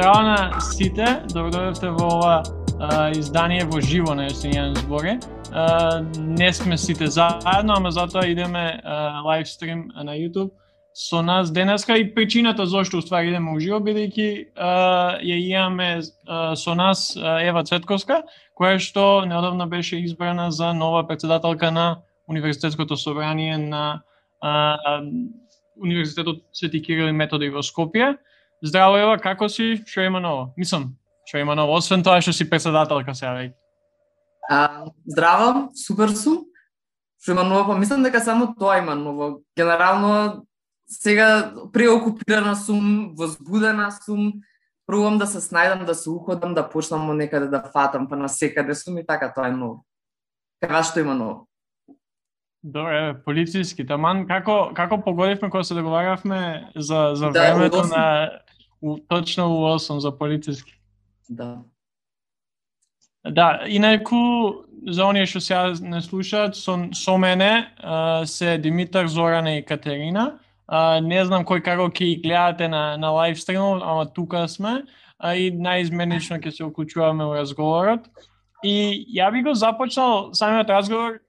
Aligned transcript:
Здраво 0.00 0.22
на 0.24 0.60
сите, 0.64 1.04
добродојавте 1.28 1.90
во 1.92 2.06
ова 2.08 2.36
а, 2.40 3.10
издание 3.12 3.66
во 3.68 3.82
живо 3.84 4.14
на 4.16 4.30
Јостинијан 4.30 4.78
зборе. 4.78 5.18
А, 5.52 6.00
не 6.16 6.48
сме 6.56 6.78
сите 6.80 7.10
заедно, 7.12 7.74
ама 7.76 7.90
затоа 7.92 8.22
идеме 8.32 8.80
а, 8.80 9.20
лайв 9.26 9.44
стрим 9.48 9.90
на 9.92 10.16
YouTube 10.16 10.54
со 10.94 11.20
нас 11.20 11.52
денеска 11.52 11.98
и 11.98 12.06
причината 12.14 12.64
зошто 12.66 12.96
уствари 12.96 13.28
идеме 13.28 13.52
уживо 13.52 13.76
бидејќи 13.84 14.56
ја 14.56 15.36
имаме 15.36 16.00
а, 16.00 16.56
со 16.56 16.74
нас 16.74 17.12
а, 17.20 17.36
Ева 17.44 17.60
Цветковска, 17.68 18.22
која 18.56 18.80
што 18.80 19.26
неодавно 19.28 19.68
беше 19.68 20.00
избрана 20.00 20.48
за 20.50 20.72
нова 20.72 21.04
председателка 21.04 21.70
на 21.70 22.00
Универзитетското 22.26 22.96
собрание 22.96 23.58
на 23.58 24.00
а, 24.40 25.04
Универзитетот 25.76 26.40
Свети 26.52 26.80
Кирил 26.80 27.12
и 27.12 27.12
Методи 27.12 27.52
во 27.52 27.60
Скопје. 27.60 28.16
Здраво 28.62 28.96
Ева, 28.96 29.16
како 29.18 29.48
си? 29.48 29.78
Што 29.88 30.04
има 30.04 30.20
ново? 30.20 30.50
Мислам, 30.56 30.90
што 31.24 31.40
има 31.40 31.56
ново, 31.56 31.78
освен 31.80 32.02
тоа 32.04 32.20
што 32.20 32.34
си 32.36 32.48
председателка 32.50 33.14
сега 33.16 33.32
веќе. 33.38 33.54
А, 34.50 34.84
здраво, 35.06 35.70
супер 35.78 36.12
сум. 36.12 36.44
Што 37.22 37.32
има 37.32 37.44
ново, 37.44 37.72
па 37.72 37.78
мислам 37.78 38.02
дека 38.04 38.20
само 38.20 38.52
тоа 38.58 38.78
има 38.80 38.94
ново. 38.94 39.40
Генерално 39.56 40.44
сега 40.90 41.52
преокупирана 41.72 42.56
сум, 42.56 43.14
возбудена 43.16 43.90
сум, 43.92 44.32
пробувам 44.86 45.18
да 45.18 45.26
се 45.26 45.40
снајдам, 45.40 45.84
да 45.86 45.94
се 45.94 46.10
уходам, 46.10 46.54
да 46.54 46.68
почнам 46.68 47.08
од 47.10 47.16
некаде 47.16 47.46
да 47.46 47.62
фатам, 47.62 48.08
па 48.08 48.16
на 48.16 48.28
секаде 48.28 48.74
сум 48.74 48.98
и 48.98 49.06
така 49.06 49.32
тоа 49.32 49.48
е 49.48 49.56
ново. 49.56 49.84
Кава 50.60 50.82
што 50.84 51.00
има 51.00 51.14
ново? 51.14 51.46
Добре, 52.62 53.14
полициски. 53.24 53.86
Таман, 53.86 54.26
како, 54.28 54.72
како 54.76 54.98
погодивме 55.00 55.48
кога 55.48 55.64
се 55.64 55.74
договаравме 55.74 56.68
за, 56.76 57.12
за 57.14 57.30
Да, 57.30 57.54
времето 57.54 57.86
на 57.88 58.30
у, 58.80 58.98
точно 58.98 59.48
у 59.48 59.60
8 59.60 60.00
за 60.00 60.10
полициски. 60.18 60.80
Да. 61.28 61.62
Да, 63.24 63.64
инаку 63.68 64.64
за 64.86 65.04
оние 65.04 65.26
што 65.26 65.40
сега 65.40 65.74
не 65.80 66.00
слушаат, 66.00 66.56
со, 66.56 66.88
со 66.92 67.16
мене 67.18 67.68
а, 67.78 68.26
се 68.26 68.58
Димитар, 68.58 69.06
Зорана 69.06 69.58
и 69.58 69.64
Катерина. 69.64 70.38
А, 70.66 71.00
не 71.00 71.24
знам 71.24 71.44
кој 71.44 71.60
како 71.60 71.90
ќе 71.90 72.04
ги 72.04 72.22
гледате 72.24 72.68
на, 72.68 72.96
на 72.96 73.10
лайв 73.12 73.36
стримот, 73.40 73.82
ама 73.84 74.06
тука 74.06 74.48
сме 74.48 74.84
а, 75.18 75.34
и 75.34 75.50
наизменично 75.50 76.40
ќе 76.40 76.50
се 76.50 76.64
уклучуваме 76.64 77.24
во 77.24 77.36
разговорот. 77.36 78.08
И 78.64 79.04
ја 79.12 79.28
би 79.32 79.42
го 79.44 79.54
започнал 79.54 80.32
самиот 80.32 80.70
разговор 80.70 81.20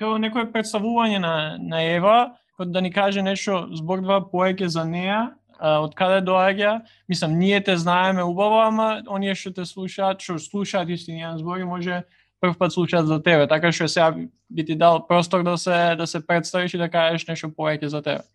како 0.00 0.16
некое 0.18 0.48
представување 0.48 1.20
на, 1.20 1.34
на 1.60 1.82
Ева, 1.84 2.32
како 2.56 2.70
да 2.72 2.80
ни 2.80 2.92
каже 2.92 3.22
нешто 3.22 3.66
збор 3.76 4.00
два 4.00 4.22
поеќе 4.24 4.72
за 4.72 4.84
неа, 4.88 5.34
од 5.62 5.94
каде 5.94 6.20
доаѓа. 6.26 6.80
Мислам, 7.08 7.38
ние 7.38 7.60
те 7.62 7.76
знаеме 7.76 8.22
убаво, 8.22 8.60
ама 8.66 9.02
оние 9.06 9.34
што 9.34 9.52
те 9.54 9.64
слушаат, 9.64 10.20
што 10.20 10.38
слушаат 10.42 10.90
истинијан 10.90 11.38
збори, 11.38 11.64
може 11.64 12.02
прв 12.42 12.58
пат 12.58 12.72
слушаат 12.72 13.06
за 13.06 13.22
тебе. 13.22 13.46
Така 13.46 13.72
што 13.72 13.88
сега 13.88 14.12
би 14.50 14.64
ти 14.64 14.74
дал 14.76 15.06
простор 15.06 15.42
да 15.42 15.58
се 15.58 15.94
да 15.96 16.06
се 16.06 16.26
представиш 16.26 16.74
и 16.74 16.78
да 16.78 16.90
кажеш 16.90 17.26
нешто 17.26 17.48
повеќе 17.48 17.86
за 17.86 18.02
тебе. 18.02 18.26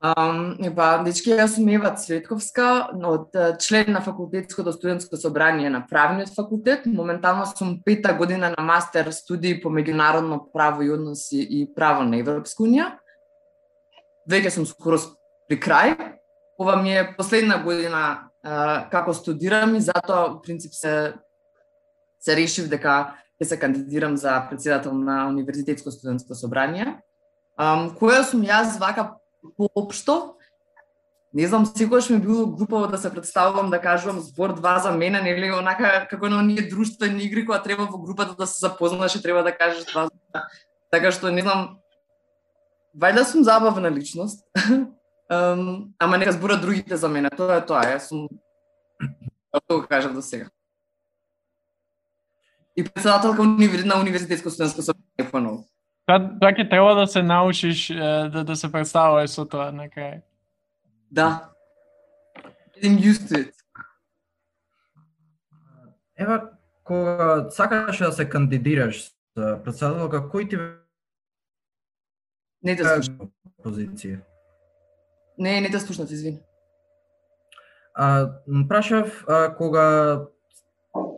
Um, 0.00 0.54
па, 0.72 1.02
дечки, 1.04 1.28
јас 1.36 1.58
сум 1.58 1.66
Ева 1.68 1.90
Цветковска, 1.92 2.66
од 3.04 3.34
член 3.60 3.90
на 3.92 4.00
факултетското 4.00 4.72
студентско 4.72 5.18
собрание 5.20 5.68
на 5.68 5.82
правниот 5.86 6.32
факултет. 6.32 6.86
Моментално 6.86 7.44
сум 7.46 7.82
пета 7.84 8.14
година 8.14 8.54
на 8.56 8.64
мастер 8.64 9.10
студии 9.12 9.60
по 9.60 9.68
меѓународно 9.68 10.40
право 10.52 10.82
и 10.82 10.90
односи 10.90 11.44
и 11.44 11.66
право 11.74 12.08
на 12.08 12.16
Европска 12.16 12.64
унија. 12.64 12.94
Веќе 14.24 14.56
сум 14.56 14.64
скоро 14.64 14.96
при 15.50 15.58
крај. 15.58 15.96
Ова 16.60 16.76
ми 16.78 16.94
е 16.94 17.14
последна 17.16 17.58
година 17.58 18.30
а, 18.42 18.86
како 18.90 19.14
студирам 19.14 19.74
и 19.74 19.80
затоа 19.82 20.36
в 20.36 20.42
принцип 20.42 20.72
се 20.72 21.14
се 22.20 22.36
решив 22.36 22.68
дека 22.70 23.16
ќе 23.40 23.48
се 23.48 23.58
кандидирам 23.58 24.16
за 24.16 24.46
председател 24.50 24.92
на 24.94 25.26
Универзитетско 25.28 25.90
студентско 25.90 26.36
собрание. 26.38 27.00
Um, 27.58 27.90
која 27.96 28.22
сум 28.22 28.44
јас 28.44 28.78
вака 28.78 29.16
поопшто, 29.56 30.36
не 31.32 31.46
знам, 31.48 31.66
секогаш 31.66 32.10
ми 32.10 32.18
било 32.18 32.46
глупаво 32.46 32.86
да 32.86 32.98
се 32.98 33.10
представувам, 33.10 33.70
да 33.70 33.80
кажувам 33.80 34.20
збор 34.20 34.54
два 34.54 34.78
за 34.78 34.92
мене, 34.92 35.22
нели, 35.22 35.52
онака 35.52 36.06
како 36.10 36.28
на 36.28 36.38
оние 36.38 36.68
друштвени 36.68 37.24
игри 37.24 37.46
кога 37.46 37.62
треба 37.62 37.88
во 37.90 37.98
групата 37.98 38.34
да 38.38 38.46
се 38.46 38.60
запознаш 38.60 39.16
и 39.16 39.22
треба 39.22 39.42
да 39.42 39.56
кажеш 39.56 39.84
два 39.90 40.06
за. 40.06 40.44
Така 40.90 41.10
што 41.10 41.32
не 41.32 41.42
знам, 41.42 41.80
вајда 42.94 43.24
сум 43.24 43.44
забавна 43.44 43.90
личност. 43.90 44.46
um, 45.30 45.88
ама 45.98 46.18
нека 46.18 46.32
зборат 46.32 46.60
другите 46.60 46.96
за 46.96 47.08
мене, 47.08 47.30
тоа 47.30 47.56
е 47.56 47.66
тоа, 47.66 47.84
јас 47.84 48.08
сум 48.08 48.28
тоа 49.52 49.80
го 49.80 49.86
кажав 49.86 50.14
до 50.14 50.22
сега. 50.22 50.50
И 52.76 52.84
председателка 52.84 53.42
на 53.42 54.00
универзитетско 54.00 54.50
студентско 54.50 54.82
собрание 54.82 55.30
поново. 55.30 55.64
Тоа 56.06 56.18
тоа 56.40 56.52
ќе 56.52 56.68
треба 56.70 56.94
да 56.94 57.06
се 57.06 57.22
научиш 57.22 57.88
да 58.34 58.44
да 58.44 58.56
се 58.56 58.72
представуваш 58.72 59.30
со 59.30 59.44
тоа 59.44 59.70
на 59.72 59.88
крај. 59.88 60.22
Да. 61.10 61.50
Getting 62.76 62.98
used 62.98 63.28
to 63.28 63.34
it. 63.44 63.54
Ева, 66.16 66.50
кога 66.84 67.50
сакаш 67.50 67.98
да 67.98 68.12
се 68.12 68.28
кандидираш 68.28 69.10
за 69.36 69.58
председателка, 69.64 70.28
кој 70.28 70.50
ти 70.50 70.56
Не 72.62 72.76
те 72.76 72.84
слушам. 72.84 73.30
позиција? 73.64 74.20
Не, 75.40 75.60
не 75.60 75.70
те 75.70 75.80
слушнав, 75.80 76.10
извини. 76.10 76.40
А, 77.94 78.30
прашав, 78.68 79.24
а, 79.28 79.56
кога 79.56 80.20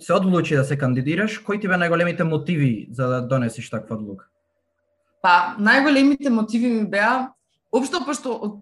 се 0.00 0.12
одлучи 0.12 0.56
да 0.56 0.65
се 0.65 0.78
кандидираш, 0.78 1.38
кои 1.38 1.60
ти 1.60 1.69
бе 1.69 1.75
најголемите 1.75 2.22
мотиви 2.22 2.88
за 2.93 3.09
да 3.09 3.21
донесеш 3.27 3.71
таква 3.71 3.97
одлука? 3.97 4.28
Па, 5.22 5.56
најголемите 5.59 6.31
мотиви 6.31 6.71
ми 6.71 6.84
беа, 6.87 7.33
општо 7.72 8.05
пошто 8.06 8.34
од, 8.34 8.56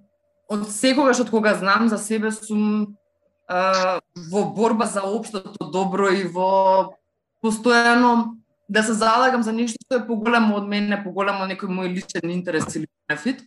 од 0.49 0.67
секогаш 0.73 1.21
од 1.21 1.31
кога 1.31 1.55
знам 1.61 1.89
за 1.93 1.99
себе 1.99 2.33
сум 2.33 2.97
а, 3.49 4.01
во 4.33 4.45
борба 4.57 4.87
за 4.87 5.05
општото 5.05 5.71
добро 5.73 6.09
и 6.15 6.25
во 6.25 6.97
постојано 7.45 8.41
да 8.71 8.83
се 8.87 8.95
залагам 8.95 9.43
за 9.43 9.53
нешто 9.53 9.81
што 9.83 9.99
е 9.99 10.07
поголемо 10.07 10.57
од 10.61 10.69
мене, 10.69 11.03
поголемо 11.05 11.45
од 11.45 11.51
некој 11.53 11.69
мој 11.69 11.91
личен 11.91 12.31
интерес 12.31 12.69
или 12.77 12.87
бенефит. 13.09 13.43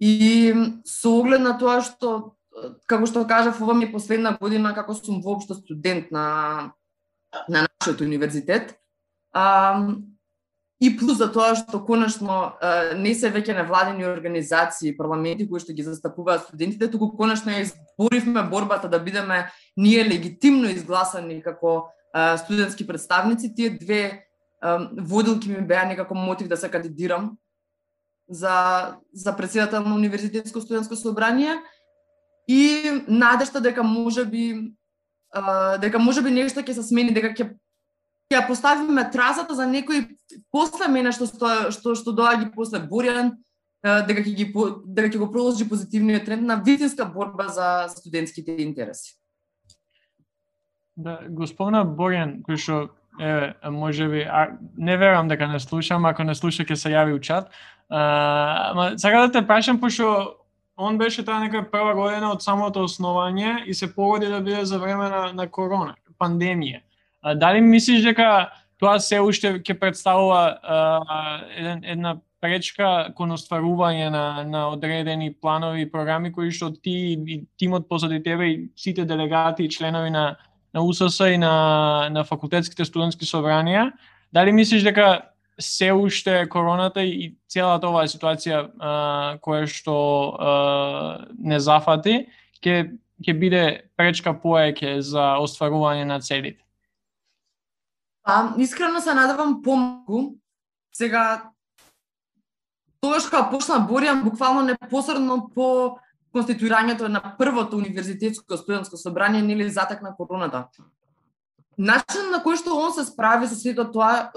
И 0.00 0.54
со 0.84 1.10
оглед 1.18 1.42
на 1.42 1.56
тоа 1.58 1.80
што 1.82 2.34
како 2.86 3.06
што 3.06 3.24
кажав, 3.26 3.60
ова 3.62 3.74
ми 3.74 3.86
е 3.86 3.92
последна 3.92 4.36
година 4.40 4.74
како 4.74 4.94
сум 4.94 5.22
воопшто 5.22 5.54
студент 5.54 6.10
на 6.10 6.72
на 7.48 7.66
нашиот 7.66 8.00
универзитет. 8.00 8.78
А, 9.32 9.94
И 10.80 10.96
плюс 10.96 11.18
за 11.18 11.26
тоа 11.34 11.56
што 11.58 11.80
конечно 11.82 12.54
не 13.02 13.10
се 13.18 13.32
веќе 13.34 13.56
невладени 13.56 14.06
организации, 14.06 14.94
парламенти 14.94 15.48
кои 15.50 15.58
што 15.58 15.74
ги 15.74 15.82
застапуваат 15.82 16.46
студентите, 16.46 16.86
туку 16.86 17.10
конечно 17.18 17.50
ја 17.50 17.64
изборивме 17.66 18.44
борбата 18.46 18.86
да 18.88 19.00
бидеме 19.02 19.50
ние 19.76 20.06
легитимно 20.06 20.70
изгласани 20.70 21.42
како 21.42 21.90
студентски 22.44 22.86
представници. 22.86 23.54
Тие 23.54 23.74
две 23.74 24.30
водилки 24.62 25.50
ми 25.50 25.66
беа 25.66 25.82
некако 25.84 26.14
мотив 26.14 26.48
да 26.48 26.56
се 26.56 26.70
кандидирам 26.70 27.34
за 28.28 28.96
за 29.12 29.36
председател 29.36 29.82
на 29.82 29.94
универзитетско 29.94 30.60
студентско 30.60 30.96
собрание 30.96 31.54
и 32.48 32.82
надежта 33.08 33.60
дека 33.60 33.82
може 33.82 34.24
би 34.24 34.72
дека 35.80 35.98
може 35.98 36.22
би 36.22 36.30
нешто 36.30 36.60
ќе 36.60 36.72
се 36.72 36.82
смени, 36.82 37.12
дека 37.12 37.32
ќе 37.32 37.52
ќе 38.28 38.36
ја 38.36 38.46
поставиме 38.48 39.10
тразата 39.10 39.54
за 39.54 39.66
некои 39.66 40.04
после 40.52 40.88
мене 40.88 41.12
што 41.12 41.28
што 41.28 41.70
што, 41.72 41.94
што 41.94 42.12
доаѓа 42.12 42.52
после 42.54 42.80
Бурјан, 42.80 43.36
дека 43.82 44.24
ќе 44.24 44.34
ги 44.34 44.46
дека 44.84 45.08
ќе 45.08 45.18
го 45.18 45.30
продолжи 45.32 45.68
позитивниот 45.68 46.24
тренд 46.24 46.44
на 46.44 46.56
вистинска 46.56 47.04
борба 47.04 47.48
за 47.48 47.88
студентските 47.88 48.56
интереси. 48.62 49.16
Да, 50.96 51.20
го 51.28 51.46
спомна 51.46 51.84
Борјан, 51.86 52.40
кој 52.42 52.56
што 52.58 52.76
е, 53.20 53.54
може 53.70 54.08
би, 54.08 54.22
а, 54.22 54.58
не 54.76 54.96
верам 54.96 55.28
дека 55.28 55.46
не 55.46 55.60
слушам, 55.60 56.06
ако 56.06 56.24
не 56.24 56.34
слуша 56.34 56.64
ќе 56.64 56.74
се 56.74 56.90
јави 56.90 57.14
у 57.14 57.20
чат. 57.20 57.52
А, 57.88 58.70
ама 58.70 58.98
сакам 58.98 59.26
да 59.26 59.32
те 59.32 59.46
прашам, 59.46 59.80
пошто 59.80 60.34
он 60.76 60.98
беше 60.98 61.24
таа 61.24 61.40
нека 61.40 61.64
прва 61.70 61.94
година 61.94 62.30
од 62.32 62.42
самото 62.42 62.84
основање 62.86 63.64
и 63.66 63.74
се 63.74 63.94
погоди 63.94 64.26
да 64.26 64.40
биде 64.40 64.64
за 64.64 64.78
време 64.78 65.08
на, 65.08 65.32
на 65.32 65.48
корона, 65.48 65.94
пандемија. 66.20 66.82
А, 67.22 67.34
дали 67.34 67.60
мислиш 67.60 68.04
дека 68.04 68.50
тоа 68.78 68.98
се 69.00 69.20
уште 69.20 69.58
ќе 69.58 69.78
представува 69.78 70.58
а, 70.62 70.78
еден, 71.56 71.82
една 71.84 72.16
пречка 72.40 73.10
кон 73.16 73.34
остварување 73.34 74.10
на, 74.14 74.44
на 74.46 74.68
одредени 74.70 75.32
планови 75.34 75.82
и 75.82 75.90
програми 75.90 76.30
кои 76.32 76.52
што 76.54 76.70
ти 76.70 77.16
и 77.18 77.40
тимот 77.58 77.88
позади 77.88 78.22
тебе 78.22 78.52
и 78.52 78.70
сите 78.76 79.04
делегати 79.04 79.64
и 79.64 79.70
членови 79.70 80.10
на 80.10 80.36
на 80.74 80.82
УСС 80.84 81.20
и 81.20 81.38
на 81.38 82.08
на 82.12 82.24
факултетските 82.24 82.84
студентски 82.84 83.24
собранија, 83.24 83.92
дали 84.32 84.52
мислиш 84.52 84.82
дека 84.82 85.22
се 85.60 85.92
уште 85.92 86.48
короната 86.48 87.02
и 87.02 87.34
целата 87.50 87.88
оваа 87.88 88.06
ситуација 88.06 88.62
а, 88.78 88.92
која 89.42 89.66
што 89.66 89.96
а, 90.38 90.54
не 91.38 91.58
зафати, 91.60 92.26
ќе 92.62 92.98
ќе 93.24 93.34
биде 93.34 93.62
пречка 93.98 94.32
поеќе 94.34 94.98
за 95.02 95.36
остварување 95.42 96.06
на 96.06 96.20
целите? 96.20 96.62
Па, 98.22 98.54
искрено 98.58 99.00
се 99.00 99.14
надевам 99.14 99.62
помогу. 99.62 100.36
Сега, 100.94 101.50
тогаш 103.00 103.26
кога 103.30 103.48
почна 103.50 103.80
борјам, 103.88 104.22
буквално 104.22 104.62
непосредно 104.68 105.48
по 105.54 105.98
конституирањето 106.34 107.08
на 107.08 107.22
првото 107.38 107.76
универзитетско 107.76 108.56
студентско 108.56 108.96
собрание, 108.96 109.42
нели 109.42 109.70
затекна 109.70 110.14
короната. 110.16 110.68
Начин 111.78 112.30
на 112.30 112.42
кој 112.42 112.58
што 112.58 112.74
он 112.74 112.92
се 112.92 113.06
справи 113.06 113.46
со 113.46 113.54
сето 113.54 113.86
тоа, 113.90 114.30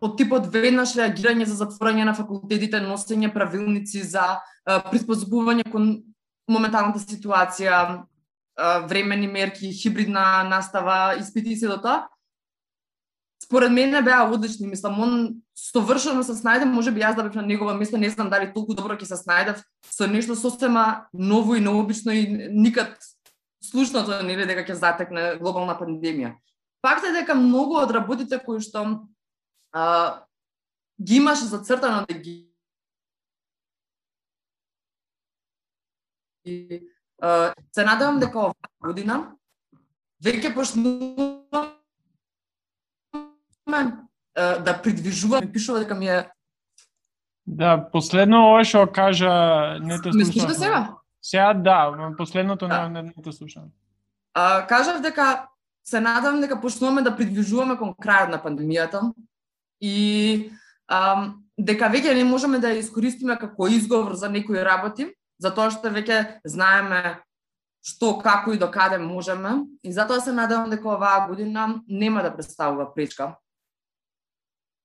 од 0.00 0.18
типот 0.18 0.46
веднаш 0.52 0.94
реагирање 0.98 1.46
за 1.48 1.56
затворање 1.58 2.04
на 2.06 2.14
факултетите, 2.14 2.80
носење 2.80 3.32
правилници 3.34 4.04
за 4.06 4.38
приспособување 4.90 5.66
кон 5.72 5.88
моменталната 6.48 7.02
ситуација, 7.02 8.04
времени 8.88 9.26
мерки, 9.30 9.72
хибридна 9.72 10.44
настава, 10.48 11.16
испити 11.20 11.52
и 11.52 11.56
се 11.56 11.68
до 11.68 11.76
тоа, 11.82 12.08
според 13.42 13.72
мене 13.72 14.02
беа 14.02 14.26
одлични, 14.30 14.66
мислам, 14.66 15.00
он 15.00 15.12
совршено 15.54 16.22
се 16.22 16.34
снајде, 16.34 16.66
може 16.66 16.90
би 16.92 17.00
јас 17.00 17.16
да 17.16 17.22
бев 17.22 17.34
на 17.34 17.42
негова 17.42 17.74
место, 17.74 17.98
не 17.98 18.10
знам 18.10 18.30
дали 18.30 18.50
толку 18.52 18.74
добро 18.74 18.96
ќе 18.98 19.06
се 19.06 19.18
снајдев 19.18 19.62
со 19.82 20.06
нешто 20.06 20.36
сосема 20.36 21.08
ново 21.12 21.54
и 21.54 21.60
необично 21.60 22.12
и 22.12 22.50
никад 22.50 22.98
слушното 23.62 24.22
нели 24.22 24.46
дека 24.46 24.66
ќе 24.66 24.78
затекне 24.78 25.38
глобална 25.38 25.78
пандемија. 25.78 26.34
Факт 26.82 27.06
е 27.08 27.12
дека 27.12 27.34
многу 27.34 27.78
од 27.78 27.90
работите 27.94 28.38
кои 28.38 28.60
што 28.60 29.06
а, 29.72 30.14
ги 31.02 31.16
имаше 31.16 31.44
зацртано 31.44 32.06
да 32.08 32.14
ги 32.14 32.48
а, 37.22 37.54
се 37.72 37.84
надевам 37.84 38.20
дека 38.20 38.38
оваа 38.38 38.54
година 38.80 39.18
веќе 40.24 40.54
почнувам 40.54 41.74
да 44.38 44.80
придвижува, 44.82 45.40
ми 45.40 45.52
пишува 45.52 45.78
дека 45.78 45.94
ми 45.94 46.08
е 46.08 46.30
Да, 47.46 47.88
последно 47.92 48.52
ова 48.52 48.64
што 48.64 48.86
кажа 48.92 49.78
не 49.80 49.96
те 50.02 50.12
слушам. 50.12 50.32
слушате 50.32 50.54
сега? 50.54 50.94
Сега 51.22 51.54
да, 51.54 52.12
последното 52.16 52.68
да. 52.68 52.88
не, 52.88 53.02
не, 53.02 53.12
не 53.16 53.22
те 53.24 53.32
слушам. 53.32 53.62
А, 54.34 54.66
кажав 54.66 55.00
дека 55.02 55.48
се 55.84 56.00
надам 56.00 56.40
дека 56.40 56.60
почнуваме 56.60 57.02
да 57.02 57.16
придвижуваме 57.16 57.76
кон 57.76 57.94
крајот 57.96 58.30
на 58.30 58.38
пандемијата 58.42 59.00
и 59.80 60.50
ам, 60.88 61.44
дека 61.58 61.90
веќе 61.92 62.14
не 62.14 62.24
можеме 62.24 62.58
да 62.58 62.72
ја 62.72 62.82
искористиме 62.82 63.38
како 63.38 63.68
изговор 63.68 64.14
за 64.14 64.28
некои 64.28 64.62
работи, 64.64 65.10
затоа 65.38 65.70
што 65.70 65.90
веќе 65.90 66.40
знаеме 66.44 67.18
што, 67.82 68.18
како 68.18 68.52
и 68.52 68.58
до 68.58 68.68
каде 68.70 68.98
можеме. 68.98 69.64
И 69.82 69.92
затоа 69.92 70.20
се 70.20 70.32
надевам 70.32 70.70
дека 70.70 70.88
оваа 70.94 71.28
година 71.28 71.80
нема 71.88 72.22
да 72.22 72.34
представува 72.34 72.90
пречка 72.94 73.36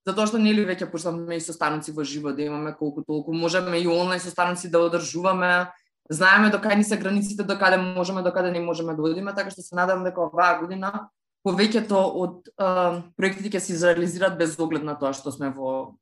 затоа 0.07 0.27
што 0.27 0.39
нели 0.41 0.65
веќе 0.67 0.89
почнавме 0.91 1.37
и 1.39 1.43
состаноци 1.43 1.93
во 1.95 2.03
живо 2.03 2.33
да 2.35 2.43
имаме 2.43 2.73
колку 2.79 3.03
толку 3.07 3.33
можеме 3.33 3.79
и 3.79 3.87
онлайн 3.87 4.19
состаноци 4.19 4.71
да 4.71 4.83
одржуваме 4.83 5.71
знаеме 6.11 6.49
до 6.51 6.59
кај 6.59 6.75
ни 6.77 6.83
се 6.83 6.97
границите 6.99 7.43
до 7.43 7.57
каде 7.59 7.77
можеме 7.77 8.21
до 8.21 8.31
каде 8.31 8.51
не 8.51 8.59
можеме 8.59 8.95
да 8.95 9.01
одиме 9.01 9.35
така 9.35 9.51
што 9.51 9.63
се 9.63 9.75
надевам 9.75 10.03
дека 10.03 10.27
оваа 10.27 10.59
година 10.59 11.09
повеќето 11.43 11.99
од 12.23 12.49
а, 12.55 13.03
проектите 13.19 13.51
ќе 13.51 13.59
се 13.59 13.75
изреализираат 13.75 14.39
без 14.39 14.55
оглед 14.59 14.83
на 14.87 14.95
тоа 14.99 15.13
што 15.13 15.31
сме 15.35 15.51
во 15.51 15.95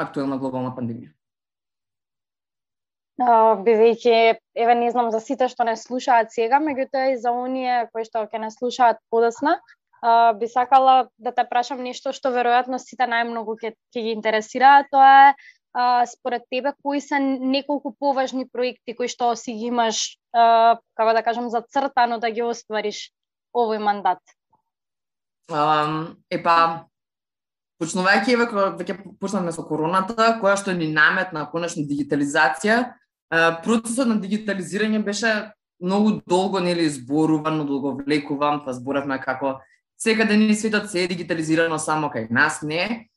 актуелна 0.00 0.40
глобална 0.40 0.72
пандемија. 0.76 1.12
Uh, 3.16 3.56
бидејќи, 3.64 4.36
еве 4.60 4.74
не 4.76 4.90
знам 4.92 5.08
за 5.08 5.22
сите 5.24 5.48
што 5.48 5.64
не 5.64 5.72
слушаат 5.80 6.34
сега, 6.34 6.60
меѓутоа 6.60 7.14
и 7.14 7.20
за 7.20 7.32
оние 7.32 7.86
кои 7.92 8.04
што 8.04 8.26
ќе 8.28 8.40
не 8.42 8.50
слушаат 8.52 9.00
подосна, 9.08 9.56
а, 10.02 10.32
би 10.36 10.48
сакала 10.48 11.08
да 11.16 11.32
те 11.32 11.46
прашам 11.48 11.80
нешто 11.80 12.12
што 12.12 12.32
веројатно 12.34 12.76
сите 12.76 13.08
најмногу 13.08 13.56
ќе 13.56 13.72
ќе 13.72 14.02
ги 14.04 14.12
интересира, 14.12 14.84
тоа 14.92 15.12
е 15.30 15.34
а, 15.72 16.04
според 16.06 16.44
тебе 16.52 16.74
кои 16.82 17.00
се 17.00 17.18
неколку 17.20 17.94
поважни 17.96 18.44
проекти 18.48 18.96
кои 18.96 19.08
што 19.08 19.32
си 19.36 19.56
ги 19.56 19.72
имаш 19.72 20.18
а, 20.32 20.76
како 20.92 21.16
да 21.16 21.24
кажам 21.24 21.48
зацртано 21.48 22.20
да 22.20 22.30
ги 22.30 22.44
оствариш 22.44 23.10
овој 23.56 23.80
мандат? 23.80 24.20
Um, 25.46 26.16
епа, 26.32 26.86
почнувајќи 27.78 28.32
еве 28.34 28.46
кога 28.50 28.70
веќе 28.78 28.96
почнавме 29.20 29.52
со 29.54 29.62
короната, 29.66 30.38
која 30.40 30.56
што 30.58 30.74
ни 30.74 30.88
наметна 30.92 31.44
конечно 31.52 31.84
дигитализација, 31.86 32.78
процесот 33.62 34.08
на 34.08 34.16
дигитализирање 34.22 35.02
беше 35.04 35.52
многу 35.80 36.20
долго 36.26 36.60
нели 36.60 36.86
изборувано 36.86 37.64
долго 37.64 37.96
влекуван, 38.00 38.64
па 38.64 38.72
зборавме 38.72 39.20
како 39.20 39.60
секаде 39.98 40.36
ни 40.36 40.54
светот 40.54 40.90
се 40.90 41.04
е 41.04 41.08
дигитализирано 41.08 41.78
само 41.78 42.08
кај 42.08 42.30
нас 42.30 42.62
не. 42.62 43.08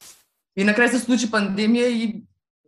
И 0.55 0.63
на 0.63 0.73
крај 0.73 0.91
се 0.91 0.99
случи 0.99 1.31
пандемија 1.31 1.87
и 1.87 2.05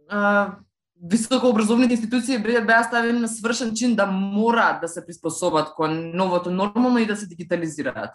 а, 0.09 0.57
високообразовните 1.01 1.93
институции 1.93 2.37
беа 2.37 2.83
ставени 2.83 3.19
на 3.19 3.27
свршен 3.27 3.75
чин 3.75 3.95
да 3.95 4.05
мора 4.05 4.79
да 4.81 4.87
се 4.87 5.05
приспособат 5.05 5.73
кон 5.75 6.11
новото 6.15 6.51
нормално 6.51 6.99
и 6.99 7.05
да 7.05 7.15
се 7.15 7.27
дигитализираат. 7.27 8.11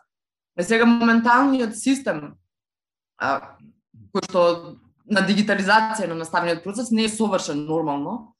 Е 0.56 0.64
сега 0.64 0.86
моменталниот 0.86 1.76
систем 1.76 2.34
а, 3.18 3.56
кој 4.12 4.24
што 4.28 4.42
на 5.06 5.22
дигитализација 5.26 6.08
на 6.08 6.16
наставниот 6.22 6.64
процес 6.64 6.90
не 6.90 7.04
е 7.04 7.12
совршен 7.12 7.66
нормално, 7.66 8.36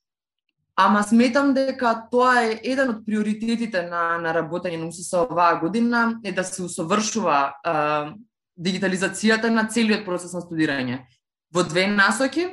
Ама 0.79 1.03
сметам 1.03 1.55
дека 1.55 1.95
тоа 2.13 2.43
е 2.45 2.59
еден 2.61 2.91
од 2.93 3.05
приоритетите 3.07 3.87
на, 3.89 4.19
на 4.21 4.35
работење 4.37 4.77
на 4.77 4.91
УСС 4.91 5.23
оваа 5.23 5.57
година, 5.57 6.21
е 6.21 6.35
да 6.37 6.45
се 6.45 6.67
усовршува 6.67 7.37
а, 7.65 8.13
дигитализацијата 8.61 9.49
на 9.49 9.65
целиот 9.73 10.05
процес 10.05 10.35
на 10.37 10.43
студирање. 10.45 11.01
Во 11.49 11.65
две 11.65 11.87
насоки. 11.89 12.45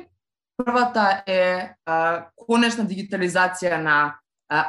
Првата 0.56 1.20
е 1.26 1.74
а, 1.84 2.30
конечна 2.48 2.88
дигитализација 2.88 3.76
на 3.82 4.16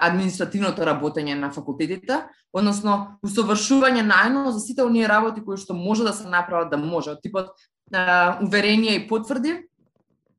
административното 0.02 0.86
работење 0.88 1.36
на 1.40 1.52
факултетите, 1.54 2.24
односно 2.54 3.20
усовршување 3.26 4.06
најно 4.08 4.50
за 4.52 4.60
сите 4.64 4.84
оние 4.84 5.08
работи 5.12 5.44
кои 5.46 5.58
што 5.62 5.76
може 5.78 6.04
да 6.08 6.14
се 6.14 6.30
направат 6.30 6.72
да 6.72 6.78
може, 6.78 7.18
типот 7.22 7.52
а, 7.94 8.40
уверение 8.44 8.96
и 8.96 9.08
потврди, 9.08 9.60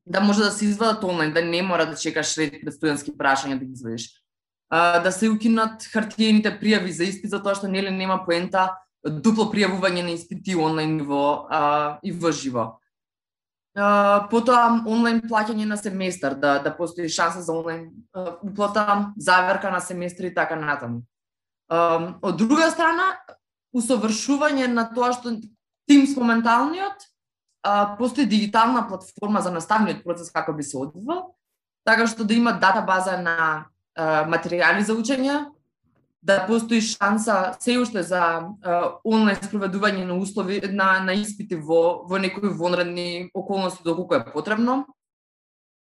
да 0.05 0.21
може 0.21 0.43
да 0.43 0.51
се 0.51 0.65
извадат 0.65 1.03
онлайн, 1.03 1.33
да 1.33 1.41
не 1.45 1.61
мора 1.61 1.85
да 1.85 1.95
чекаш 1.95 2.37
ред 2.37 2.61
пред 2.63 2.73
студентски 2.73 3.11
прашања 3.11 3.59
да 3.59 3.65
ги 3.65 3.73
извадиш. 3.73 4.09
А, 4.69 4.99
да 4.99 5.11
се 5.11 5.29
укинат 5.29 5.83
хартиените 5.93 6.51
пријави 6.59 6.91
за 6.91 7.07
испит, 7.07 7.31
затоа 7.31 7.55
што 7.55 7.67
нели 7.67 7.91
нема 7.91 8.23
поента 8.25 8.71
дупло 9.03 9.47
пријавување 9.51 10.03
на 10.03 10.15
испити 10.15 10.55
онлайн 10.55 11.01
во 11.07 11.47
а, 11.49 11.99
и 12.03 12.11
во 12.11 12.31
живо. 12.31 12.79
Потоа 13.77 14.81
онлайн 14.89 15.19
плаќање 15.21 15.67
на 15.69 15.77
семестар, 15.77 16.33
да 16.33 16.57
да 16.65 16.71
постои 16.73 17.09
шанса 17.09 17.41
за 17.45 17.53
онлайн 17.53 17.91
уплата, 18.41 19.13
заверка 19.17 19.71
на 19.71 19.79
семестар 19.79 20.25
и 20.25 20.33
така 20.33 20.55
натаму. 20.55 21.03
А, 21.69 22.17
од 22.21 22.37
друга 22.37 22.71
страна, 22.71 23.19
усовршување 23.75 24.67
на 24.73 24.87
тоа 24.89 25.11
што 25.13 25.35
тим 25.87 26.07
моменталниот 26.15 27.05
постои 27.97 28.25
дигитална 28.25 28.87
платформа 28.87 29.41
за 29.41 29.51
наставниот 29.51 30.03
процес 30.03 30.31
како 30.31 30.53
би 30.53 30.63
се 30.63 30.77
одвивал, 30.77 31.35
така 31.85 32.07
што 32.07 32.23
да 32.23 32.33
има 32.33 32.53
датабаза 32.53 33.17
на 33.21 33.67
материјали 33.97 34.85
за 34.85 34.95
учење, 34.95 35.45
да 36.27 36.45
постои 36.47 36.81
шанса 36.81 37.55
се 37.59 37.77
уште 37.79 38.03
за 38.03 38.19
а, 38.19 38.77
онлайн 39.07 39.37
спроведување 39.39 40.03
на 40.03 40.17
услови 40.19 40.59
на 40.67 40.99
на 40.99 41.13
испити 41.15 41.55
во 41.55 42.03
во 42.09 42.19
некои 42.19 42.51
вонредни 42.51 43.29
околности 43.33 43.83
доколку 43.83 44.15
е 44.15 44.25
потребно. 44.33 44.85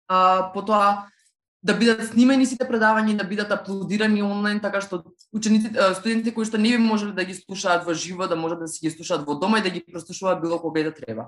А, 0.08 0.52
потоа 0.54 1.10
да 1.64 1.76
бидат 1.76 2.06
снимени 2.14 2.46
сите 2.48 2.64
предавања 2.64 3.18
да 3.20 3.28
бидат 3.28 3.52
аплодирани 3.52 4.24
онлайн 4.24 4.62
така 4.64 4.80
што 4.82 5.02
учениците 5.36 5.92
студентите 6.00 6.34
кои 6.36 6.48
што 6.48 6.58
не 6.58 6.72
би 6.72 6.80
можеле 6.80 7.12
да 7.12 7.28
ги 7.28 7.36
слушаат 7.36 7.84
во 7.84 7.94
живо 7.94 8.28
да 8.28 8.40
можат 8.40 8.64
да 8.64 8.68
си 8.68 8.88
ги 8.88 8.96
слушаат 8.96 9.28
во 9.28 9.36
дома 9.36 9.60
и 9.60 9.68
да 9.68 9.70
ги 9.70 9.84
прослушуваат 9.84 10.42
било 10.42 10.60
кога 10.60 10.80
и 10.80 10.88
да 10.88 10.94
треба. 10.96 11.28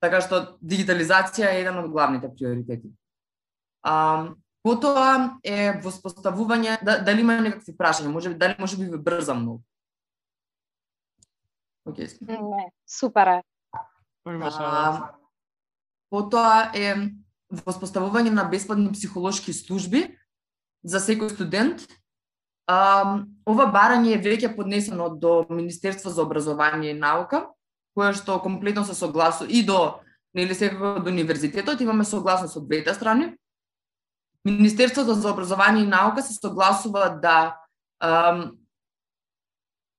Така 0.00 0.20
што 0.20 0.58
дигитализација 0.60 1.56
е 1.56 1.64
еден 1.64 1.80
од 1.80 1.88
главните 1.88 2.28
приоритети. 2.28 2.92
А, 3.80 4.28
потоа 4.62 5.38
е 5.44 5.72
воспоставување, 5.84 6.78
да, 6.84 6.98
дали 7.04 7.24
има 7.24 7.38
некакви 7.40 7.74
прашања, 7.76 8.12
може 8.12 8.34
дали 8.34 8.56
може 8.58 8.76
би 8.76 8.88
ви 8.90 8.98
брзам 8.98 9.42
многу. 9.42 9.62
Океј. 11.88 12.10
Okay. 12.20 12.40
Не, 12.40 12.70
супер 12.86 13.26
е. 13.26 13.42
А, 14.24 15.12
потоа 16.10 16.70
е 16.76 17.10
воспоставување 17.50 18.30
на 18.30 18.44
бесплатни 18.44 18.92
психолошки 18.92 19.52
служби 19.52 20.04
за 20.84 21.00
секој 21.00 21.32
студент. 21.32 21.86
А, 22.68 23.24
ова 23.48 23.66
барање 23.72 24.14
е 24.14 24.22
веќе 24.22 24.54
поднесено 24.56 25.08
до 25.08 25.46
Министерство 25.50 26.10
за 26.10 26.22
образование 26.22 26.92
и 26.92 26.98
наука 26.98 27.48
која 27.96 28.14
што 28.14 28.38
комплетно 28.42 28.84
се 28.84 28.94
согласу 28.94 29.46
и 29.48 29.64
до 29.66 30.00
нели 30.34 30.54
секако 30.54 31.00
до 31.02 31.10
универзитетот 31.10 31.80
имаме 31.80 32.04
согласност 32.04 32.56
од 32.56 32.68
двете 32.68 32.94
страни. 32.94 33.32
Министерството 34.44 35.14
за 35.14 35.32
образование 35.32 35.84
и 35.84 35.86
наука 35.86 36.22
се 36.22 36.34
согласува 36.34 37.18
да 37.22 37.56
ам, 38.00 38.52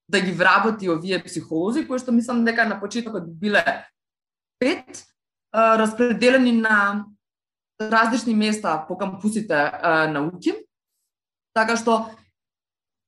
да 0.10 0.22
ги 0.22 0.32
вработи 0.32 0.90
овие 0.90 1.24
психолози, 1.24 1.88
кои 1.88 2.00
што 2.00 2.12
мислам 2.12 2.44
дека 2.46 2.66
на 2.68 2.80
почетокот 2.82 3.30
биле 3.40 3.64
пет, 4.60 5.06
распределени 5.54 6.52
на 6.52 7.06
различни 7.82 8.36
места 8.36 8.86
по 8.88 8.98
кампусите 8.98 9.72
на 9.84 10.26
УКИМ, 10.34 10.56
така 11.54 11.78
што 11.78 12.12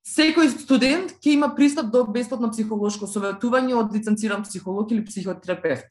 секој 0.03 0.51
студент 0.51 1.15
ќе 1.23 1.35
има 1.35 1.53
пристап 1.55 1.91
до 1.91 2.03
бесплатно 2.05 2.51
психолошко 2.51 3.07
советување 3.07 3.75
од 3.79 3.93
лиценциран 3.95 4.43
психолог 4.43 4.91
или 4.91 5.05
психотерапевт. 5.05 5.87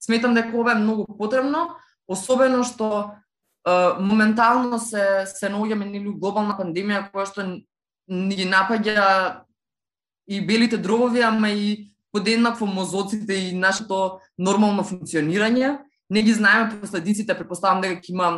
Сметам 0.00 0.34
дека 0.34 0.56
ова 0.56 0.72
е 0.72 0.80
многу 0.80 1.04
потребно, 1.04 1.76
особено 2.08 2.64
што 2.64 3.16
моментално 4.00 4.78
се 4.78 5.26
се 5.26 5.50
наоѓаме 5.52 5.84
нели 5.90 6.12
глобална 6.16 6.56
пандемија 6.58 7.10
која 7.12 7.26
што 7.28 7.44
ни 7.44 8.34
ги 8.36 8.46
напаѓа 8.48 9.42
и 10.28 10.40
белите 10.46 10.78
дробови, 10.78 11.22
ама 11.22 11.50
и 11.50 11.92
подеднакво 12.12 12.66
мозоците 12.66 13.34
и 13.34 13.52
нашето 13.52 14.20
нормално 14.38 14.82
функционирање. 14.82 15.78
Не 16.10 16.22
ги 16.22 16.32
знаеме 16.32 16.80
последиците, 16.80 17.36
предпоставам 17.38 17.80
дека 17.80 18.00
ќе 18.00 18.10
има 18.10 18.30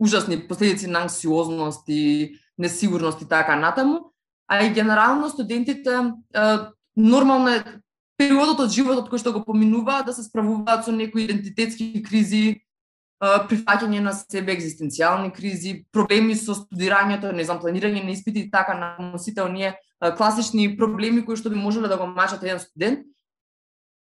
ужасни 0.00 0.40
последици 0.48 0.86
на 0.86 1.06
анксиозност 1.06 1.84
и 1.88 2.34
несигурност 2.58 3.22
и 3.22 3.28
така 3.28 3.56
натаму 3.56 4.14
а 4.46 4.64
и 4.64 4.72
генерално 4.72 5.28
студентите 5.28 5.90
нормално 6.96 7.48
е 7.48 7.64
периодот 8.18 8.60
од 8.66 8.70
животот 8.70 9.08
кој 9.10 9.18
што 9.18 9.32
го 9.34 9.42
поминуваат 9.42 10.06
да 10.06 10.12
се 10.14 10.22
справуваат 10.22 10.86
со 10.86 10.92
некои 10.94 11.24
идентитетски 11.26 12.02
кризи, 12.04 12.62
прифаќање 13.22 14.00
на 14.04 14.12
себе, 14.12 14.56
екзистенцијални 14.56 15.32
кризи, 15.32 15.84
проблеми 15.92 16.34
со 16.36 16.56
студирањето, 16.58 17.32
не 17.32 17.44
знам, 17.44 17.60
планирање 17.62 18.04
на 18.04 18.12
испити 18.12 18.44
и 18.44 18.50
така 18.50 18.74
на 18.74 19.18
сите 19.18 19.42
оние 19.42 19.76
класични 20.16 20.76
проблеми 20.76 21.24
кои 21.24 21.36
што 21.36 21.50
би 21.50 21.56
можеле 21.56 21.88
да 21.88 21.96
го 21.96 22.06
мачат 22.06 22.42
еден 22.42 22.60
студент. 22.60 23.06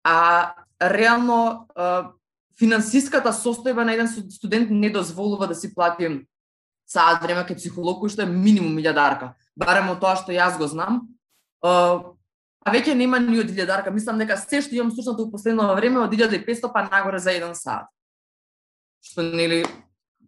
А 0.04 0.54
реално 0.80 1.68
финансиската 2.58 3.32
состојба 3.32 3.84
на 3.84 3.94
еден 3.94 4.08
студент 4.08 4.70
не 4.70 4.90
дозволува 4.90 5.46
да 5.46 5.54
си 5.54 5.74
плати 5.74 6.26
саат 6.88 7.22
време 7.22 7.46
кај 7.46 7.56
психолог 7.56 8.02
кој 8.02 8.10
што 8.10 8.26
е 8.26 8.32
минимум 8.32 8.74
илјадарка 8.80 9.34
барем 9.56 9.92
од 9.92 10.00
тоа 10.00 10.16
што 10.16 10.32
јас 10.32 10.58
го 10.58 10.66
знам. 10.68 11.06
А 11.62 12.70
веќе 12.70 12.94
нема 12.94 13.18
ни 13.22 13.40
од 13.42 13.50
илјадарка, 13.50 13.90
мислам 13.90 14.20
дека 14.22 14.36
се 14.38 14.62
што 14.62 14.76
имам 14.76 14.92
слушнато 14.94 15.26
во 15.26 15.32
последно 15.34 15.72
време 15.74 16.00
од 16.02 16.12
1500 16.14 16.72
па 16.72 16.86
нагоре 16.86 17.18
за 17.18 17.34
еден 17.34 17.54
саат. 17.58 17.90
Што 19.02 19.22
нели 19.22 19.64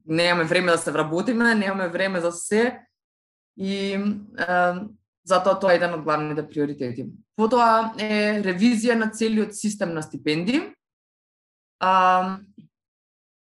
немаме 0.06 0.44
време 0.44 0.72
да 0.72 0.78
се 0.78 0.92
вработиме, 0.92 1.54
немаме 1.54 1.88
време 1.88 2.20
за 2.20 2.32
се 2.32 2.80
и 3.56 3.94
е, 3.94 4.74
затоа 5.24 5.58
тоа 5.60 5.72
е 5.72 5.78
еден 5.78 5.94
од 5.94 6.02
главните 6.04 6.44
приоритети. 6.48 7.06
Потоа 7.38 7.94
е 7.98 8.40
ревизија 8.44 8.98
на 8.98 9.10
целиот 9.10 9.54
систем 9.54 9.94
на 9.94 10.02
стипендии. 10.02 10.74
А, 11.80 12.38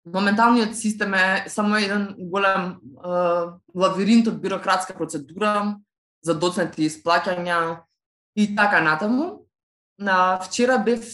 моменталниот 0.05 0.75
систем 0.75 1.13
е 1.13 1.45
само 1.47 1.79
еден 1.79 2.15
голем 2.19 2.75
е, 2.75 3.09
лавиринт 3.75 4.27
од 4.27 4.41
бирократска 4.41 4.93
процедура 4.93 5.77
за 6.21 6.35
доцнати 6.35 6.85
исплаќања 6.89 7.81
и 8.35 8.51
така 8.55 8.81
натаму. 8.81 9.47
На 9.97 10.39
вчера 10.43 10.77
бев 10.77 11.05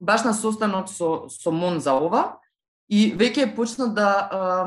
баш 0.00 0.24
на 0.24 0.34
состанок 0.34 0.88
со 0.88 1.28
со 1.28 1.50
МОН 1.50 1.80
за 1.80 1.92
ова 1.92 2.38
и 2.88 3.10
веќе 3.18 3.46
е 3.46 3.54
почна 3.54 3.88
да 3.94 4.08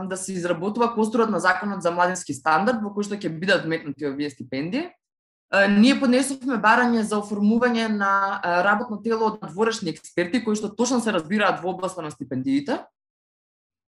да 0.10 0.18
се 0.18 0.34
изработува 0.34 0.94
костурот 0.94 1.30
на 1.30 1.40
законот 1.40 1.82
за 1.82 1.92
младински 1.92 2.34
стандард 2.34 2.84
во 2.84 2.92
кој 2.96 3.08
што 3.08 3.16
ќе 3.16 3.32
бидат 3.32 3.66
вметнати 3.66 4.08
овие 4.08 4.30
стипендии. 4.30 4.90
Ние 5.50 5.98
поднесовме 6.00 6.60
барање 6.62 7.02
за 7.02 7.18
оформување 7.18 7.88
на 7.90 8.42
работно 8.66 9.02
тело 9.02 9.34
од 9.34 9.50
дворешни 9.50 9.90
експерти 9.90 10.44
кои 10.44 10.56
што 10.56 10.70
точно 10.70 11.00
се 11.02 11.16
разбираат 11.16 11.64
во 11.64 11.74
областа 11.74 12.02
на 12.06 12.12
стипендиите 12.12 12.84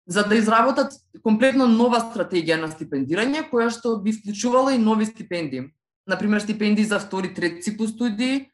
за 0.07 0.23
да 0.27 0.35
изработат 0.35 0.93
комплетно 1.23 1.67
нова 1.67 2.01
стратегија 2.03 2.59
на 2.59 2.67
стипендирање, 2.71 3.45
која 3.51 3.69
што 3.71 3.95
би 4.03 4.11
вклучувала 4.11 4.73
и 4.75 4.81
нови 4.81 5.05
стипендии. 5.05 5.69
Например, 6.07 6.41
стипендии 6.41 6.83
за 6.83 6.99
втори, 6.99 7.33
трет 7.33 7.63
циклус 7.63 7.93
студии, 7.95 8.51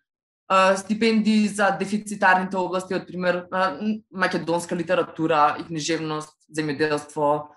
стипендии 0.77 1.47
за 1.47 1.69
дефицитарните 1.77 2.57
области, 2.57 2.95
од 2.95 3.05
пример 3.07 3.45
македонска 4.11 4.75
литература 4.75 5.55
и 5.59 5.63
книжевност, 5.67 6.33
земјоделство, 6.49 7.49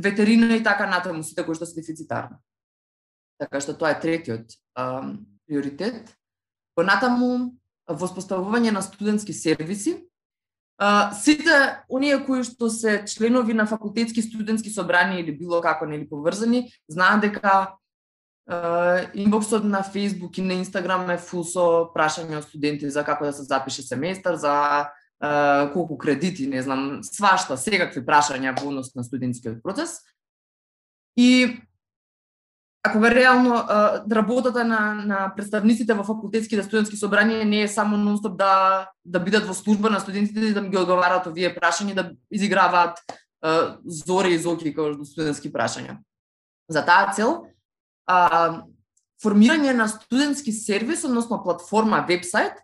ветерина 0.00 0.56
и 0.56 0.62
така 0.62 0.86
натаму, 0.88 1.22
сите 1.22 1.44
кои 1.44 1.54
што 1.54 1.68
се 1.68 1.80
дефицитарни. 1.80 2.40
Така 3.38 3.60
што 3.60 3.76
тоа 3.76 3.92
е 3.92 4.00
третиот 4.00 4.56
приоритет. 5.46 6.14
Понатаму, 6.74 7.54
воспоставување 7.88 8.72
на 8.72 8.82
студентски 8.82 9.32
сервиси, 9.32 10.08
сите 11.20 11.84
оние 11.90 12.18
кои 12.24 12.44
што 12.46 12.70
се 12.70 13.04
членови 13.04 13.54
на 13.54 13.66
факултетски 13.66 14.22
студентски 14.22 14.70
собрани 14.70 15.20
или 15.20 15.36
било 15.36 15.60
како 15.60 15.86
нели 15.86 16.08
поврзани, 16.08 16.70
знаат 16.88 17.20
дека 17.24 17.74
инбоксот 19.14 19.64
на 19.64 19.82
Facebook 19.82 20.38
и 20.38 20.42
на 20.42 20.54
Instagram 20.54 21.14
е 21.14 21.18
фул 21.18 21.44
со 21.44 21.90
прашања 21.92 22.40
од 22.40 22.48
студенти 22.48 22.88
за 22.90 23.04
како 23.04 23.28
да 23.28 23.32
се 23.32 23.44
запише 23.44 23.82
семестар, 23.82 24.36
за 24.40 24.88
uh, 25.22 25.72
колку 25.72 25.98
кредити, 25.98 26.46
не 26.46 26.62
знам, 26.62 27.00
свашта, 27.04 27.56
секакви 27.60 28.00
прашања 28.00 28.56
во 28.56 28.70
однос 28.70 28.94
на 28.94 29.04
студентскиот 29.04 29.62
процес. 29.62 30.00
И 31.16 31.60
ако 32.82 32.98
кога 32.98 33.10
реално 33.10 33.54
а, 33.54 34.04
работата 34.12 34.64
на, 34.64 34.94
на 34.94 35.32
представниците 35.36 35.94
во 35.94 36.04
факултетските 36.04 36.62
студентски 36.62 36.96
собранија 36.96 37.44
не 37.44 37.62
е 37.62 37.68
само 37.68 37.96
нонстоп 37.96 38.38
да 38.38 38.88
да 39.04 39.20
бидат 39.20 39.44
во 39.44 39.52
служба 39.52 39.90
на 39.90 40.00
студентите 40.00 40.40
и 40.40 40.54
да 40.54 40.62
ги 40.62 40.78
одговараат 40.78 41.26
овие 41.26 41.50
прашања 41.52 41.94
да 41.94 42.10
изиграваат 42.30 43.02
зори 43.84 44.34
и 44.34 44.38
зоки 44.38 44.72
како 44.74 45.04
студентски 45.04 45.52
прашања. 45.52 45.98
За 46.70 46.84
таа 46.86 47.12
цел 47.12 47.44
а, 48.08 48.64
формирање 49.22 49.74
на 49.76 49.88
студентски 49.88 50.52
сервис, 50.52 51.04
односно 51.04 51.42
платформа, 51.44 52.00
вебсайт, 52.08 52.58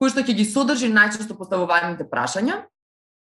кој 0.00 0.12
што 0.12 0.24
ќе 0.24 0.36
ги 0.38 0.46
содржи 0.46 0.90
најчесто 0.92 1.36
поставуваните 1.36 2.06
прашања 2.08 2.62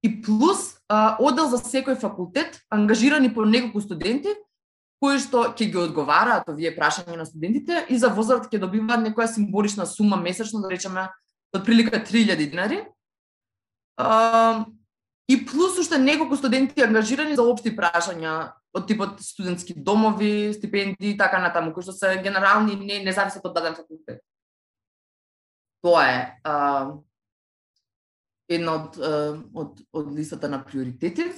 и 0.02 0.10
плюс 0.22 0.82
а, 0.88 1.16
оддел 1.22 1.48
за 1.50 1.62
секој 1.62 1.98
факултет, 1.98 2.60
ангажирани 2.70 3.32
по 3.34 3.46
неколку 3.46 3.80
студенти, 3.80 4.34
кои 5.02 5.18
што 5.22 5.48
ќе 5.50 5.70
ги 5.70 5.78
одговараат 5.78 6.50
овие 6.50 6.74
прашања 6.74 7.16
на 7.18 7.26
студентите 7.26 7.86
и 7.88 7.98
за 7.98 8.12
возраст 8.14 8.50
ќе 8.50 8.60
добиваат 8.62 9.02
некоја 9.02 9.30
символична 9.30 9.86
сума 9.86 10.18
месечно, 10.20 10.62
да 10.62 10.70
речеме, 10.70 11.08
од 11.54 11.64
прилика 11.64 12.02
3000 12.02 12.36
динари. 12.50 12.82
А, 13.96 14.64
и 15.32 15.38
плюс 15.46 15.78
уште 15.78 15.98
неколку 15.98 16.36
студенти 16.36 16.82
ангажирани 16.84 17.36
за 17.36 17.44
општи 17.48 17.72
прашања 17.76 18.52
од 18.76 18.86
типот 18.88 19.20
студентски 19.20 19.74
домови, 19.76 20.52
стипендии 20.52 21.12
и 21.12 21.18
така 21.18 21.40
натаму, 21.40 21.72
кои 21.72 21.84
што 21.84 21.92
се 21.96 22.16
генерални 22.24 22.76
не, 22.76 23.00
не 23.04 23.12
зависат 23.12 23.44
од 23.44 23.54
даден 23.56 23.76
факултет. 23.76 24.20
Тоа 25.82 26.04
е 26.08 26.18
а, 26.44 26.54
една 28.48 28.76
од, 28.76 29.00
од, 29.54 29.80
од 29.92 30.12
листата 30.12 30.48
на 30.52 30.60
приоритети. 30.64 31.32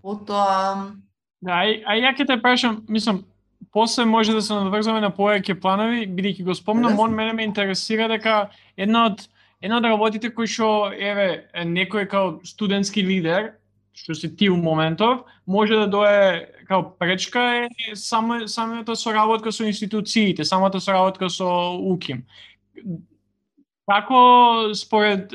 Потоа 0.00 0.92
Да, 1.44 1.60
ај, 1.60 1.82
ај 1.84 2.00
ја 2.00 2.10
ќе 2.16 2.24
те 2.24 2.36
прашам, 2.40 2.78
мислам, 2.88 3.20
после 3.72 4.06
може 4.08 4.32
да 4.32 4.40
се 4.40 4.56
надврзаме 4.56 5.02
на 5.04 5.10
повеќе 5.12 5.58
планови, 5.60 6.06
бидејќи 6.08 6.44
го 6.46 6.54
спомнам, 6.56 6.96
он 7.00 7.12
мене 7.12 7.34
ме 7.36 7.44
интересира 7.44 8.08
дека 8.08 8.48
една 8.80 9.06
од 9.10 9.26
една 9.64 9.80
од 9.80 9.86
работите 9.88 10.28
кои 10.34 10.48
што 10.50 10.92
еве 10.92 11.46
некој 11.64 12.08
као 12.10 12.38
студентски 12.44 13.00
лидер, 13.02 13.54
што 13.96 14.14
си 14.14 14.28
ти 14.36 14.50
у 14.50 14.56
моментов, 14.60 15.24
може 15.46 15.78
да 15.78 15.86
дое 15.88 16.50
као 16.68 16.90
пречка 16.98 17.64
е 17.64 17.96
само 17.96 18.48
самата 18.48 18.96
соработка 18.96 19.52
со 19.52 19.64
институциите, 19.64 20.44
самата 20.44 20.80
соработка 20.80 21.30
со 21.30 21.48
УКИМ. 21.80 22.24
Како 23.88 24.74
според 24.74 25.32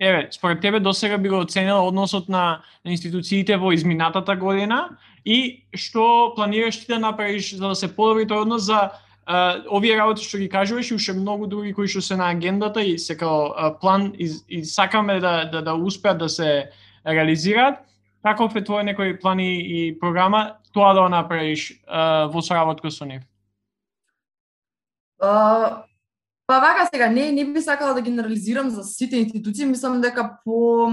еве, 0.00 0.28
според 0.30 0.60
тебе 0.60 0.80
досега 0.80 1.18
би 1.18 1.28
го 1.28 1.40
оценила 1.40 1.86
односот 1.88 2.28
на, 2.28 2.62
на 2.84 2.90
институциите 2.90 3.56
во 3.56 3.72
изминатата 3.72 4.36
година 4.36 4.96
и 5.24 5.66
што 5.74 6.32
планираш 6.36 6.80
ти 6.80 6.92
да 6.92 6.98
направиш 6.98 7.56
за 7.56 7.68
да 7.68 7.74
се 7.74 7.92
подобри 7.92 8.28
тој 8.28 8.44
однос 8.44 8.68
за 8.68 8.90
овие 9.26 9.96
работи 9.98 10.22
што 10.22 10.38
ги 10.38 10.48
кажуваш 10.48 10.90
и 10.90 10.94
уште 10.94 11.12
многу 11.12 11.46
други 11.46 11.74
кои 11.74 11.88
што 11.88 12.00
се 12.00 12.16
на 12.16 12.30
агендата 12.30 12.82
и 12.82 12.98
се 12.98 13.16
као 13.16 13.78
план 13.80 14.12
и, 14.18 14.30
и 14.48 14.64
сакаме 14.64 15.20
да, 15.20 15.44
да, 15.44 15.62
да 15.62 15.74
успеат 15.74 16.18
да 16.18 16.28
се 16.28 16.70
реализираат. 17.06 17.82
Каков 18.22 18.56
е 18.56 18.62
твој 18.62 18.86
некој 18.86 19.20
план 19.20 19.40
и, 19.40 19.58
и 19.58 19.98
програма 19.98 20.58
тоа 20.72 20.94
да 20.94 21.02
го 21.02 21.08
направиш 21.08 21.82
а, 21.86 22.26
во 22.26 22.42
соработка 22.42 22.90
со 22.90 23.04
нив? 23.06 23.22
Uh, 25.22 25.86
Па 26.46 26.60
вака 26.60 26.88
сега, 26.94 27.08
не, 27.08 27.32
не 27.32 27.44
би 27.44 27.60
сакала 27.60 27.94
да 27.94 28.02
генерализирам 28.02 28.70
за 28.70 28.84
сите 28.84 29.16
институции, 29.16 29.66
мислам 29.66 30.00
дека 30.00 30.38
по 30.44 30.92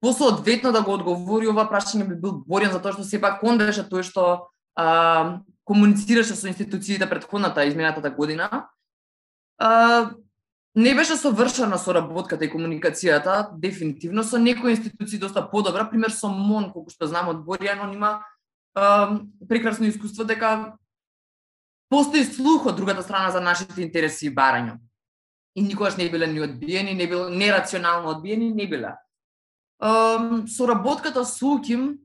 посоодветно 0.00 0.72
да 0.72 0.82
го 0.82 0.94
одговори 0.96 1.46
ова 1.46 1.68
прашање 1.68 2.08
би 2.08 2.16
бил 2.16 2.40
Борјан, 2.48 2.72
затоа 2.72 2.96
што 2.96 3.04
сепак 3.04 3.44
он 3.44 3.60
беше 3.60 3.84
тој 3.84 4.02
што 4.02 4.48
а, 4.74 5.44
комуницираше 5.72 6.36
со 6.36 6.48
институциите 6.48 7.08
предходната 7.08 7.64
изминатата 7.64 8.10
година. 8.10 8.68
А, 9.58 10.10
не 10.76 10.94
беше 10.94 11.16
совршена 11.16 11.78
соработката 11.78 12.44
и 12.44 12.50
комуникацијата, 12.52 13.48
дефинитивно 13.56 14.24
со 14.24 14.38
некои 14.38 14.76
институции 14.76 15.18
доста 15.18 15.40
подобра, 15.50 15.88
пример 15.88 16.12
со 16.12 16.28
МОН, 16.28 16.72
колку 16.76 16.92
што 16.92 17.08
знам 17.08 17.32
од 17.32 17.40
Боријан, 17.46 17.80
он 17.88 17.96
има 17.96 18.10
а, 18.74 19.16
прекрасно 19.48 19.88
искуство 19.88 20.28
дека 20.28 20.76
постои 21.88 22.24
слух 22.24 22.68
од 22.68 22.76
другата 22.76 23.02
страна 23.02 23.32
за 23.32 23.40
нашите 23.40 23.80
интереси 23.80 24.28
и 24.28 24.34
барања. 24.34 24.76
И 25.56 25.62
никогаш 25.62 25.96
не 25.96 26.10
биле 26.12 26.26
ни 26.26 26.40
одбиени, 26.40 26.92
не 26.94 27.08
биле 27.08 27.30
нерационално 27.32 28.12
одбиени, 28.12 28.52
не 28.52 28.68
биле. 28.68 28.92
Um, 29.80 30.46
соработката 30.46 31.24
со 31.24 31.56
УКИМ 31.56 31.96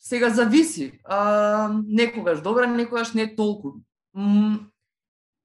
сега 0.00 0.30
зависи. 0.30 1.00
А, 1.04 1.70
некогаш 1.86 2.40
добра, 2.42 2.66
некогаш 2.66 3.12
не 3.14 3.36
толку. 3.36 3.72
М, 4.16 4.70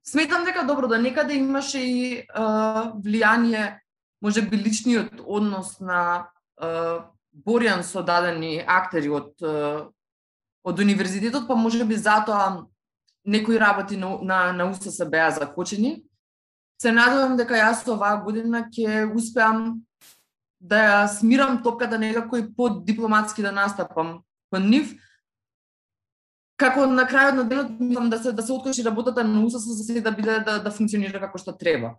сметам 0.04 0.46
дека 0.46 0.66
добро 0.66 0.88
да 0.88 0.98
некаде 0.98 1.36
имаше 1.36 1.80
и 1.80 2.26
а, 2.34 2.94
влијание, 2.94 3.80
може 4.22 4.42
би 4.42 4.58
личниот 4.58 5.22
однос 5.26 5.80
на 5.80 6.30
а, 6.58 7.10
Боријан 7.34 7.82
со 7.82 8.04
дадени 8.06 8.62
актери 8.62 9.10
од 9.10 9.34
од 10.64 10.80
универзитетот, 10.80 11.48
па 11.48 11.56
може 11.56 11.84
би 11.86 11.96
затоа 11.96 12.66
некои 13.26 13.60
работи 13.60 13.98
на, 13.98 14.18
на, 14.22 14.54
на 14.54 14.70
УСС 14.72 15.06
беа 15.10 15.32
закочени. 15.32 16.04
Се 16.82 16.92
надевам 16.92 17.38
дека 17.38 17.56
јас 17.56 17.84
оваа 17.88 18.20
година 18.24 18.66
ќе 18.72 19.06
успеам 19.16 19.84
да 20.60 20.80
ја 20.84 21.00
смирам 21.12 21.62
топката 21.64 22.00
некако 22.00 22.38
и 22.38 22.48
под 22.56 22.86
дипломатски 22.86 23.42
да 23.42 23.52
настапам 23.52 24.22
кон 24.54 24.70
нив. 24.70 24.94
Како 26.62 26.86
на 26.86 27.08
крајот 27.10 27.42
на 27.42 27.44
денот 27.50 27.80
мислам 27.82 28.10
да 28.14 28.22
се 28.22 28.32
да 28.32 28.46
се 28.46 28.54
откажи 28.54 28.86
работата 28.86 29.24
на 29.24 29.42
УСС 29.44 29.66
за 29.66 29.84
се 29.84 30.02
да 30.02 30.12
биде 30.12 30.40
да, 30.46 30.60
да 30.62 30.72
функционира 30.72 31.20
како 31.20 31.42
што 31.42 31.58
треба. 31.58 31.96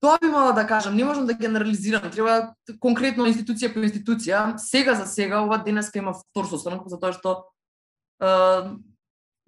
Тоа 0.00 0.18
би 0.22 0.30
мала 0.30 0.52
да 0.54 0.62
кажам, 0.66 0.94
не 0.94 1.04
можам 1.04 1.26
да 1.26 1.34
генерализирам, 1.34 2.10
треба 2.14 2.54
конкретно 2.78 3.26
институција 3.26 3.72
по 3.74 3.82
институција. 3.82 4.54
Сега 4.62 4.94
за 4.94 5.06
сега 5.10 5.42
ова 5.42 5.58
денеска 5.58 5.98
има 5.98 6.14
втор 6.14 6.46
состанок 6.46 6.86
затоа 6.86 7.10
што 7.12 7.42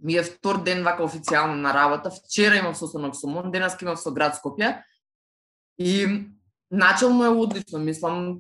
ми 0.03 0.17
е 0.17 0.23
втор 0.27 0.63
ден 0.65 0.83
вака 0.83 1.07
официјално 1.07 1.55
на 1.55 1.75
работа. 1.75 2.11
Вчера 2.11 2.59
имав 2.59 2.79
состанок 2.79 3.15
со 3.17 3.31
МОН, 3.31 3.53
денеска 3.53 3.85
имав 3.85 4.01
со 4.01 4.11
град 4.11 4.35
Скопје. 4.35 4.83
И 5.79 6.27
начално 6.71 7.25
е 7.25 7.29
одлично, 7.29 7.79
мислам, 7.79 8.39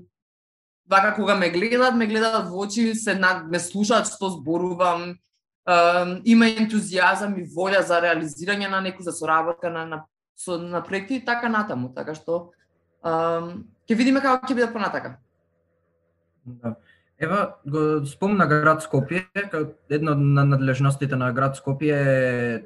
вака 0.90 1.14
кога 1.14 1.34
ме 1.34 1.50
гледаат, 1.50 1.96
ме 1.96 2.06
гледаат 2.06 2.48
во 2.50 2.66
очи, 2.66 2.94
се 2.94 3.14
на, 3.14 3.44
ме 3.48 3.58
слушаат 3.58 4.10
што 4.10 4.30
зборувам, 4.36 5.10
е, 5.10 5.76
има 6.24 6.50
ентузијазам 6.50 7.36
и 7.38 7.46
волја 7.46 7.82
за 7.86 8.00
реализирање 8.02 8.70
на 8.70 8.82
некој 8.84 9.06
за 9.08 9.12
соработка 9.12 9.70
на, 9.70 9.86
на, 9.86 10.04
со, 10.36 10.58
на 10.58 10.82
проекти 10.82 11.20
и 11.20 11.24
така 11.24 11.48
натаму, 11.48 11.94
така 11.94 12.14
што 12.14 12.50
ќе 13.00 13.96
видиме 13.96 14.20
како 14.20 14.44
ќе 14.46 14.54
биде 14.54 14.72
понатака. 14.72 15.16
Да. 16.44 16.74
Ева, 17.20 17.56
го 17.68 18.00
спомна 18.08 18.46
град 18.48 18.80
Скопје, 18.80 19.26
една 19.92 20.14
од 20.16 20.20
надлежностите 20.54 21.16
на 21.20 21.32
град 21.36 21.58
Скопје 21.58 21.96
е 21.96 22.60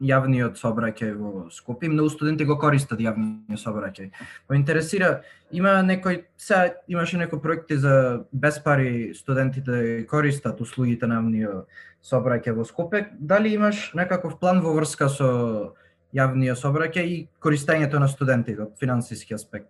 јавниот 0.00 0.58
сообраќај 0.58 1.14
во 1.18 1.30
Скопје. 1.50 1.90
Многу 1.90 2.10
студенти 2.12 2.46
го 2.46 2.58
користат 2.60 3.00
јавниот 3.02 3.60
сообраќај. 3.60 4.10
Ме 4.48 4.56
интересира, 4.58 5.22
има 5.50 5.78
некој, 5.82 6.24
се 6.36 6.74
имаше 6.88 7.18
некои 7.18 7.40
проекти 7.42 7.78
за 7.78 8.24
без 8.32 8.58
пари 8.62 9.14
студентите 9.14 9.70
да 9.70 10.06
користат 10.06 10.60
услугите 10.60 11.06
на 11.06 11.20
јавниот 11.20 11.80
сообраќај 12.02 12.54
во 12.54 12.66
Скопје. 12.68 13.08
Дали 13.18 13.54
имаш 13.54 13.92
некаков 13.94 14.38
план 14.38 14.62
во 14.62 14.74
врска 14.76 15.08
со 15.08 15.74
јавниот 16.14 16.58
сообраќај 16.58 17.04
и 17.06 17.18
користењето 17.42 17.98
на 17.98 18.08
студентите 18.08 18.62
од 18.62 18.78
финансиски 18.80 19.34
аспект? 19.34 19.68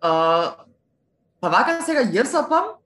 А, 0.00 0.64
па 1.40 1.48
вака 1.48 1.80
сега 1.84 2.04
ЈРСАП 2.04 2.80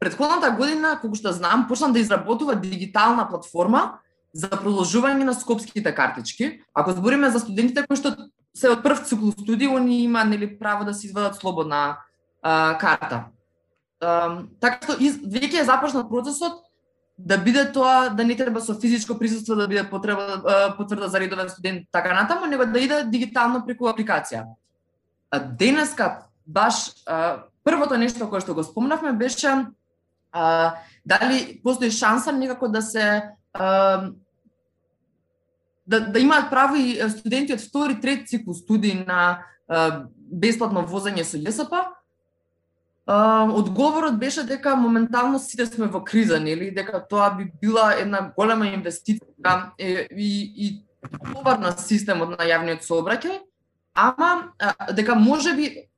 Предходната 0.00 0.50
година, 0.56 0.94
колку 1.00 1.18
што 1.20 1.32
знам, 1.36 1.66
почна 1.68 1.92
да 1.92 2.00
изработува 2.00 2.54
дигитална 2.56 3.26
платформа 3.28 4.00
за 4.32 4.48
продолжување 4.48 5.26
на 5.28 5.34
скопските 5.36 5.92
картички. 5.94 6.62
Ако 6.74 6.94
збориме 6.96 7.28
за 7.30 7.40
студентите 7.42 7.84
кои 7.84 8.00
што 8.00 8.14
се 8.56 8.70
од 8.72 8.80
прв 8.80 9.04
цикл 9.04 9.28
студии, 9.36 9.68
они 9.68 10.02
има 10.04 10.24
нели 10.24 10.48
право 10.58 10.84
да 10.88 10.94
се 10.94 11.06
извадат 11.06 11.36
слободна 11.36 11.98
а, 12.42 12.78
карта. 12.80 13.24
А, 14.00 14.40
така 14.60 14.80
што 14.80 14.96
из, 14.96 15.20
веќе 15.20 15.60
е 15.60 15.68
започнат 15.68 16.08
процесот 16.08 16.64
да 17.18 17.36
биде 17.36 17.66
тоа 17.72 18.08
да 18.16 18.24
не 18.24 18.36
треба 18.36 18.60
со 18.64 18.74
физичко 18.74 19.18
присуство 19.18 19.54
да 19.54 19.68
биде 19.68 19.84
потреба 19.90 20.40
потврда 20.76 21.08
за 21.08 21.20
редовен 21.20 21.48
студент 21.48 21.84
така 21.92 22.14
натаму, 22.14 22.46
него 22.46 22.64
да 22.64 22.80
иде 22.80 23.04
дигитално 23.04 23.66
преку 23.66 23.92
апликација. 23.92 24.46
А, 25.30 25.38
денеска 25.38 26.24
баш 26.46 26.96
а, 27.06 27.44
првото 27.64 28.00
нешто 28.00 28.30
кое 28.30 28.40
што 28.40 28.56
го 28.56 28.64
спомнавме 28.64 29.12
беше 29.12 29.68
а, 30.32 30.74
дали 31.06 31.60
постои 31.62 31.90
шанса 31.90 32.32
некако 32.32 32.68
да 32.68 32.82
се 32.82 33.22
а, 33.52 34.10
да, 35.86 36.00
да 36.00 36.18
имаат 36.18 36.50
право 36.50 36.76
и 36.76 37.00
студенти 37.10 37.52
од 37.52 37.60
втори, 37.60 38.00
трет 38.00 38.28
цикл 38.28 38.52
студии 38.52 38.94
на 39.06 39.42
а, 39.68 40.06
бесплатно 40.14 40.86
возење 40.86 41.24
со 41.26 41.38
ЈСП. 41.38 41.74
одговорот 43.06 44.18
беше 44.18 44.44
дека 44.46 44.76
моментално 44.76 45.38
сите 45.38 45.66
сме 45.66 45.86
во 45.86 46.04
криза, 46.04 46.40
нели, 46.40 46.70
дека 46.70 47.00
тоа 47.08 47.30
би 47.34 47.50
била 47.62 47.94
една 47.98 48.32
голема 48.36 48.66
инвестиција 48.66 49.72
и, 49.78 50.06
и, 50.14 50.30
и 50.56 50.84
товар 51.32 51.58
на 51.58 51.72
системот 51.74 52.38
на 52.38 52.46
јавниот 52.46 52.86
сообраќај, 52.86 53.40
ама 53.94 54.52
дека 54.94 55.14
може 55.14 55.54
би 55.54 55.89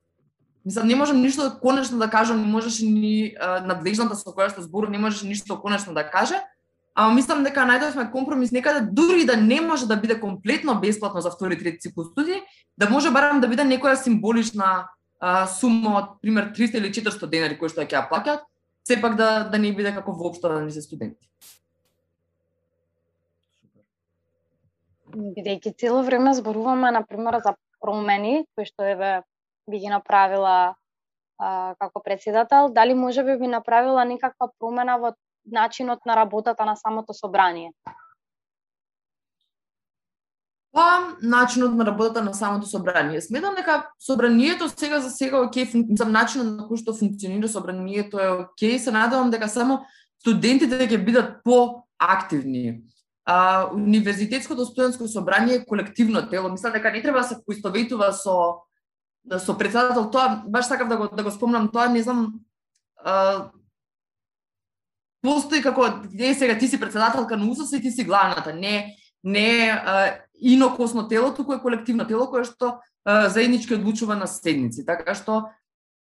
Мислам, 0.65 0.87
не 0.87 0.95
можам 0.95 1.21
ништо 1.21 1.59
конечно 1.63 1.99
да 1.99 2.11
кажам, 2.11 2.41
не 2.41 2.47
можеше 2.47 2.87
ни 2.87 3.35
надлежната 3.67 4.15
со 4.15 4.31
која 4.31 4.51
што 4.53 4.63
збору, 4.63 4.91
не 4.91 4.99
можеше 4.99 5.27
ништо 5.27 5.59
конечно 5.59 5.95
да 5.95 6.05
каже, 6.07 6.39
ама 6.95 7.15
мислам 7.15 7.43
дека 7.43 7.67
најдовме 7.67 8.11
компромис 8.13 8.53
некаде 8.53 8.87
дури 8.87 9.25
да 9.27 9.37
не 9.37 9.61
може 9.61 9.87
да 9.87 9.97
биде 9.97 10.21
комплетно 10.21 10.79
бесплатно 10.81 11.21
за 11.21 11.31
втори 11.31 11.59
трети 11.59 11.89
циклус 11.89 12.13
студии, 12.13 12.43
да 12.79 12.91
може 12.91 13.11
барам 13.11 13.41
да 13.41 13.49
биде 13.49 13.67
некоја 13.67 13.99
символична 13.99 14.89
а, 15.19 15.47
сума 15.47 15.97
од 15.99 16.09
пример 16.23 16.53
300 16.55 16.79
или 16.79 16.93
400 16.95 17.27
денари 17.27 17.59
кои 17.59 17.69
што 17.69 17.83
ќе 17.83 17.99
ја 17.99 18.07
плаќаат, 18.07 18.47
сепак 18.87 19.17
да 19.17 19.49
да 19.51 19.59
не 19.59 19.75
биде 19.75 19.95
како 19.95 20.13
воопшто 20.13 20.49
да 20.49 20.61
не 20.63 20.71
се 20.71 20.83
студенти. 20.83 21.27
Бидејќи 25.13 25.75
цело 25.77 26.03
време 26.07 26.35
зборуваме 26.35 26.91
на 26.95 27.03
пример 27.03 27.43
за 27.43 27.57
промени 27.81 28.47
кои 28.55 28.65
што 28.65 28.87
еве 28.87 29.23
би 29.71 29.79
ги 29.79 29.89
направила 29.89 30.75
а, 31.39 31.75
како 31.79 32.03
председател, 32.03 32.69
дали 32.69 32.95
може 32.95 33.25
би 33.25 33.39
би 33.39 33.47
направила 33.47 34.05
некаква 34.05 34.51
промена 34.59 34.99
во 34.99 35.15
начинот 35.47 36.07
на 36.07 36.17
работата 36.17 36.65
на 36.65 36.77
самото 36.77 37.15
собрание? 37.15 37.73
Па, 40.73 41.17
начинот 41.23 41.75
на 41.75 41.87
работата 41.87 42.23
на 42.23 42.35
самото 42.35 42.67
собрание. 42.67 43.21
Сметам 43.21 43.55
дека 43.55 43.91
собранието 44.01 44.69
сега 44.69 45.01
за 45.01 45.11
сега 45.11 45.43
окей, 45.43 45.67
за 45.99 46.05
начинот 46.05 46.57
на 46.57 46.65
кој 46.65 46.81
што 46.81 46.95
функционира 46.97 47.49
собранието 47.49 48.17
е 48.19 48.29
окей, 48.29 48.79
се 48.79 48.91
надевам 48.91 49.31
дека 49.31 49.49
само 49.53 49.83
студентите 50.21 50.81
ќе 50.89 51.05
бидат 51.05 51.45
поактивни. 51.45 52.81
А, 53.25 53.69
универзитетското 53.75 54.65
студентско 54.65 55.09
собрание 55.09 55.55
е 55.55 55.65
колективно 55.67 56.29
тело. 56.31 56.49
Мислам 56.49 56.73
дека 56.73 56.91
не 56.91 57.03
треба 57.03 57.19
да 57.21 57.29
се 57.29 57.45
поистоветува 57.45 58.13
со 58.13 58.65
Да, 59.25 59.39
со 59.39 59.55
председател 59.59 60.11
тоа 60.11 60.43
баш 60.47 60.67
сакав 60.67 60.89
да 60.89 60.97
го 60.97 61.09
да 61.09 61.23
го 61.23 61.31
спомнам 61.31 61.71
тоа 61.71 61.89
не 61.89 62.03
знам 62.03 62.41
а, 63.05 63.51
постои 65.23 65.63
како 65.63 65.87
не 66.13 66.35
сега 66.35 66.59
ти 66.59 66.69
си 66.69 66.81
председателка 66.81 67.37
на 67.37 67.47
УСС 67.47 67.77
и 67.77 67.81
ти 67.81 67.91
си 67.91 68.05
главната 68.05 68.55
не 68.55 68.97
не 69.25 69.71
а, 69.71 70.19
инокосно 70.35 71.09
тело 71.09 71.35
туку 71.35 71.53
е 71.55 71.63
колективно 71.63 72.07
тело 72.07 72.27
кое 72.27 72.45
што 72.45 72.81
а, 73.05 73.29
заеднички 73.29 73.75
одлучува 73.75 74.19
на 74.19 74.27
седници 74.27 74.83
така 74.87 75.15
што 75.15 75.55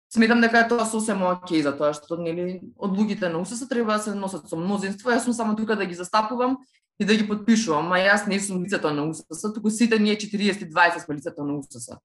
сметам 0.07 0.39
дека 0.41 0.63
тоа 0.67 0.85
сосема 0.87 1.35
окей 1.35 1.61
за 1.61 1.75
тоа 1.75 1.91
што 1.93 2.15
нели 2.15 2.61
одлугите 2.79 3.29
на 3.29 3.43
УСС 3.43 3.67
треба 3.67 3.99
да 3.99 3.99
се 3.99 4.15
носат 4.15 4.47
со 4.47 4.55
мнозинство 4.55 5.11
јас 5.11 5.27
сум 5.27 5.33
само 5.35 5.59
тука 5.59 5.75
да 5.75 5.85
ги 5.85 5.93
застапувам 5.93 6.57
и 6.99 7.05
да 7.05 7.15
ги 7.15 7.27
подпишувам, 7.27 7.91
а 7.91 7.99
јас 7.99 8.27
не 8.27 8.39
сум 8.39 8.63
лицето 8.63 8.91
на 8.91 9.07
УСС, 9.07 9.53
туку 9.53 9.69
сите 9.69 9.99
ние 9.99 10.15
40-20 10.15 10.99
сме 10.99 11.15
лицето 11.15 11.43
на 11.43 11.59
УСС. 11.59 11.95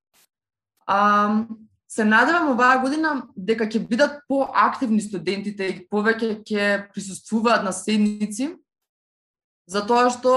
А, 0.87 1.45
се 1.89 2.05
надевам 2.05 2.51
оваа 2.51 2.81
година 2.83 3.23
дека 3.37 3.69
ќе 3.71 3.87
бидат 3.89 4.21
поактивни 4.29 5.01
студентите 5.01 5.69
и 5.71 5.81
повеќе 5.89 6.43
ќе 6.43 6.69
присуствуваат 6.91 7.63
на 7.65 7.73
седници, 7.73 8.49
затоа 9.71 10.11
што 10.11 10.35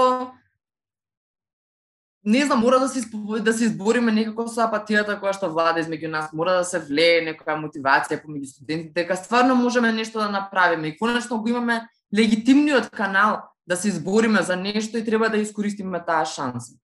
не 2.28 2.44
знам, 2.46 2.60
мора 2.60 2.78
да 2.78 2.88
се 2.88 3.00
да 3.42 3.52
се 3.52 3.64
избориме 3.64 4.12
некако 4.12 4.46
со 4.48 4.66
апатијата 4.66 5.18
која 5.18 5.32
што 5.34 5.50
влада 5.50 5.80
измеѓу 5.80 6.10
нас, 6.12 6.32
мора 6.32 6.58
да 6.60 6.64
се 6.64 6.78
влее 6.78 7.24
некоја 7.26 7.58
мотивација 7.58 8.20
помеѓу 8.22 8.52
студентите 8.52 9.02
дека 9.02 9.16
стварно 9.16 9.54
можеме 9.58 9.92
нешто 9.92 10.18
да 10.18 10.28
направиме 10.28 10.88
и 10.88 10.98
конечно 10.98 11.40
го 11.42 11.48
имаме 11.48 11.88
легитимниот 12.14 12.90
канал 12.90 13.48
да 13.66 13.76
се 13.76 13.88
избориме 13.88 14.42
за 14.42 14.56
нешто 14.56 14.98
и 14.98 15.04
треба 15.04 15.30
да 15.30 15.38
искористиме 15.38 16.04
таа 16.04 16.24
шанса. 16.24 16.78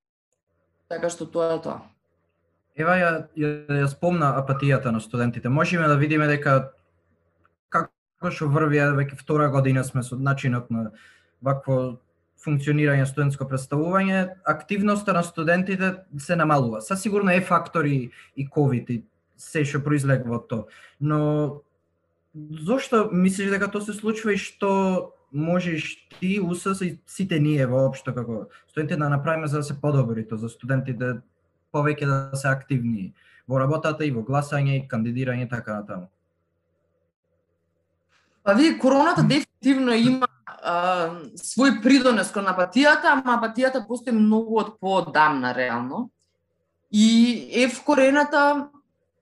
Така 0.89 1.11
што 1.11 1.27
тоа 1.27 1.55
е 1.55 1.61
тоа. 1.63 1.81
Ева 2.75 2.95
ја, 2.99 3.11
ја, 3.39 3.51
ја 3.83 3.89
спомна 3.91 4.33
апатијата 4.41 4.91
на 4.91 5.01
студентите. 5.01 5.49
Можеме 5.49 5.87
да 5.89 5.95
видиме 5.95 6.27
дека 6.27 6.73
како 7.71 8.33
што 8.35 8.49
врви 8.51 8.81
веќе 8.99 9.19
втора 9.21 9.51
година 9.55 9.85
сме 9.85 10.03
со 10.03 10.19
начинот 10.19 10.71
на 10.75 10.91
вакво 11.43 12.01
функционирање 12.45 13.07
студентско 13.09 13.47
представување, 13.49 14.35
активноста 14.45 15.15
на 15.17 15.23
студентите 15.23 15.95
се 16.19 16.37
намалува. 16.37 16.81
Са 16.83 16.97
сигурно 16.97 17.31
е 17.31 17.41
фактори 17.41 18.11
и 18.37 18.49
ковид 18.49 18.91
и 18.91 19.03
се 19.37 19.65
што 19.65 19.81
произлегува 19.85 20.43
од 20.43 20.49
тоа. 20.51 20.67
Но 21.01 21.21
зошто 22.35 23.09
мислиш 23.13 23.55
дека 23.55 23.71
тоа 23.71 23.87
се 23.87 23.95
случува 23.95 24.35
и 24.35 24.43
што 24.43 25.15
можеш 25.35 25.95
ти, 26.19 26.39
УСС 26.43 26.83
и 26.83 26.99
сите 27.07 27.41
ние 27.41 27.67
воопшто 27.67 28.15
како 28.15 28.47
студенти 28.69 28.99
да 28.99 29.09
направиме 29.09 29.47
за 29.47 29.63
да 29.63 29.65
се 29.65 29.81
подобри 29.81 30.27
тоа 30.27 30.39
за 30.39 30.49
студентите 30.49 31.21
повеќе 31.75 32.07
да 32.07 32.39
се 32.39 32.49
активни 32.49 33.13
во 33.49 33.59
работата 33.61 34.07
и 34.07 34.13
во 34.15 34.23
гласање 34.25 34.79
и 34.79 34.87
кандидирање 34.89 35.49
така 35.51 35.81
натаму. 35.81 36.09
Па 38.45 38.53
ви 38.55 38.79
короната 38.79 39.23
дефинитивно 39.23 39.93
има 39.97 40.29
а, 40.47 40.75
свој 41.41 41.81
придонес 41.83 42.33
кон 42.33 42.49
апатијата, 42.53 43.17
ама 43.17 43.39
апатијата 43.39 43.87
постои 43.89 44.13
многу 44.13 44.59
од 44.61 44.75
поодамна 44.81 45.55
реално. 45.57 46.11
И 46.93 47.49
е 47.53 47.69
вкорената 47.69 48.69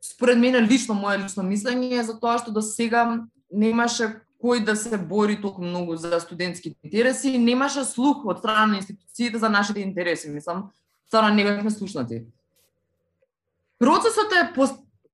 според 0.02 0.38
мене 0.38 0.62
лично 0.62 0.94
мое 0.94 1.18
лично 1.18 1.42
мислење 1.42 2.00
е 2.00 2.02
за 2.02 2.18
тоа 2.18 2.38
што 2.42 2.50
до 2.50 2.62
сега 2.62 3.22
немаше 3.50 4.10
кој 4.42 4.64
да 4.66 4.74
се 4.76 4.98
бори 4.98 5.38
толку 5.40 5.62
многу 5.62 5.96
за 5.96 6.18
студентските 6.20 6.76
интереси 6.82 7.38
немаше 7.38 7.84
слух 7.86 8.26
од 8.26 8.42
страна 8.42 8.66
на 8.66 8.76
институциите 8.82 9.38
за 9.38 9.48
нашите 9.48 9.80
интереси. 9.80 10.30
Мислам, 10.30 10.70
стварно 11.06 11.34
не 11.34 11.44
бевме 11.44 11.70
слушнати. 11.70 12.24
Процесот 13.82 14.32
е 14.32 14.52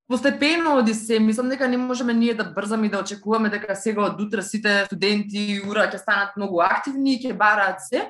постепено 0.08 0.76
оди 0.76 0.94
се, 0.94 1.20
мислам 1.20 1.48
дека 1.48 1.68
не 1.68 1.76
можеме 1.76 2.14
ние 2.14 2.34
да 2.34 2.44
брзаме 2.44 2.86
и 2.86 2.90
да 2.90 3.00
очекуваме 3.00 3.48
дека 3.48 3.76
сега 3.76 4.04
од 4.04 4.20
утре 4.20 4.42
сите 4.44 4.84
студенти 4.84 5.62
ура 5.64 5.86
ќе 5.88 5.96
станат 5.96 6.36
многу 6.36 6.60
активни 6.60 7.14
и 7.16 7.20
ќе 7.22 7.32
бараат 7.32 7.80
се, 7.80 8.02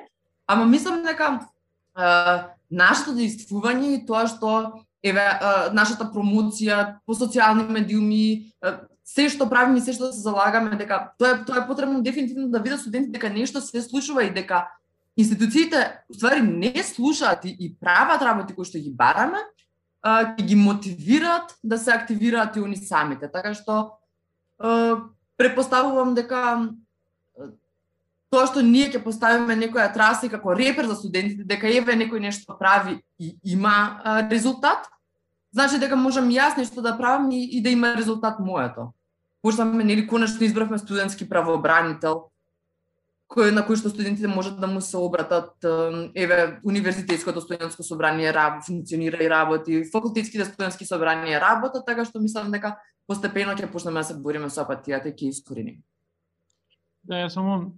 ама 0.47 0.65
мислам 0.67 0.99
дека 1.03 1.47
а, 1.95 2.51
нашето 2.71 3.15
действување 3.15 3.93
и 3.95 4.05
тоа 4.05 4.27
што 4.27 4.83
еве 5.03 5.23
нашата 5.71 6.09
промоција 6.11 6.99
по 7.07 7.15
социјални 7.15 7.63
медиуми, 7.71 8.51
се 9.07 9.29
што 9.31 9.47
правиме, 9.47 9.79
се 9.79 9.95
што 9.95 10.11
се 10.11 10.19
залагаме 10.19 10.75
дека 10.75 11.13
тоа 11.15 11.37
е 11.37 11.45
тоа 11.47 11.63
е 11.63 11.67
потребно 11.71 12.03
дефинитивно 12.03 12.51
да 12.51 12.59
видат 12.59 12.83
студентите 12.83 13.15
дека 13.15 13.31
нешто 13.31 13.61
се 13.61 13.81
случува 13.81 14.27
и 14.27 14.33
дека 14.35 14.67
институциите 15.15 16.03
ствари 16.11 16.41
не 16.41 16.83
слушаат 16.83 17.45
и, 17.45 17.55
и 17.59 17.71
прават 17.79 18.21
работи 18.21 18.55
кои 18.55 18.67
што 18.67 18.79
ги 18.79 18.91
бараме, 18.91 19.39
ќе 20.05 20.45
ги 20.45 20.55
мотивираат 20.55 21.55
да 21.63 21.77
се 21.77 21.91
активираат 21.91 22.55
и 22.55 22.61
они 22.61 22.77
самите. 22.77 23.27
Така 23.31 23.53
што 23.53 23.99
препоставувам 25.37 26.15
дека 26.15 26.69
тоа 28.29 28.45
што 28.47 28.61
ние 28.61 28.89
ќе 28.91 29.01
поставиме 29.03 29.57
некоја 29.57 29.89
траса 29.93 30.29
како 30.29 30.53
репер 30.53 30.87
за 30.87 30.95
студентите, 30.95 31.43
дека 31.43 31.67
еве 31.67 31.97
некој 31.97 32.21
нешто 32.21 32.57
прави 32.57 32.99
и 33.19 33.35
има 33.43 33.99
а, 34.03 34.21
резултат, 34.29 34.85
значи 35.51 35.79
дека 35.81 35.97
можам 35.97 36.29
јас 36.29 36.57
нешто 36.57 36.81
да 36.81 36.97
правам 36.97 37.31
и, 37.31 37.43
и 37.57 37.61
да 37.61 37.69
има 37.69 37.95
резултат 37.97 38.39
моето. 38.39 38.93
Пошто 39.41 39.65
нели 39.65 40.07
конечно 40.07 40.43
избравме 40.43 40.77
студентски 40.77 41.29
правообранител, 41.29 42.28
кој 43.29 43.51
на 43.53 43.61
кој 43.65 43.77
што 43.77 43.91
студентите 43.93 44.27
можат 44.27 44.57
да 44.59 44.67
му 44.67 44.81
се 44.81 44.97
обратат, 44.97 45.53
еве 46.15 46.59
универзитетското 46.65 47.41
студентско 47.41 47.83
собрание 47.83 48.33
раб, 48.33 48.63
функционира 48.65 49.21
и 49.23 49.29
работи, 49.29 49.83
факултетските 49.91 50.47
студентски 50.49 50.87
собранија 50.89 51.41
работат, 51.43 51.85
така 51.85 52.05
што 52.05 52.21
мислам 52.23 52.49
дека 52.51 52.77
постепено 53.07 53.53
ќе 53.53 53.69
почнеме 53.71 54.01
да 54.01 54.09
се 54.09 54.17
бориме 54.17 54.49
со 54.49 54.65
апатијата 54.65 55.13
и 55.13 55.17
ќе 55.17 55.29
искореним. 55.29 55.83
Да, 57.03 57.21
ја 57.25 57.29
само 57.29 57.71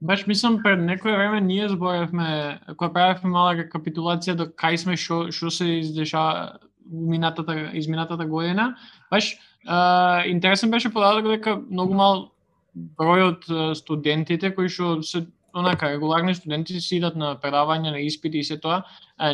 Баш 0.00 0.22
мислам 0.24 0.62
пред 0.64 0.80
некој 0.80 1.12
време 1.12 1.40
ние 1.44 1.68
зборевме, 1.68 2.60
кога 2.72 2.88
правевме 2.88 3.30
мала 3.34 3.52
рекапитулација 3.58 4.32
до 4.32 4.46
кај 4.48 4.78
сме 4.80 4.96
што 4.96 5.26
што 5.28 5.50
се 5.52 5.66
издеша 5.82 6.56
минатата 6.88 7.68
изминатата 7.76 8.24
година. 8.24 8.76
Баш 9.10 9.36
а, 9.66 10.24
интересен 10.24 10.70
беше 10.70 10.92
податок 10.92 11.28
дека 11.28 11.56
многу 11.56 11.94
мал 11.94 12.30
бројот 12.76 13.74
студентите 13.74 14.54
кои 14.54 14.68
што 14.68 15.02
се 15.02 15.26
онака 15.54 15.90
регуларни 15.90 16.34
студенти 16.34 16.80
си 16.80 16.96
идат 17.00 17.16
на 17.16 17.34
предавања, 17.36 17.90
на 17.90 18.00
испити 18.00 18.38
и 18.38 18.44
се 18.44 18.58
тоа, 18.58 18.82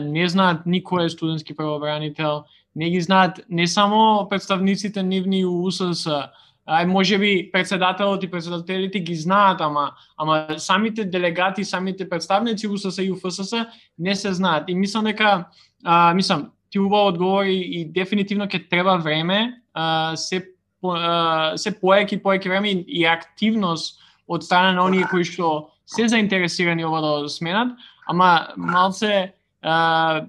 не 0.01 0.29
знаат 0.29 0.65
никој 0.67 1.07
е 1.07 1.13
студентски 1.13 1.57
правобранител, 1.57 2.45
не 2.75 2.91
ги 2.91 3.01
знаат 3.01 3.41
не 3.49 3.67
само 3.67 4.29
представниците 4.31 5.03
нивни 5.03 5.45
у 5.45 5.67
УСС, 5.67 6.07
ај 6.67 6.85
може 6.87 7.19
би 7.19 7.51
председателот 7.53 8.23
и 8.23 8.31
председателите 8.31 9.01
ги 9.01 9.15
знаат, 9.15 9.61
ама 9.61 9.93
ама 10.17 10.59
самите 10.59 11.05
делегати, 11.05 11.65
самите 11.65 12.09
представници 12.09 12.69
УСС 12.69 13.03
и 13.03 13.13
УФСС 13.13 13.67
не 13.99 14.15
се 14.15 14.33
знаат. 14.33 14.65
И 14.69 14.75
мислам 14.75 15.05
дека 15.05 15.45
а, 15.85 16.15
мислам 16.15 16.51
ти 16.71 16.79
убаво 16.79 17.09
одговори 17.09 17.55
и 17.55 17.85
дефинитивно 17.85 18.45
ќе 18.47 18.69
треба 18.71 18.97
време, 18.97 19.63
а, 19.75 20.17
се 20.17 20.56
се 21.57 21.81
поеки 21.81 22.23
поеки 22.23 22.49
време 22.49 22.69
и, 22.71 23.05
активност 23.05 24.01
од 24.29 24.43
страна 24.43 24.73
на 24.73 24.85
оние 24.85 25.07
кои 25.11 25.25
што 25.25 25.71
се 25.87 26.09
заинтересирани 26.09 26.85
ова 26.85 27.01
да 27.01 27.29
сменат, 27.31 27.79
ама 28.07 28.49
малце 28.57 29.33
а, 29.63 30.27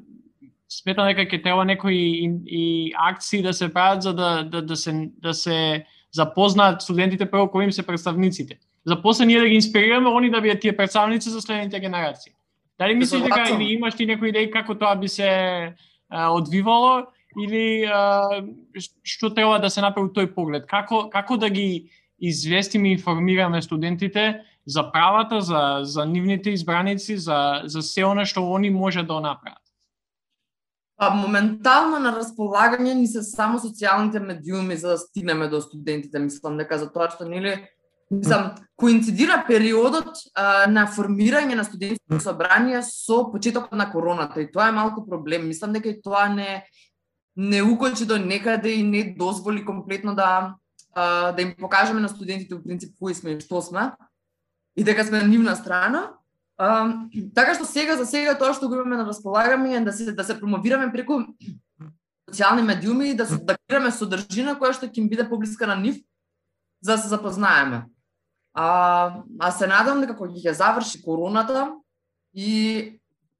сметам 0.70 1.10
дека 1.10 1.26
ќе 1.26 1.42
треба 1.44 1.66
некои 1.66 1.98
и, 1.98 2.30
и 2.46 2.94
акции 2.94 3.42
да 3.42 3.54
се 3.54 3.74
прават 3.74 4.02
за 4.02 4.14
да, 4.14 4.44
да, 4.44 4.62
да 4.62 4.76
се 4.76 5.10
да 5.18 5.34
се 5.34 5.86
запознаат 6.12 6.82
студентите 6.82 7.26
прво 7.26 7.50
кои 7.52 7.64
им 7.64 7.72
се 7.72 7.86
представниците. 7.86 8.58
За 8.86 9.02
после 9.02 9.26
ние 9.26 9.40
да 9.40 9.50
ги 9.50 9.56
инспирираме 9.56 10.10
они 10.10 10.30
да 10.30 10.42
бидат 10.42 10.62
тие 10.62 10.78
представници 10.78 11.30
за 11.30 11.42
следните 11.42 11.80
генерации. 11.80 12.34
Дали 12.80 12.96
мислиш 12.96 13.22
дека 13.22 13.50
или 13.50 13.74
имаш 13.74 13.96
ти 13.96 14.06
некои 14.06 14.30
идеи 14.30 14.52
како 14.52 14.76
тоа 14.76 14.96
би 14.96 15.08
се 15.08 15.28
а, 16.10 16.30
одвивало 16.30 17.04
или 17.38 17.86
а, 17.86 18.42
што 19.04 19.30
треба 19.34 19.60
да 19.60 19.70
се 19.70 19.82
направи 19.82 20.10
тој 20.16 20.34
поглед? 20.34 20.66
Како 20.68 21.08
како 21.10 21.38
да 21.38 21.50
ги 21.50 21.92
известиме 22.20 22.90
и 22.90 22.98
информираме 22.98 23.62
студентите 23.62 24.44
за 24.66 24.92
правата, 24.92 25.42
за 25.42 25.80
за 25.84 26.06
нивните 26.06 26.52
избраници, 26.52 27.18
за 27.18 27.62
за 27.66 27.82
се 27.82 28.06
она 28.06 28.26
што 28.26 28.42
они 28.56 28.70
може 28.70 29.04
да 29.04 29.22
направат? 29.22 29.62
Па, 30.98 31.12
моментално 31.14 32.00
на 32.02 32.10
располагање 32.16 32.96
ни 32.98 33.08
се 33.08 33.22
само 33.22 33.60
социјалните 33.62 34.18
медиуми 34.18 34.76
за 34.76 34.96
да 34.96 34.98
стигнеме 34.98 35.48
до 35.48 35.62
студентите. 35.62 36.20
Мислам 36.20 36.58
дека 36.58 36.80
за 36.82 36.90
тоа 36.90 37.12
што 37.14 37.28
нели 37.30 37.54
мислам 38.10 38.56
коинцидира 38.76 39.44
периодот 39.48 40.18
а, 40.34 40.66
на 40.66 40.88
формирање 40.90 41.56
на 41.60 41.66
студентско 41.68 42.20
собрание 42.24 42.82
со 42.82 43.28
почетокот 43.32 43.78
на 43.78 43.92
короната 43.92 44.42
и 44.42 44.50
тоа 44.52 44.70
е 44.70 44.78
малку 44.78 45.06
проблем. 45.06 45.48
Мислам 45.48 45.74
дека 45.78 45.90
и 45.90 46.02
тоа 46.02 46.28
не 46.34 46.66
не 47.38 47.62
укочи 47.62 48.06
до 48.06 48.18
некаде 48.18 48.70
и 48.70 48.84
не 48.84 49.14
дозволи 49.18 49.66
комплетно 49.66 50.16
да 50.16 50.56
а, 50.94 51.32
да 51.32 51.42
им 51.42 51.56
покажеме 51.60 52.02
на 52.02 52.10
студентите 52.10 52.56
во 52.56 52.64
принцип 52.64 52.96
кои 53.00 53.14
сме 53.14 53.38
и 53.38 53.40
што 53.40 53.62
сме 53.62 53.92
и 54.76 54.84
дека 54.84 55.06
сме 55.06 55.22
на 55.22 55.28
нивна 55.28 55.56
страна 55.56 56.18
А, 56.58 57.06
така 57.36 57.54
што 57.54 57.68
сега 57.70 57.96
за 57.98 58.06
сега 58.10 58.34
тоа 58.34 58.56
што 58.58 58.66
го 58.66 58.80
имаме 58.80 58.98
на 58.98 59.06
располагање 59.06 59.76
е 59.78 59.82
да 59.86 59.92
се 59.94 60.12
да 60.12 60.24
се 60.26 60.40
промовираме 60.40 60.90
преку 60.90 61.20
социјални 62.26 62.66
медиуми 62.66 63.12
и 63.12 63.18
да 63.18 63.28
се 63.30 63.38
да 63.38 63.54
креираме 63.58 63.92
содржина 63.94 64.56
која 64.58 64.74
што 64.74 64.90
ќе 64.90 65.04
им 65.04 65.10
биде 65.10 65.28
поблиска 65.30 65.70
на 65.70 65.76
нив 65.78 66.02
за 66.82 66.96
да 66.96 66.98
се 66.98 67.14
запознаеме. 67.14 67.86
А, 68.54 69.22
а 69.40 69.52
се 69.52 69.68
надам 69.70 70.02
дека 70.02 70.18
кога 70.18 70.34
ќе 70.34 70.58
заврши 70.58 71.04
короната 71.06 71.76
и 72.34 72.98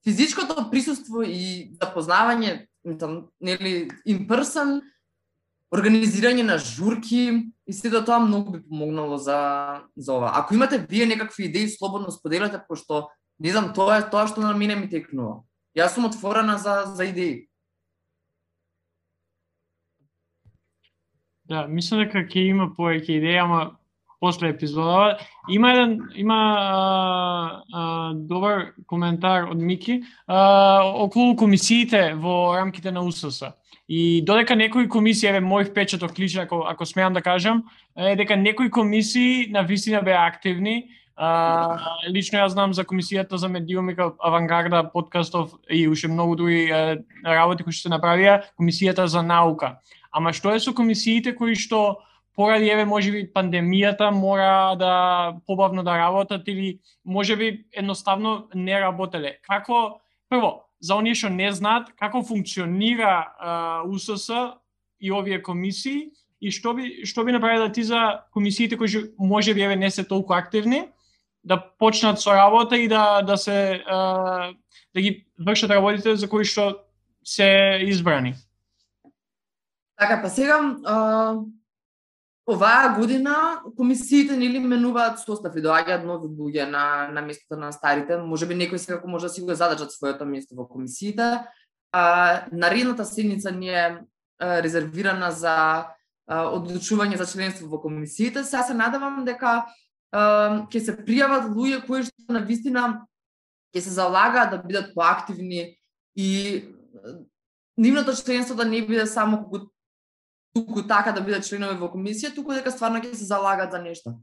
физичкото 0.08 0.70
присуство 0.72 1.22
и 1.26 1.74
запознавање, 1.82 2.68
мислам, 2.88 3.28
нели, 3.44 3.90
in 4.08 4.24
person, 4.30 4.80
организирање 5.76 6.46
на 6.48 6.56
журки 6.64 7.52
и 7.68 7.74
се 7.76 7.92
да 7.92 8.00
тоа 8.08 8.22
многу 8.24 8.56
би 8.56 8.62
помогнало 8.64 9.18
за 9.20 9.84
за 9.98 10.14
ова. 10.14 10.32
Ако 10.40 10.56
имате 10.56 10.80
вие 10.90 11.06
некакви 11.06 11.50
идеи, 11.52 11.68
слободно 11.70 12.12
споделете 12.12 12.62
пошто 12.68 13.10
не 13.40 13.52
знам, 13.52 13.74
тоа 13.74 14.00
е 14.00 14.10
тоа 14.10 14.26
што 14.28 14.42
на 14.42 14.54
мене 14.58 14.76
ми 14.80 14.90
текнува. 14.90 15.44
Јас 15.78 15.94
сум 15.94 16.08
отворена 16.10 16.58
за 16.58 16.88
за 16.96 17.06
идеи. 17.06 17.48
Да, 21.48 21.68
мислам 21.68 22.02
дека 22.04 22.26
ќе 22.26 22.48
има 22.50 22.72
повеќе 22.74 23.20
идеи, 23.20 23.38
ама 23.44 23.77
после 24.20 24.50
епизода. 24.50 25.18
Има 25.50 25.72
еден 25.72 26.02
има 26.16 26.56
а, 26.60 27.62
а, 27.74 28.14
добар 28.14 28.74
коментар 28.88 29.50
од 29.52 29.58
Мики 29.58 30.02
а, 30.28 30.82
околу 30.84 31.36
комисиите 31.36 32.14
во 32.16 32.58
рамките 32.58 32.92
на 32.92 33.02
УСС. 33.02 33.54
И 33.90 34.22
додека 34.26 34.56
некои 34.56 34.90
комисии, 34.90 35.30
еве 35.30 35.40
мој 35.40 35.72
впечаток 35.72 36.20
лично 36.20 36.42
ако 36.44 36.66
ако 36.68 36.86
смеам 36.86 37.14
да 37.14 37.22
кажам, 37.22 37.64
е 37.96 38.16
дека 38.16 38.36
некои 38.36 38.70
комисии 38.70 39.48
на 39.50 39.64
вистина 39.64 40.02
беа 40.02 40.28
активни, 40.28 40.90
А, 41.18 41.98
лично 42.14 42.38
јас 42.38 42.54
знам 42.54 42.74
за 42.78 42.84
комисијата 42.86 43.40
за 43.42 43.50
медиумика 43.50 44.12
Авангарда 44.22 44.84
подкастов 44.94 45.56
и 45.70 45.88
уште 45.90 46.08
многу 46.08 46.36
други 46.36 46.70
а, 46.70 46.98
работи 47.26 47.66
кои 47.66 47.74
што 47.74 47.90
се 47.90 47.94
направија, 47.96 48.44
комисијата 48.54 49.08
за 49.10 49.24
наука. 49.26 49.80
Ама 50.14 50.30
што 50.30 50.54
е 50.54 50.62
со 50.62 50.76
комисиите 50.78 51.34
кои 51.34 51.58
што 51.58 52.06
поради 52.38 52.70
еве 52.70 52.86
можеби 52.86 53.26
пандемијата 53.34 54.12
мора 54.14 54.76
да 54.78 55.36
побавно 55.48 55.84
да 55.84 55.98
работат 55.98 56.48
или 56.48 56.80
можеби 57.04 57.66
едноставно 57.74 58.48
не 58.54 58.78
работеле. 58.80 59.40
Како 59.42 60.00
прво 60.30 60.70
за 60.80 60.96
оние 61.02 61.18
што 61.18 61.34
не 61.34 61.50
знаат 61.52 61.90
како 61.98 62.22
функционира 62.22 63.34
а, 63.40 63.82
УСС 63.90 64.30
и 65.02 65.12
овие 65.12 65.42
комисии 65.42 66.14
и 66.40 66.54
што 66.54 66.76
би 66.78 67.06
што 67.10 67.26
би 67.26 67.34
направиле 67.34 67.72
ти 67.74 67.84
за 67.84 68.22
комисиите 68.32 68.78
кои 68.78 69.10
можеби 69.18 69.66
еве 69.66 69.76
не 69.76 69.90
се 69.90 70.06
толку 70.06 70.34
активни 70.34 70.86
да 71.44 71.58
почнат 71.58 72.22
со 72.22 72.38
работа 72.38 72.78
и 72.78 72.88
да 72.88 73.22
да 73.22 73.38
се 73.38 73.82
а, 73.88 74.54
да 74.94 75.02
ги 75.02 75.26
вршат 75.40 75.74
работите 75.74 76.16
за 76.16 76.30
кои 76.30 76.46
што 76.46 76.86
се 77.26 77.82
избрани. 77.82 78.36
Така, 79.98 80.22
па 80.22 80.30
сега, 80.30 80.78
а, 80.86 81.42
оваа 82.48 82.96
година 83.00 83.62
комисиите 83.78 84.38
нели 84.38 84.60
менуваат 84.60 85.20
состав 85.20 85.56
и 85.56 85.62
доаѓаат 85.62 86.06
нови 86.08 86.30
луѓе 86.32 86.70
на 86.72 87.12
на 87.12 87.22
местото 87.22 87.60
на 87.60 87.72
старите. 87.72 88.18
Можеби 88.18 88.56
некои 88.56 88.80
секако 88.80 89.08
може 89.08 89.28
да 89.28 89.34
си 89.34 89.42
го 89.42 89.54
задржат 89.54 89.92
своето 89.92 90.26
место 90.26 90.56
во 90.56 90.68
комисиите. 90.68 91.44
А, 91.92 92.46
наредната 92.52 93.06
седница 93.06 93.52
ни 93.52 93.70
е 93.70 94.00
а, 94.40 94.64
резервирана 94.64 95.32
за 95.32 95.86
а, 96.28 96.46
одлучување 96.56 97.18
за 97.18 97.26
членство 97.26 97.68
во 97.68 97.82
комисиите. 97.82 98.44
Сега 98.44 98.64
се 98.64 98.74
надевам 98.74 99.26
дека 99.26 99.68
ќе 100.16 100.80
се 100.80 100.96
пријават 100.96 101.52
луѓе 101.52 101.84
кои 101.84 102.04
што 102.08 102.32
на 102.32 102.40
вистина 102.40 103.04
ќе 103.76 103.84
се 103.84 103.92
залагаат 103.92 104.56
да 104.56 104.64
бидат 104.64 104.94
поактивни 104.96 105.76
и 106.16 106.64
нивното 107.78 108.16
членство 108.16 108.56
да 108.56 108.66
не 108.66 108.82
биде 108.88 109.06
само 109.06 109.44
како 109.44 109.68
туку 110.58 110.82
така 110.88 111.14
да 111.14 111.22
бидат 111.22 111.46
членови 111.46 111.78
во 111.78 111.92
комисија, 111.94 112.34
туку 112.34 112.58
дека 112.58 112.74
стварно 112.74 113.04
ќе 113.04 113.14
се 113.14 113.30
залагат 113.30 113.72
за 113.72 113.82
нешто. 113.84 114.18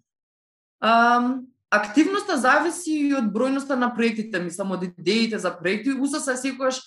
Um, 0.82 1.46
активноста 1.70 2.36
зависи 2.38 2.96
и 3.08 3.14
од 3.14 3.30
бројноста 3.34 3.78
на 3.78 3.92
проектите, 3.94 4.42
мислам 4.42 4.74
од 4.74 4.82
идеите 4.90 5.38
за 5.38 5.54
проекти. 5.54 5.94
УСС 5.94 6.26
е 6.32 6.36
секогаш 6.36 6.82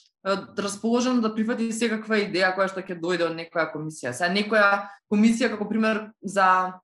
расположено 0.57 1.21
да 1.21 1.31
прифати 1.35 1.71
секаква 1.71 2.19
идеја 2.19 2.51
која 2.55 2.67
што 2.71 2.83
ќе 2.83 2.99
дојде 2.99 3.27
од 3.29 3.35
некоја 3.37 3.69
комисија. 3.71 4.11
Сега 4.11 4.29
некоја 4.33 4.69
комисија 5.11 5.51
како 5.53 5.67
пример 5.69 6.09
за 6.21 6.79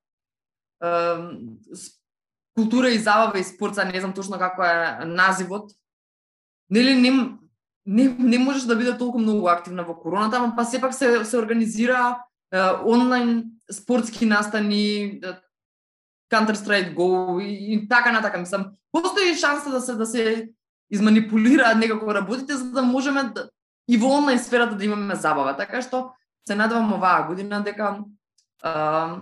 култура 2.56 2.90
и 2.90 2.98
забава 2.98 3.38
и 3.38 3.44
спорт, 3.44 3.76
не 3.76 4.00
знам 4.00 4.14
точно 4.14 4.38
како 4.38 4.64
е 4.64 5.04
називот, 5.04 5.72
нели 6.70 6.94
не, 6.94 7.10
не, 7.86 8.08
не 8.08 8.38
можеш 8.38 8.62
да 8.62 8.76
биде 8.76 8.96
толку 8.98 9.18
многу 9.18 9.48
активна 9.48 9.84
во 9.84 9.94
короната, 9.94 10.38
ама 10.38 10.54
па 10.56 10.64
сепак 10.64 10.94
се, 10.94 11.24
се 11.24 11.38
организира 11.38 12.24
онлайн 12.86 13.44
спортски 13.72 14.26
настани, 14.26 15.20
Counter 16.32 16.54
Strike 16.54 16.94
Go 16.96 17.42
и, 17.42 17.74
и 17.74 17.88
така 17.88 18.12
натака, 18.12 18.38
мислам, 18.38 18.66
постои 18.92 19.34
шанса 19.34 19.70
да 19.70 19.80
се 19.80 19.94
да 19.94 20.06
се 20.06 20.48
изманипулираат 20.90 21.78
некако 21.78 22.14
работите 22.14 22.56
за 22.56 22.70
да 22.70 22.82
можеме 22.82 23.22
да, 23.22 23.50
и 23.88 23.96
во 23.96 24.16
онлайн 24.18 24.38
сферата 24.38 24.76
да 24.76 24.84
имаме 24.84 25.14
забава. 25.14 25.56
Така 25.56 25.82
што 25.82 26.14
се 26.48 26.54
надевам 26.54 26.92
оваа 26.92 27.26
година 27.28 27.62
дека 27.64 28.04
а, 28.62 29.20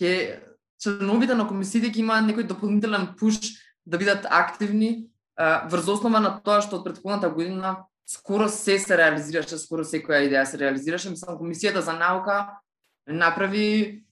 ќе 0.00 0.40
членовите 0.80 1.34
на 1.34 1.46
комисиите 1.48 1.92
ќе 1.92 2.04
имаат 2.04 2.26
некој 2.28 2.48
дополнителен 2.48 3.14
пуш 3.18 3.38
да 3.86 3.98
бидат 3.98 4.26
активни 4.30 5.10
врз 5.40 5.88
основа 5.88 6.20
на 6.20 6.36
тоа 6.44 6.60
што 6.64 6.80
од 6.80 6.84
претходната 6.84 7.30
година 7.32 7.86
скоро 8.10 8.48
се 8.48 8.78
се 8.78 8.96
реализираше, 8.98 9.58
скоро 9.58 9.84
секоја 9.86 10.24
идеја 10.26 10.42
се 10.44 10.58
реализираше. 10.58 11.10
Мислам, 11.10 11.38
Комисијата 11.38 11.78
за 11.78 11.92
наука 11.94 12.58
направи 13.06 14.02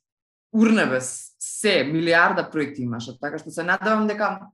урнебес, 0.55 1.35
се, 1.39 1.85
милиарда 1.85 2.51
проекти 2.51 2.83
имаше. 2.83 3.19
Така 3.19 3.39
што 3.43 3.51
се 3.51 3.67
надевам 3.67 4.07
дека 4.07 4.51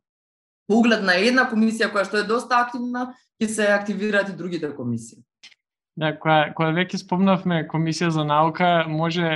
поглед 0.68 1.04
на 1.04 1.18
една 1.20 1.44
комисија 1.50 1.90
која 1.92 2.06
што 2.08 2.22
е 2.22 2.28
доста 2.28 2.62
активна, 2.64 3.12
ќе 3.36 3.48
се 3.48 3.68
активираат 3.74 4.32
и 4.32 4.36
другите 4.38 4.72
комисии. 4.72 5.20
Да, 5.96 6.14
која, 6.16 6.54
која 6.56 6.72
веќе 6.80 7.02
спомнавме 7.04 7.66
комисија 7.68 8.08
за 8.16 8.24
наука, 8.24 8.86
може 8.88 9.28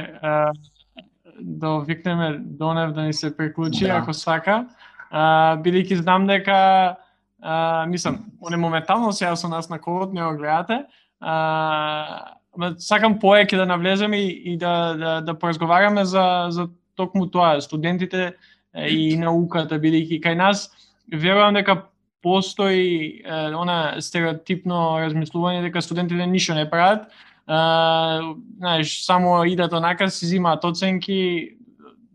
да 1.39 1.75
викнеме 1.85 2.39
Донев 2.41 2.97
да 2.97 3.03
ни 3.03 3.13
се 3.13 3.37
приклучи 3.37 3.85
да. 3.85 4.01
ако 4.01 4.17
сака. 4.17 4.65
А, 5.11 5.57
бидејќи 5.61 6.01
знам 6.01 6.27
дека 6.27 6.97
а, 7.43 7.87
мислам, 7.87 8.25
оне 8.41 8.57
моментално 8.57 9.13
сега 9.13 9.37
со 9.37 9.49
нас 9.49 9.69
на 9.69 9.81
колот, 9.81 10.13
не 10.13 10.23
го 10.23 10.37
гледате. 10.37 10.85
А, 11.21 12.35
сакам 12.79 13.19
поеќе 13.19 13.57
да 13.57 13.67
навлеземе 13.67 14.19
и, 14.19 14.53
и 14.53 14.57
да, 14.59 14.95
да, 14.99 15.21
да 15.21 15.39
поразговараме 15.39 16.05
за, 16.05 16.47
за 16.51 16.69
токму 16.97 17.27
тоа, 17.31 17.61
студентите 17.61 18.35
и 18.75 19.17
науката, 19.17 19.79
бидејќи 19.79 20.21
кај 20.23 20.35
нас 20.35 20.69
верувам 21.13 21.55
дека 21.55 21.89
постои 22.23 23.23
е, 23.23 23.39
она 23.55 24.01
стереотипно 24.03 24.99
размислување 24.99 25.63
дека 25.69 25.83
студентите 25.83 26.27
ништо 26.27 26.55
не 26.55 26.69
прават, 26.71 27.09
знаеш, 27.49 29.05
само 29.05 29.45
идат 29.45 29.73
онака, 29.73 30.11
си 30.11 30.27
зимаат 30.27 30.65
оценки, 30.65 31.57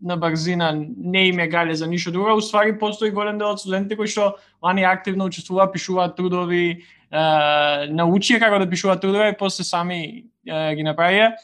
на 0.02 0.16
брзина 0.16 0.72
не 0.96 1.28
им 1.28 1.38
е 1.38 1.48
гале 1.48 1.74
за 1.74 1.86
ништо 1.86 2.12
друго, 2.12 2.36
уствари 2.36 2.78
постои 2.78 3.10
голем 3.10 3.38
дел 3.38 3.54
од 3.54 3.60
студентите 3.60 3.96
кои 3.96 4.06
што 4.06 4.36
они 4.62 4.84
активно 4.84 5.24
учествуваат, 5.24 5.72
пишуваат 5.72 6.16
трудови, 6.16 6.84
е, 7.10 7.24
научија 7.90 8.40
како 8.40 8.58
да 8.58 8.68
пишуваат 8.70 9.00
трудови 9.00 9.30
и 9.32 9.38
после 9.38 9.64
сами 9.64 9.98
е, 10.46 10.74
ги 10.74 10.84
направија 10.84 11.34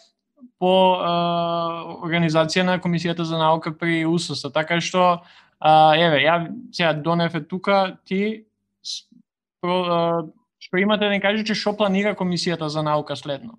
по 0.59 0.73
е, 0.97 1.13
организација 2.05 2.67
на 2.67 2.79
Комисијата 2.81 3.23
за 3.23 3.39
наука 3.39 3.73
при 3.73 4.05
УСС. 4.07 4.53
Така 4.53 4.81
што, 4.81 5.23
е, 5.61 6.05
еве, 6.05 6.21
ја 6.27 6.37
сега 6.73 6.93
донев 6.93 7.35
е 7.35 7.45
тука, 7.45 7.97
ти 8.05 8.45
про, 9.61 9.77
е, 9.81 10.29
што 10.59 10.77
имате 10.77 11.09
да 11.09 11.11
ни 11.11 11.21
кажете 11.21 11.55
што 11.55 11.77
планира 11.77 12.15
Комисијата 12.15 12.69
за 12.69 12.83
наука 12.83 13.17
следно? 13.17 13.59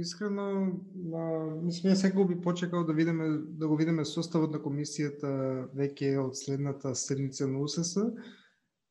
Искрено, 0.00 0.44
а, 1.12 1.22
мислам, 1.60 1.92
секој 2.00 2.24
би 2.30 2.36
почекал 2.40 2.86
да 2.88 2.94
видиме 2.96 3.26
да 3.60 3.68
го 3.68 3.76
видиме 3.76 4.06
составот 4.08 4.54
на 4.56 4.60
комисијата 4.62 5.32
веќе 5.76 6.14
од 6.22 6.38
следната 6.38 6.94
седница 6.96 7.48
на 7.48 7.60
УСС, 7.60 8.06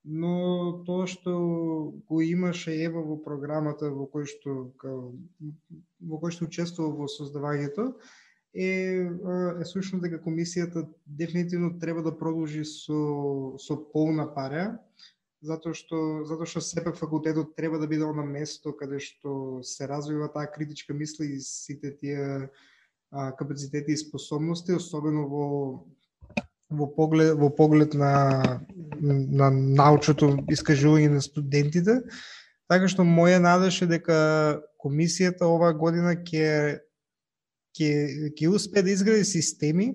но 0.06 0.84
тоа 0.86 1.08
што 1.10 1.34
го 2.06 2.22
имаше 2.22 2.76
ева 2.86 3.02
во 3.02 3.18
програмата 3.18 3.90
во 3.90 4.06
кој 4.06 4.30
што 4.30 4.58
во 4.78 6.22
кој 6.22 6.38
што 6.38 6.46
учествува 6.46 7.02
во 7.02 7.10
создавањето 7.10 7.96
е 8.54 9.10
е 9.58 9.66
слушно 9.66 10.04
дека 10.06 10.22
комисијата 10.22 10.86
дефинитивно 11.08 11.80
треба 11.80 12.06
да 12.06 12.14
продолжи 12.14 12.62
со 12.64 13.58
со 13.58 13.80
полна 13.94 14.30
пара 14.36 14.78
затоа 15.44 15.76
што 15.76 16.24
затоа 16.28 16.48
што 16.48 16.62
сепак 16.64 16.96
факултетот 16.98 17.56
треба 17.58 17.80
да 17.80 17.88
биде 17.88 18.08
на 18.08 18.24
место 18.24 18.72
каде 18.72 19.00
што 19.04 19.62
се 19.64 19.88
развива 19.88 20.30
таа 20.32 20.48
критичка 20.48 20.94
мисла 20.94 21.26
и 21.26 21.40
сите 21.40 21.92
тие 21.92 22.50
а, 23.12 23.32
капацитети 23.32 23.92
и 23.92 23.98
способности, 23.98 24.72
особено 24.72 25.28
во 25.28 25.46
во 26.70 26.88
поглед 26.88 27.36
во 27.38 27.50
поглед 27.50 27.94
на 27.94 28.64
на 29.02 29.52
научното 29.52 30.40
искажување 30.50 31.20
на 31.20 31.22
студентите. 31.22 32.02
Така 32.72 32.88
што 32.88 33.04
моја 33.04 33.44
надеж 33.44 33.84
е 33.84 33.92
дека 33.92 34.18
комисијата 34.80 35.46
оваа 35.46 35.76
година 35.76 36.16
ќе 36.16 36.80
ќе 37.76 38.32
ќе 38.32 38.48
успее 38.48 38.84
да 38.84 38.96
изгради 38.96 39.26
системи 39.26 39.94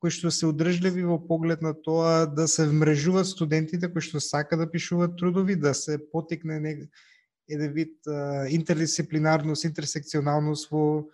кои 0.00 0.10
што 0.10 0.32
се 0.32 0.48
одржливи 0.48 1.04
во 1.04 1.18
поглед 1.20 1.62
на 1.62 1.74
тоа 1.76 2.24
да 2.26 2.48
се 2.48 2.64
вмрежуваат 2.66 3.28
студентите 3.28 3.90
кои 3.92 4.00
што 4.00 4.20
сака 4.20 4.56
да 4.56 4.70
пишуваат 4.70 5.18
трудови, 5.20 5.56
да 5.56 5.74
се 5.74 5.98
потекне 6.12 6.56
еден 7.48 7.72
вид 7.72 8.06
а, 8.06 8.46
интердисциплинарност, 8.48 9.64
интерсекционалност 9.64 10.70
во 10.70 11.04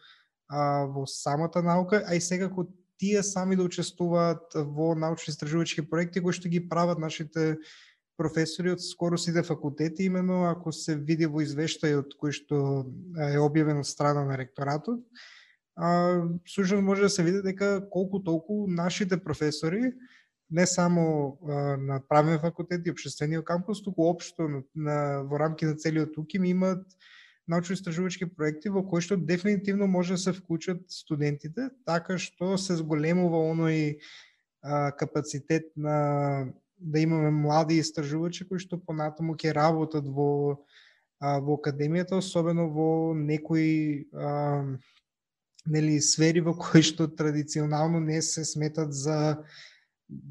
а, 0.49 0.87
во 0.87 1.07
самата 1.07 1.63
наука, 1.63 2.05
а 2.07 2.15
и 2.15 2.21
секако 2.21 2.69
тие 2.99 3.23
сами 3.23 3.57
да 3.57 3.67
учествуваат 3.67 4.55
во 4.55 4.95
научно-истражувачки 4.95 5.83
проекти 5.91 6.23
кои 6.23 6.33
што 6.33 6.49
ги 6.49 6.63
прават 6.69 7.03
нашите 7.03 7.59
професори 8.17 8.73
од 8.73 8.81
скоро 8.81 9.19
сите 9.19 9.43
факултети, 9.43 10.07
именно 10.07 10.47
ако 10.49 10.73
се 10.73 10.97
види 10.97 11.27
во 11.27 11.43
извештајот 11.45 12.17
кој 12.17 12.33
што 12.33 12.87
е 13.19 13.37
објавен 13.43 13.83
од 13.83 13.89
страна 13.89 14.25
на 14.25 14.39
ректоратот, 14.39 15.03
а, 15.77 16.23
сушно 16.49 16.83
може 16.83 17.03
да 17.03 17.11
се 17.11 17.23
види 17.23 17.43
дека 17.43 17.89
колку 17.91 18.23
толку 18.23 18.67
нашите 18.69 19.17
професори 19.25 19.93
не 20.51 20.67
само 20.67 21.39
а, 21.49 21.77
на 21.77 22.01
правен 22.09 22.39
факултет 22.39 22.87
и 22.87 22.91
обществениот 22.91 23.45
кампус, 23.45 23.83
туку 23.83 24.09
општо 24.09 24.49
на, 24.49 24.63
на, 24.75 25.23
во 25.23 25.39
рамки 25.39 25.65
на 25.65 25.77
целиот 25.77 26.19
УКИМ 26.19 26.45
имаат 26.45 26.87
научно-истражувачки 27.49 28.27
проекти 28.27 28.69
во 28.69 28.83
кои 28.83 29.03
што 29.03 29.17
дефинитивно 29.17 29.87
може 29.87 30.15
да 30.15 30.19
се 30.19 30.33
вклучат 30.33 30.83
студентите, 30.91 31.71
така 31.87 32.19
што 32.19 32.57
се 32.59 32.79
зголемува 32.79 33.39
оној 33.51 33.99
а, 34.63 34.93
капацитет 34.93 35.71
на 35.77 36.53
да 36.79 37.01
имаме 37.01 37.31
млади 37.31 37.79
истражувачи 37.79 38.49
кои 38.49 38.59
што 38.59 38.79
понатаму 38.79 39.35
ќе 39.35 39.55
работат 39.55 40.07
во 40.07 40.63
а, 41.21 41.39
во 41.41 41.57
академијата, 41.57 42.19
особено 42.19 42.69
во 42.71 43.15
некои 43.15 44.07
а, 44.13 44.79
нели 45.67 46.01
сфери 46.01 46.41
во 46.41 46.55
кои 46.63 46.83
што 46.83 47.09
традиционално 47.09 48.01
не 48.01 48.23
се 48.23 48.45
сметат 48.45 48.95
за 48.95 49.39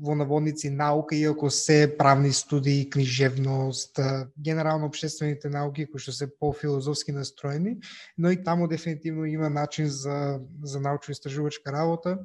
во 0.01 0.15
наводници 0.15 0.69
наука, 0.69 1.15
иако 1.15 1.49
се 1.49 1.95
правни 1.97 2.31
студии, 2.33 2.89
книжевност, 2.89 3.99
генерално 4.39 4.85
обществените 4.85 5.49
науки 5.49 5.85
кои 5.85 5.99
што 5.99 6.15
се 6.15 6.29
по-филозофски 6.39 7.11
настроени, 7.11 7.77
но 8.17 8.31
и 8.31 8.43
таму 8.43 8.67
дефинитивно 8.67 9.25
има 9.25 9.49
начин 9.49 9.87
за, 9.87 10.39
за 10.63 10.79
научно-истражувачка 10.79 11.73
работа. 11.73 12.19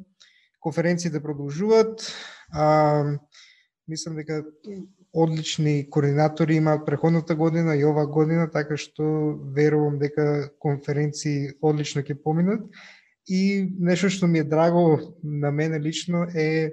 Конференциите 0.60 1.22
продолжуваат. 1.22 2.12
А, 2.52 3.04
мислам 3.88 4.16
дека 4.16 4.44
одлични 5.12 5.90
координатори 5.90 6.54
имаат 6.54 6.86
преходната 6.86 7.34
година 7.34 7.76
и 7.76 7.84
оваа 7.84 8.06
година, 8.06 8.50
така 8.50 8.76
што 8.78 9.34
верувам 9.56 9.98
дека 9.98 10.50
конференции 10.62 11.50
одлично 11.62 12.02
ќе 12.06 12.14
поминат. 12.22 12.62
И 13.28 13.68
нешто 13.78 14.10
што 14.10 14.26
ми 14.26 14.40
е 14.40 14.44
драго 14.44 15.16
на 15.22 15.50
мене 15.50 15.80
лично 15.80 16.26
е 16.34 16.72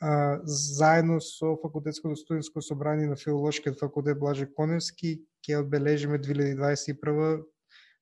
а, 0.00 0.40
заедно 0.44 1.20
со 1.20 1.56
факултетското 1.62 2.16
студентско 2.16 2.62
собрание 2.62 3.06
на 3.06 3.16
филолошкиот 3.16 3.80
факултет 3.80 4.18
Блаже 4.18 4.46
Коневски 4.46 5.22
ќе 5.46 5.62
одбележиме 5.62 6.18
2021 6.18 7.44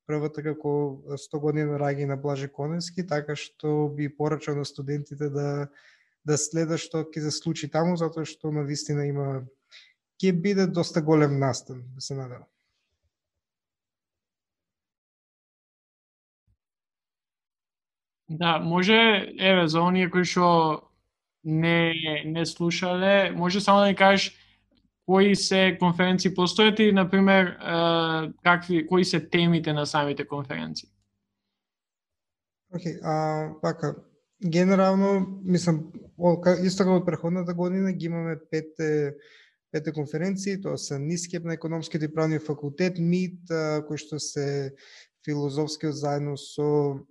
првата 0.06 0.42
како 0.42 1.00
100 1.08 1.40
година 1.40 1.78
Раги 1.78 2.06
на 2.06 2.16
Блаже 2.16 2.48
Коневски, 2.48 3.06
така 3.06 3.36
што 3.36 3.88
би 3.88 4.08
порачал 4.08 4.56
на 4.56 4.64
студентите 4.64 5.30
да 5.30 5.68
да 6.24 6.38
следат 6.40 6.80
што 6.80 7.04
ќе 7.04 7.20
се 7.20 7.30
случи 7.30 7.68
таму 7.68 7.96
затоа 8.00 8.24
што 8.24 8.50
на 8.50 8.64
вистина 8.64 9.06
има 9.06 9.44
ќе 10.18 10.32
биде 10.32 10.66
доста 10.66 11.02
голем 11.02 11.38
настан, 11.38 11.84
да 11.94 12.00
се 12.00 12.14
надевам. 12.14 12.48
Да, 18.28 18.58
може, 18.58 19.32
еве, 19.38 19.68
за 19.68 19.80
оние 19.80 20.10
кои 20.10 20.24
што 20.24 20.88
не 21.44 21.92
не 22.24 22.46
слушале, 22.46 23.30
може 23.36 23.60
само 23.60 23.80
да 23.80 23.86
ни 23.86 23.94
кажеш 23.94 24.32
кои 25.06 25.36
се 25.36 25.76
конференции 25.80 26.32
постојат 26.32 26.80
и 26.80 26.92
например 26.92 27.56
какви 28.42 28.86
кои 28.86 29.04
се 29.04 29.20
темите 29.20 29.72
на 29.72 29.86
самите 29.86 30.24
конференции. 30.24 30.88
Океј, 32.74 32.96
okay, 32.96 33.00
а 33.04 33.14
пака 33.62 33.94
генерално 34.40 35.40
мислам 35.44 35.92
исто 36.64 36.84
како 36.84 36.96
од 36.96 37.06
преходната 37.06 37.54
година 37.54 37.92
ги 37.92 38.06
имаме 38.06 38.38
пет 38.50 38.72
пете 39.74 39.92
конференции, 39.92 40.60
тоа 40.62 40.78
се 40.78 40.98
НИСКЕП 40.98 41.44
на 41.44 41.54
економските 41.54 42.04
и 42.04 42.14
правни 42.14 42.38
факултет, 42.38 42.98
МИД, 42.98 43.50
кој 43.84 43.98
што 43.98 44.18
се 44.22 44.70
филозофски 45.26 45.90
заедно 45.90 46.36
со 46.38 47.02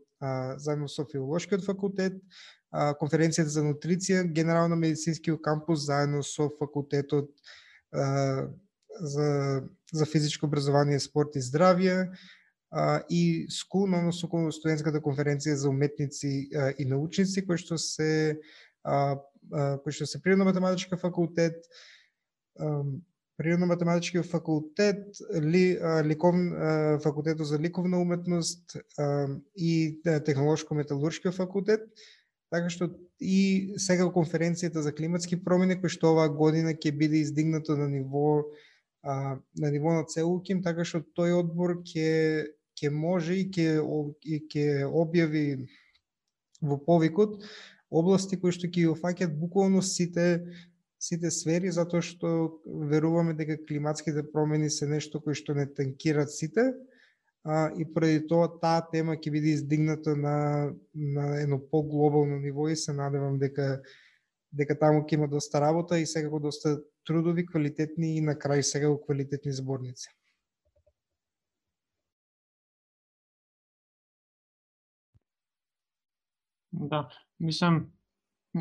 заедно 0.57 0.87
со 0.87 1.05
филолошкиот 1.05 1.65
факултет, 1.65 2.19
конференцијата 2.73 3.53
за 3.53 3.63
нутриција, 3.65 4.23
генерално 4.23 4.75
медицинскиот 4.75 5.41
кампус 5.43 5.85
заедно 5.85 6.23
со 6.23 6.49
факултетот 6.59 7.29
за, 7.93 9.63
за 9.91 10.05
физичко 10.05 10.45
образование, 10.45 10.99
спорт 10.99 11.35
и 11.35 11.41
здравје, 11.41 12.13
и 13.09 13.45
СКУЛ, 13.49 13.83
односно 13.93 14.51
студентската 14.51 15.01
конференција 15.01 15.53
за 15.53 15.69
уметници 15.69 16.49
и 16.49 16.85
научници, 16.89 17.45
кој 17.45 17.61
што 17.61 17.77
се 17.77 18.39
кој 18.83 19.91
што 19.93 20.07
се 20.09 20.21
природно 20.21 20.49
математичка 20.49 20.97
факултет, 20.97 21.61
природно-математички 23.37 24.21
факултет, 24.23 25.05
ли, 25.33 25.79
ликов, 26.05 26.35
факултетот 27.03 27.47
за 27.47 27.59
ликовна 27.59 28.01
уметност 28.01 28.77
и 29.57 30.01
технолошко-металуршки 30.03 31.31
факултет, 31.31 31.81
така 32.53 32.69
што 32.69 32.91
и 33.17 33.73
сега 33.81 34.05
конференцијата 34.13 34.85
за 34.85 34.93
климатски 34.93 35.39
промени 35.41 35.79
кој 35.81 35.89
што 35.89 36.13
оваа 36.13 36.29
година 36.29 36.75
ќе 36.77 36.93
биде 36.93 37.23
издигнато 37.25 37.73
на 37.79 37.89
ниво 37.89 38.45
на 39.03 39.71
ниво 39.71 39.93
на 39.97 40.05
целуким, 40.05 40.61
така 40.61 40.85
што 40.85 41.01
тој 41.17 41.33
одбор 41.41 41.81
ќе 41.81 42.45
ќе 42.77 42.89
може 42.93 43.39
и 43.41 43.49
ќе 43.49 43.81
и 44.21 44.37
ќе 44.45 44.85
објави 44.85 45.65
во 46.61 46.77
повикот 46.77 47.41
области 47.89 48.37
кои 48.37 48.53
што 48.53 48.69
ќе 48.69 48.93
офаќаат 48.93 49.33
буквално 49.33 49.81
сите 49.81 50.45
сите 51.03 51.31
сфери 51.31 51.71
затоа 51.75 52.01
што 52.05 52.29
веруваме 52.91 53.35
дека 53.35 53.57
климатските 53.67 54.23
промени 54.31 54.69
се 54.71 54.87
нешто 54.87 55.19
кои 55.21 55.35
што 55.35 55.55
не 55.57 55.65
танкираат 55.67 56.31
сите, 56.31 56.71
а, 57.43 57.71
и 57.75 57.85
преди 57.93 58.23
тоа 58.27 58.47
таа 58.61 58.85
тема 58.91 59.17
ќе 59.19 59.33
биде 59.35 59.51
издигната 59.57 60.15
на, 60.15 60.71
на 60.95 61.25
едно 61.41 61.59
поглобално 61.59 62.39
ниво 62.39 62.69
и 62.71 62.75
се 62.75 62.95
надевам 62.95 63.39
дека 63.39 63.81
дека 64.53 64.77
таму 64.79 65.01
ќе 65.03 65.17
има 65.17 65.27
доста 65.27 65.59
работа 65.61 65.99
и 65.99 66.05
секако 66.05 66.39
доста 66.39 66.77
трудови, 67.07 67.45
квалитетни 67.45 68.15
и 68.17 68.21
на 68.21 68.35
крај 68.37 68.61
секако 68.61 69.01
квалитетни 69.05 69.51
зборници. 69.51 70.07
Да, 76.71 77.09
мислам, 77.39 77.91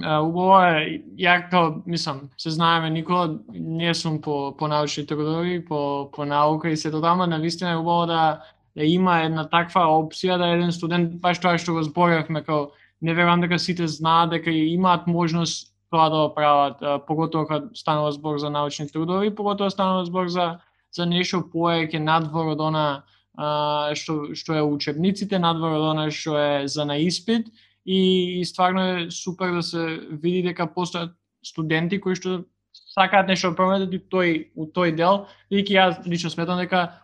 убаво 0.00 0.60
е, 0.64 1.02
ја 1.20 1.36
како, 1.44 1.82
мислам, 1.86 2.30
се 2.40 2.50
знаеме, 2.50 2.90
никога 2.90 3.38
не 3.52 3.94
сум 3.94 4.20
по, 4.20 4.54
по 4.56 4.68
научни 4.68 5.06
трудови, 5.06 5.64
по, 5.64 6.10
по 6.12 6.24
наука 6.24 6.70
и 6.70 6.76
се 6.76 6.90
додама, 6.90 7.26
на 7.26 7.38
вистина 7.38 7.70
е 7.70 7.76
убаво 7.76 8.06
да 8.06 8.42
да 8.76 8.84
има 8.84 9.18
една 9.20 9.44
таква 9.48 9.84
опција 9.92 10.38
да 10.40 10.48
еден 10.54 10.72
студент 10.72 11.20
баш 11.20 11.40
тоа 11.40 11.58
што 11.60 11.76
го 11.76 11.82
зборевме 11.84 12.40
како 12.40 12.72
не 13.02 13.14
верувам 13.14 13.42
дека 13.44 13.58
сите 13.58 13.86
знаат 13.86 14.30
дека 14.32 14.50
имаат 14.50 15.06
можност 15.06 15.72
тоа 15.90 16.08
да 16.08 16.28
го 16.28 16.34
прават, 16.34 17.06
поготоа 17.06 17.46
кога 17.46 17.60
станува 17.74 18.12
збор 18.12 18.38
за 18.38 18.50
научни 18.50 18.88
трудови, 18.88 19.34
поготоа 19.34 19.70
станува 19.70 20.04
збор 20.04 20.28
за 20.28 20.58
за 20.92 21.06
нешто 21.06 21.40
поеќе 21.52 21.98
надвор 21.98 22.52
од 22.52 22.60
она 22.60 23.04
а, 23.36 23.92
што 23.96 24.34
што 24.36 24.56
е 24.56 24.62
учебниците, 24.62 25.38
надвор 25.38 25.76
од 25.76 25.84
она 25.92 26.10
што 26.10 26.36
е 26.36 26.68
за 26.68 26.84
на 26.84 26.96
испит 26.96 27.48
и, 27.84 28.40
и 28.40 28.44
стварно 28.44 28.82
е 28.82 29.10
супер 29.10 29.52
да 29.52 29.62
се 29.62 29.84
види 30.10 30.42
дека 30.42 30.68
постојат 30.70 31.14
студенти 31.42 32.00
кои 32.00 32.14
што 32.14 32.44
сакаат 32.72 33.28
нешто 33.28 33.50
да 33.50 33.56
променат 33.56 33.94
и 33.94 33.98
тој 33.98 34.52
у 34.54 34.68
тој 34.70 34.94
дел, 34.96 35.26
бидејќи 35.50 35.76
јас 35.76 36.02
лично 36.06 36.30
сметам 36.30 36.60
дека 36.62 37.02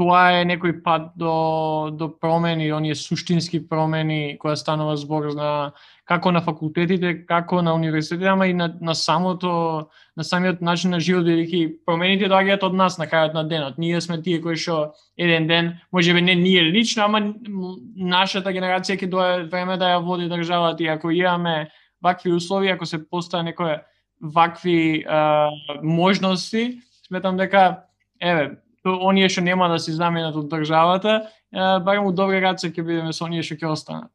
тоа 0.00 0.40
е 0.40 0.44
некој 0.48 0.78
пат 0.82 1.12
до, 1.20 1.90
до 1.92 2.08
промени, 2.08 2.70
оние 2.72 2.94
суштински 2.96 3.60
промени, 3.68 4.38
која 4.40 4.56
станува 4.56 4.96
збор 4.96 5.32
на 5.36 5.72
како 6.08 6.32
на 6.32 6.40
факултетите, 6.42 7.12
како 7.28 7.60
на 7.62 7.74
универзитетите, 7.76 8.30
ама 8.32 8.46
и 8.48 8.54
на, 8.56 8.70
на 8.80 8.94
самото, 8.94 9.88
на 10.16 10.24
самиот 10.24 10.62
начин 10.64 10.90
на 10.96 11.00
живот, 11.00 11.28
бидејќи 11.28 11.84
промените 11.86 12.30
доаѓаат 12.32 12.64
од 12.66 12.74
нас 12.76 12.98
на 12.98 13.06
крајот 13.06 13.36
на 13.36 13.44
денот. 13.48 13.78
Ние 13.78 14.00
сме 14.00 14.18
тие 14.22 14.40
кои 14.42 14.56
што 14.56 14.94
еден 15.16 15.46
ден, 15.46 15.70
можеби 15.92 16.22
не 16.24 16.34
ние 16.34 16.64
лично, 16.72 17.06
ама 17.06 17.22
нашата 17.96 18.52
генерација 18.52 18.98
ќе 18.98 19.10
дое 19.12 19.46
време 19.52 19.76
да 19.76 19.94
ја 19.94 20.02
води 20.02 20.28
државата 20.32 20.82
и 20.82 20.88
ако 20.88 21.10
имаме 21.10 21.70
вакви 22.02 22.32
услови, 22.32 22.72
ако 22.72 22.86
се 22.86 22.98
постае 23.08 23.42
некои 23.42 23.78
вакви 24.22 25.04
а, 25.06 25.50
можности, 25.82 26.80
сметам 27.06 27.36
дека 27.36 27.84
еве 28.20 28.61
оние 28.84 29.28
што 29.28 29.42
нема 29.42 29.68
да 29.68 29.78
се 29.78 29.92
заменат 29.92 30.36
од 30.36 30.48
државата, 30.50 31.28
барем 31.52 32.06
у 32.06 32.12
добра 32.12 32.40
раце 32.40 32.70
ќе 32.70 32.82
бидеме 32.82 33.12
со 33.12 33.24
оние 33.24 33.42
што 33.42 33.56
ќе 33.60 33.72
останат. 33.72 34.10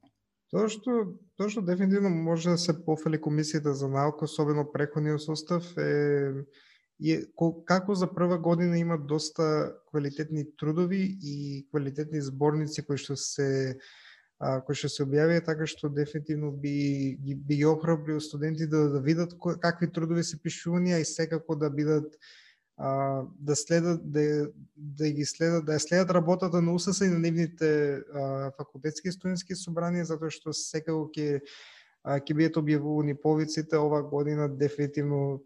Тоа 0.52 0.70
што 0.72 1.20
тоа 1.38 1.50
што 1.52 1.62
дефинитивно 1.62 2.10
може 2.10 2.56
да 2.56 2.58
се 2.58 2.74
пофали 2.86 3.20
комисијата 3.20 3.74
за 3.76 3.88
наука, 3.88 4.26
особено 4.26 4.66
преходниот 4.72 5.22
состав 5.22 5.68
е 5.78 6.44
е 6.98 7.22
како 7.66 7.96
за 7.96 8.08
прва 8.08 8.38
година 8.38 8.78
има 8.78 8.98
доста 8.98 9.74
квалитетни 9.90 10.46
трудови 10.58 11.18
и 11.22 11.68
квалитетни 11.70 12.22
зборници 12.22 12.82
кои 12.86 12.98
што 12.98 13.16
се 13.16 13.78
а, 14.40 14.62
кои 14.62 14.76
што 14.76 14.90
се 14.90 15.06
објавија, 15.06 15.46
така 15.46 15.68
што 15.70 15.90
дефинитивно 15.90 16.52
би 16.52 17.18
би, 17.22 17.56
ги 17.56 17.66
охрабрил 17.66 18.20
студенти 18.20 18.68
да, 18.68 18.90
да 18.90 19.02
видат 19.02 19.36
какви 19.62 19.92
трудови 19.92 20.24
се 20.24 20.42
пишувани, 20.42 20.94
а 20.94 21.00
и 21.00 21.06
секако 21.06 21.56
да 21.56 21.70
бидат 21.70 22.18
а, 22.78 23.24
да 23.40 23.56
следат 23.56 24.12
да, 24.12 24.50
да 24.76 25.10
ги 25.10 25.26
следат 25.26 25.66
да 25.66 25.78
ја 25.78 25.82
следат 25.82 26.12
работата 26.14 26.62
на 26.62 26.74
УСС 26.74 27.02
и 27.06 27.10
на 27.10 27.20
нивните 27.20 28.04
а, 28.14 28.52
факултетски 28.58 29.12
студентски 29.12 29.56
собрани 29.56 30.06
затоа 30.06 30.30
што 30.30 30.54
секако 30.54 31.10
ќе 31.10 31.42
ќе 32.08 32.34
бидат 32.38 32.62
објавувани 32.62 33.18
повиците 33.20 33.78
ова 33.78 34.02
година 34.02 34.48
дефинитивно 34.48 35.42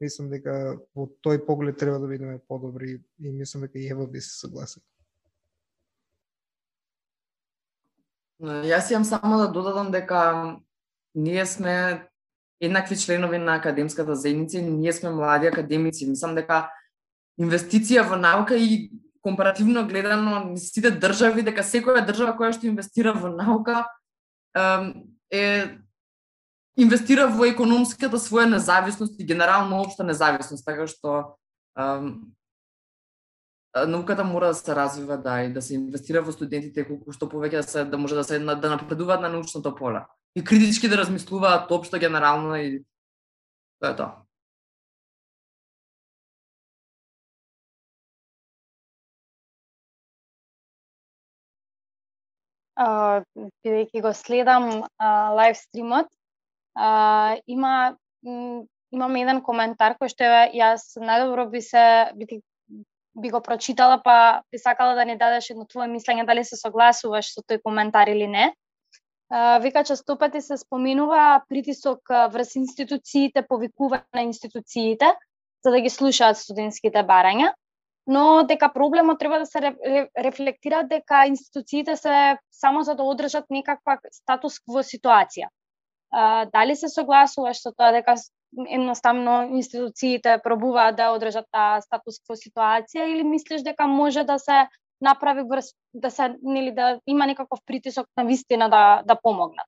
мислам 0.00 0.28
дека 0.30 0.76
во 0.94 1.08
тој 1.24 1.40
поглед 1.46 1.78
треба 1.80 1.98
да 1.98 2.06
бидеме 2.06 2.38
подобри 2.38 3.00
и 3.18 3.32
мислам 3.32 3.64
дека 3.64 3.78
и 3.78 3.88
Ева 3.88 4.06
би 4.06 4.20
се 4.20 4.36
согласил. 4.38 4.82
Јас 8.42 8.90
имам 8.92 9.04
само 9.04 9.38
да 9.38 9.48
додадам 9.52 9.90
дека 9.90 10.58
ние 11.14 11.46
сме 11.46 12.08
еднакви 12.60 12.96
членови 12.96 13.38
на 13.38 13.54
академската 13.54 14.14
заедница 14.14 14.58
и 14.58 14.62
ние 14.62 14.92
сме 14.92 15.10
млади 15.10 15.46
академици. 15.46 16.08
Мислам 16.10 16.34
дека 16.34 16.68
инвестиција 17.40 18.06
во 18.06 18.16
наука 18.16 18.56
и 18.56 18.90
компаративно 19.22 19.86
гледано 19.88 20.56
сите 20.56 20.90
држави, 20.90 21.42
дека 21.42 21.64
секоја 21.64 22.04
држава 22.06 22.36
која 22.38 22.52
што 22.54 22.68
инвестира 22.68 23.14
во 23.16 23.32
наука 23.32 23.86
е 25.32 25.78
инвестира 26.76 27.26
во 27.26 27.48
економската 27.48 28.20
своја 28.20 28.52
независност 28.54 29.18
и 29.18 29.26
генерално 29.26 29.80
општа 29.82 30.04
независност, 30.04 30.66
така 30.66 30.86
што 30.86 31.38
науката 33.86 34.24
мора 34.24 34.52
да 34.52 34.54
се 34.54 34.74
развива 34.74 35.18
да 35.18 35.42
и 35.42 35.52
да 35.52 35.62
се 35.62 35.74
инвестира 35.74 36.22
во 36.22 36.32
студентите 36.32 36.84
колку 36.86 37.12
што 37.12 37.26
повеќе 37.26 37.62
да 37.62 37.62
се 37.62 37.84
да 37.84 37.98
може 37.98 38.14
да 38.14 38.24
се 38.24 38.38
да 38.38 38.70
напредуваат 38.70 39.20
на 39.20 39.28
научното 39.28 39.74
поле 39.74 40.04
и 40.34 40.44
критички 40.44 40.88
да 40.88 40.98
размислуваат 40.98 41.70
општо 41.70 41.98
генерално 41.98 42.56
и 42.56 42.84
тоа 43.80 43.90
е 43.90 43.96
тоа. 43.96 44.24
бидејќи 52.74 54.02
го 54.02 54.12
следам 54.12 54.82
лайв 55.00 55.56
стримот, 55.56 56.08
има 57.46 57.96
имам 58.94 59.16
еден 59.16 59.40
коментар 59.42 59.96
кој 60.00 60.10
што 60.10 60.24
јас 60.54 60.96
најдобро 60.98 61.46
би 61.50 61.60
се 61.62 62.10
би, 62.14 62.40
би 63.14 63.30
го 63.30 63.40
прочитала, 63.40 64.00
па 64.02 64.42
би 64.50 64.58
сакала 64.58 64.94
да 64.94 65.04
ни 65.04 65.16
дадеш 65.18 65.50
едно 65.50 65.66
твое 65.66 65.88
мислење 65.88 66.26
дали 66.26 66.44
се 66.44 66.56
согласуваш 66.56 67.34
со 67.34 67.42
тој 67.42 67.62
коментар 67.62 68.08
или 68.08 68.26
не. 68.26 68.52
Вика 69.60 69.84
често 69.84 70.18
пати 70.18 70.40
се 70.40 70.56
споменува 70.56 71.42
притисок 71.48 72.08
врз 72.08 72.56
институциите, 72.60 73.42
повикување 73.42 74.14
на 74.14 74.22
институциите 74.22 75.14
за 75.64 75.70
да 75.70 75.80
ги 75.80 75.90
слушаат 75.90 76.36
студентските 76.36 77.02
барања, 77.08 77.54
но 78.06 78.44
дека 78.44 78.68
проблемот 78.68 79.18
треба 79.18 79.38
да 79.38 79.46
се 79.46 79.60
рефлектира 80.18 80.82
дека 80.84 81.24
институциите 81.26 81.96
се 81.96 82.36
само 82.50 82.82
за 82.82 82.94
да 82.94 83.02
одржат 83.02 83.44
некаква 83.50 83.98
статус 84.12 84.60
кво 84.60 84.84
ситуација. 84.84 85.48
Дали 86.52 86.76
се 86.76 86.88
согласуваш 86.88 87.62
со 87.64 87.72
тоа 87.72 87.92
дека 87.96 88.14
едноставно 88.68 89.42
институциите 89.56 90.38
пробуваат 90.44 90.96
да 90.96 91.10
одржат 91.16 91.48
таа 91.50 91.80
статус 91.80 92.20
кво 92.20 92.36
ситуација 92.36 93.08
или 93.08 93.24
мислиш 93.24 93.62
дека 93.62 93.86
може 93.86 94.24
да 94.24 94.38
се 94.38 94.66
направи 95.04 95.44
врз 95.50 95.70
да 95.94 96.10
се 96.10 96.34
нели 96.42 96.74
да 96.74 97.00
има 97.06 97.26
некаков 97.26 97.60
притисок 97.66 98.06
на 98.16 98.24
вистина 98.24 98.70
да 98.70 99.02
да 99.06 99.20
помогнат? 99.22 99.66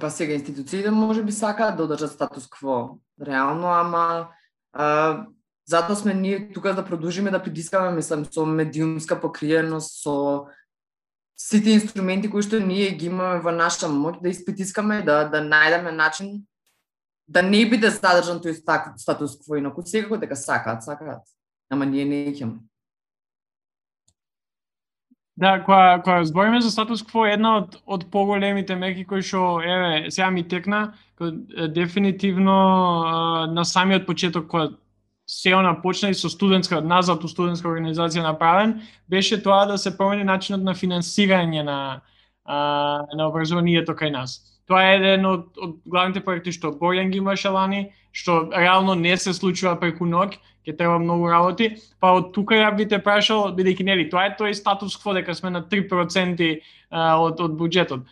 Па 0.00 0.10
сега 0.10 0.32
институциите 0.32 0.90
може 0.90 1.22
би 1.22 1.32
сакаат 1.32 1.76
да 1.76 1.84
одржат 1.84 2.12
статус 2.12 2.48
кво, 2.48 2.98
реално, 3.26 3.66
ама 3.66 4.28
а, 4.72 5.26
затоа 5.66 5.96
сме 5.96 6.14
ние 6.14 6.52
тука 6.52 6.74
да 6.74 6.84
продолжиме 6.84 7.30
да 7.30 7.42
притискаме, 7.42 7.90
мислам, 7.90 8.24
со 8.24 8.46
медиумска 8.46 9.20
покриеност, 9.20 10.02
со 10.02 10.46
сите 11.36 11.70
инструменти 11.76 12.30
кои 12.30 12.42
што 12.42 12.60
ние 12.60 12.94
ги 12.96 13.10
имаме 13.10 13.42
во 13.44 13.52
наша 13.52 13.90
моќ 13.90 14.22
да 14.22 14.32
испитискаме, 14.32 15.02
да 15.02 15.24
да 15.28 15.42
најдеме 15.44 15.90
начин 15.90 16.46
да 17.32 17.42
не 17.42 17.64
биде 17.70 17.90
задржан 17.90 18.42
тој 18.44 18.58
статус 18.98 19.38
кво, 19.40 19.56
инаку 19.56 19.84
секако 19.86 20.18
дека 20.20 20.36
сакаат, 20.36 20.84
сакаат. 20.84 21.24
Ама 21.70 21.86
ние 21.86 22.04
не 22.04 22.26
ќе. 22.32 22.50
Да, 25.36 25.64
кога 25.64 26.02
кога 26.04 26.24
збориме 26.24 26.60
за 26.60 26.70
статус 26.70 27.02
кво, 27.02 27.24
една 27.26 27.56
од 27.62 27.80
од 27.86 28.04
поголемите 28.12 28.76
меки 28.76 29.06
кои 29.08 29.24
што 29.24 29.62
еве 29.64 30.10
сега 30.10 30.30
ми 30.30 30.44
текна, 30.48 30.92
дефинитивно 31.68 32.56
на 33.48 33.64
самиот 33.64 34.06
почеток 34.06 34.46
кога 34.46 34.68
се 35.26 35.54
она 35.54 35.72
почна 35.82 36.10
и 36.10 36.14
со 36.14 36.28
студентска, 36.28 36.82
назад 36.82 37.24
у 37.24 37.28
студентска 37.28 37.68
организација 37.68 38.22
направен, 38.22 38.82
беше 39.08 39.40
тоа 39.42 39.64
да 39.66 39.78
се 39.78 39.96
промени 39.96 40.24
начинот 40.24 40.62
на 40.62 40.74
финансирање 40.74 41.62
на, 41.62 42.02
а, 42.44 43.06
на 43.16 43.28
образованието 43.28 43.96
кај 43.96 44.12
нас. 44.12 44.51
Тоа 44.72 44.86
е 44.88 44.92
еден 44.96 45.26
од, 45.28 45.42
од 45.60 45.72
главните 45.84 46.22
проекти 46.24 46.52
што 46.56 46.70
Бојан 46.80 47.10
ги 47.12 47.18
имаше 47.20 47.50
лани, 47.52 47.90
што 48.08 48.46
реално 48.48 48.94
не 48.96 49.12
се 49.20 49.34
случува 49.36 49.74
преку 49.76 50.06
ноќ, 50.08 50.38
ќе 50.64 50.76
треба 50.78 50.96
многу 51.02 51.28
работи, 51.28 51.68
па 52.00 52.14
од 52.16 52.30
тука 52.32 52.56
ја 52.56 52.70
би 52.76 52.86
те 52.88 52.96
прашал, 53.02 53.50
бидејќи 53.52 53.84
нели, 53.84 54.06
тоа 54.08 54.30
е 54.30 54.36
тој 54.38 54.56
статус 54.56 54.96
кво 54.96 55.12
дека 55.18 55.34
сме 55.36 55.50
на 55.52 55.60
3% 55.68 56.48
од, 56.88 57.42
од 57.44 57.58
буџетот. 57.60 58.06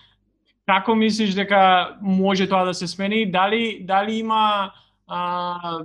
Како 0.68 0.94
мислиш 0.94 1.32
дека 1.38 1.96
може 2.04 2.44
тоа 2.50 2.68
да 2.68 2.76
се 2.76 2.90
смени? 2.90 3.24
Дали, 3.24 3.80
дали 3.88 4.18
има 4.20 4.72
а, 5.08 5.80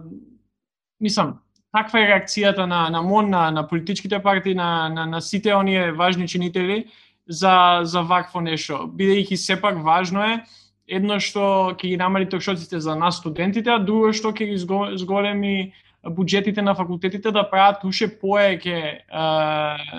мислам, 1.00 1.38
каква 1.72 2.04
е 2.04 2.12
реакцијата 2.12 2.68
на 2.68 2.90
на 2.90 3.02
МОН, 3.02 3.30
на, 3.30 3.52
на 3.52 3.68
политичките 3.68 4.20
партии, 4.20 4.60
на, 4.60 4.90
на, 4.90 5.06
на 5.06 5.22
сите 5.22 5.56
оние 5.56 5.92
важни 5.92 6.28
чинители 6.28 6.86
за 7.28 7.80
за 7.84 8.02
вакво 8.02 8.42
нешто, 8.42 8.92
бидејќи 8.92 9.36
сепак 9.36 9.80
важно 9.80 10.24
е 10.24 10.44
едно 10.88 11.20
што 11.20 11.74
ќе 11.74 11.94
ги 11.94 11.98
намали 11.98 12.30
токшоците 12.30 12.80
за 12.80 12.96
нас 12.96 13.18
студентите, 13.18 13.74
а 13.74 13.80
друго 13.80 14.14
што 14.14 14.34
ќе 14.34 14.50
ги 14.52 14.58
зголеми 14.98 15.74
буџетите 16.06 16.62
на 16.62 16.76
факултетите 16.76 17.32
да 17.32 17.46
прават 17.50 17.84
уште 17.84 18.08
поеќе 18.08 19.06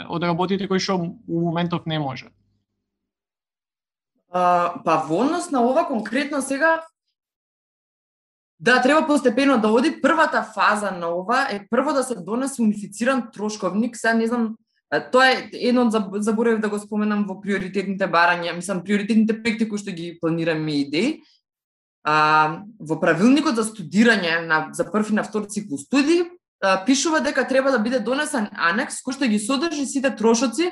од 0.09 0.23
работите 0.23 0.69
кои 0.69 0.79
што 0.79 0.99
у 1.03 1.41
моментов 1.43 1.87
не 1.87 1.99
може. 1.99 2.31
А, 4.31 4.83
па 4.85 5.03
во 5.09 5.25
однос 5.25 5.51
на 5.51 5.63
ова 5.63 5.87
конкретно 5.87 6.43
сега 6.43 6.83
Да, 8.59 8.83
треба 8.83 9.07
постепено 9.07 9.59
да 9.61 9.69
оди. 9.69 10.01
Првата 10.01 10.43
фаза 10.43 10.91
на 10.91 11.09
ова 11.09 11.49
е 11.51 11.67
прво 11.69 11.93
да 11.93 12.03
се 12.03 12.15
донесе 12.15 12.63
унифициран 12.63 13.29
трошковник. 13.33 13.97
Сега 13.97 14.15
не 14.15 14.27
знам, 14.27 14.57
тоа 14.91 15.31
е 15.33 15.49
едно 15.69 15.87
од 15.87 16.23
заборавив 16.23 16.61
да 16.61 16.69
го 16.69 16.79
споменам 16.79 17.27
во 17.27 17.41
приоритетните 17.43 18.07
барања, 18.07 18.55
мислам 18.55 18.85
приоритетните 18.85 19.41
проекти 19.43 19.69
кои 19.69 19.79
што 19.83 19.91
ги 19.91 20.15
планираме 20.21 20.83
идеи. 20.85 21.21
А, 22.07 22.63
во 22.79 23.01
правилникот 23.03 23.59
за 23.59 23.65
студирање 23.67 24.47
на 24.47 24.69
за 24.73 24.87
први 24.87 25.15
на 25.15 25.25
втор 25.27 25.49
циклус 25.51 25.89
студии 25.89 26.23
а, 26.63 26.85
пишува 26.87 27.21
дека 27.21 27.49
треба 27.49 27.73
да 27.75 27.81
биде 27.83 27.99
донесен 27.99 28.47
анекс 28.55 29.03
кој 29.03 29.19
што 29.19 29.27
ги 29.27 29.43
содржи 29.43 29.87
сите 29.91 30.15
трошоци 30.15 30.71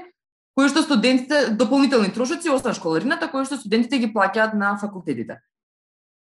кои 0.54 0.70
што 0.70 0.86
студентите 0.86 1.50
дополнителни 1.50 2.12
трошоци 2.14 2.54
освен 2.54 2.78
школарината 2.78 3.26
кои 3.32 3.42
што 3.44 3.58
студентите 3.58 3.98
ги 3.98 4.12
плаќаат 4.14 4.54
на 4.54 4.76
факултетите. 4.78 5.40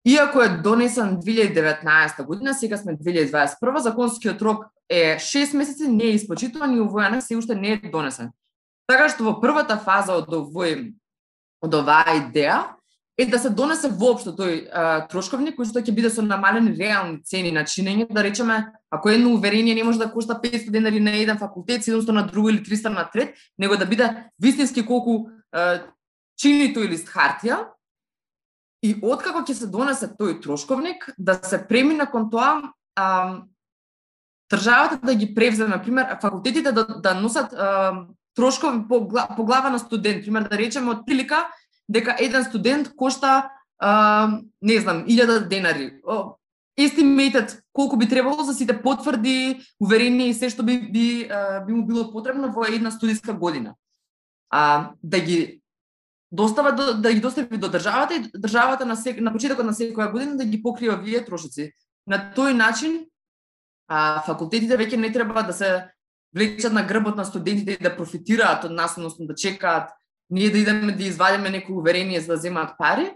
Иако 0.06 0.41
е 0.41 0.50
донесен 0.50 1.18
2019 1.18 2.26
година, 2.26 2.54
сега 2.54 2.78
сме 2.78 2.98
2021, 2.98 3.78
законскиот 3.78 4.41
рок 4.41 4.66
е 4.89 5.18
6 5.20 5.58
месеци, 5.58 5.88
не 5.88 6.04
е 6.04 6.16
испочитуван 6.16 6.78
и 6.78 6.80
овој 6.80 7.08
анекс 7.08 7.28
се 7.28 7.38
уште 7.38 7.56
не 7.56 7.76
е 7.76 7.89
донесен. 7.91 8.32
Така 8.88 9.10
што 9.12 9.28
во 9.28 9.34
првата 9.41 9.76
фаза 9.76 10.16
од 10.16 10.32
овој 10.32 10.93
од 11.60 11.74
оваа 11.76 12.16
идеја 12.16 12.78
е 13.18 13.26
да 13.26 13.39
се 13.39 13.50
донесе 13.50 13.89
воопшто 13.89 14.32
тој 14.38 14.54
а, 14.70 14.84
трошковник 15.10 15.58
кој 15.58 15.68
што 15.68 15.82
ќе 15.82 15.91
биде 15.91 16.12
со 16.14 16.22
намалени 16.22 16.76
реални 16.78 17.18
цени 17.26 17.52
на 17.52 17.66
чинење, 17.66 18.06
да 18.14 18.24
речеме, 18.24 18.72
ако 18.93 19.10
едно 19.10 19.34
уверение 19.34 19.76
не 19.76 19.84
може 19.84 20.00
да 20.00 20.12
кошта 20.12 20.38
500 20.38 20.70
денари 20.72 21.00
на 21.00 21.18
еден 21.18 21.38
факултет, 21.38 21.82
700 21.82 22.12
на 22.12 22.28
друго 22.28 22.50
или 22.50 22.62
300 22.64 22.93
на 22.93 23.10
трет, 23.10 23.36
него 23.58 23.76
да 23.76 23.86
биде 23.86 24.30
вистински 24.39 24.86
колку 24.86 25.28
а, 25.52 25.82
чини 26.38 26.70
тој 26.72 26.93
лист 26.93 27.10
хартија, 27.10 27.66
И 28.84 28.94
откако 29.02 29.42
ќе 29.42 29.54
се 29.58 29.68
донесе 29.74 30.12
тој 30.20 30.42
трошковник, 30.44 31.10
да 31.18 31.40
се 31.44 31.64
премине 31.68 32.06
кон 32.12 32.30
тоа, 32.30 32.74
а, 32.96 33.42
државата 34.54 35.00
да 35.04 35.16
ги 35.16 35.34
превземе, 35.36 35.76
на 35.76 35.82
пример, 35.82 36.18
факултетите 36.22 36.72
да, 36.72 36.86
да 36.86 37.14
носат 37.14 37.54
а, 37.54 38.06
трошкови 38.36 38.88
по, 38.88 39.08
по 39.36 39.46
глава 39.46 39.70
на 39.70 39.80
студент, 39.80 40.24
пример 40.24 40.50
да 40.50 40.58
речеме 40.58 40.94
од 40.94 41.06
прилика 41.06 41.48
дека 41.90 42.16
еден 42.20 42.44
студент 42.44 42.94
кошта 42.96 43.50
а, 43.80 44.42
не 44.62 44.80
знам, 44.80 45.06
1000 45.06 45.48
денари. 45.48 45.94
Естимейтед 46.78 47.64
колку 47.74 47.98
би 47.98 48.10
требало 48.10 48.44
за 48.44 48.54
сите 48.54 48.82
потврди, 48.82 49.60
уверени 49.82 50.30
и 50.30 50.34
се 50.34 50.50
што 50.54 50.64
би, 50.64 50.78
би, 50.92 51.26
би 51.66 51.74
му 51.74 51.86
било 51.86 52.12
потребно 52.12 52.52
во 52.54 52.70
една 52.70 52.92
студиска 52.92 53.34
година. 53.34 53.74
А, 54.50 54.92
да 55.04 55.20
ги 55.20 55.62
достава 56.32 56.72
до, 56.72 56.94
да 56.94 57.14
ги 57.14 57.22
достави 57.22 57.58
до 57.58 57.70
државата 57.70 58.16
и 58.16 58.24
државата 58.40 58.86
на 58.86 58.96
сек, 58.96 59.22
на 59.22 59.32
почетокот 59.32 59.66
на 59.66 59.74
секоја 59.74 60.12
година 60.12 60.38
да 60.38 60.46
ги 60.46 60.64
покрива 60.64 60.98
вие 60.98 61.24
трошоци. 61.26 61.72
На 62.08 62.34
тој 62.36 62.54
начин 62.54 63.06
а, 63.88 64.22
факултетите 64.26 64.78
веќе 64.78 64.96
не 64.96 65.12
треба 65.12 65.44
да 65.44 65.54
се 65.54 65.88
влечат 66.36 66.74
на 66.74 66.84
грбот 66.84 67.16
на 67.16 67.26
студентите 67.26 67.78
и 67.78 67.84
да 67.84 67.96
профитираат 67.96 68.66
од 68.66 68.72
нас, 68.72 68.98
односно 68.98 69.28
да 69.28 69.36
чекаат 69.36 69.92
ние 70.30 70.52
да 70.52 70.58
идеме 70.58 70.92
да 70.92 71.04
извадиме 71.04 71.50
некој 71.50 71.80
уверение 71.80 72.20
за 72.22 72.36
да 72.36 72.42
земат 72.42 72.76
пари, 72.78 73.14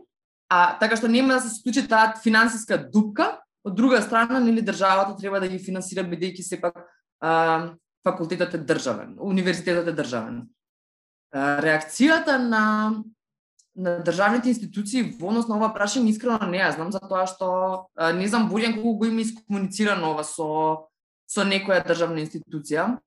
а 0.50 0.80
така 0.80 0.96
што 0.96 1.12
нема 1.12 1.36
да 1.36 1.42
се 1.44 1.52
случи 1.52 1.84
таа 1.88 2.16
финансиска 2.24 2.78
дупка, 2.80 3.42
од 3.64 3.76
друга 3.76 4.02
страна 4.02 4.40
нели 4.40 4.64
државата 4.64 5.18
треба 5.20 5.40
да 5.40 5.48
ги 5.48 5.60
финансира 5.60 6.04
бидејќи 6.08 6.42
сепак 6.42 6.80
а, 7.20 7.76
факултетот 8.04 8.56
е 8.56 8.64
државен, 8.64 9.18
универзитетот 9.20 9.88
е 9.92 9.96
државен 9.96 10.48
реакцијата 11.34 12.38
на 12.38 13.04
на 13.76 14.04
државните 14.04 14.50
институции 14.52 15.16
во 15.16 15.30
однос 15.32 15.48
на 15.48 15.56
ова 15.56 15.70
прашање 15.72 16.12
искрено 16.12 16.48
не 16.52 16.60
ја 16.60 16.74
знам 16.76 16.92
затоа 16.92 17.24
што 17.28 17.88
не 18.20 18.28
знам 18.28 18.50
Борјан 18.52 18.76
колку 18.76 18.98
го 19.00 19.06
има 19.08 19.24
искомуницирано 19.24 20.12
ова 20.12 20.26
со 20.28 20.48
со 21.32 21.46
некоја 21.48 21.80
државна 21.88 22.20
институција. 22.20 22.98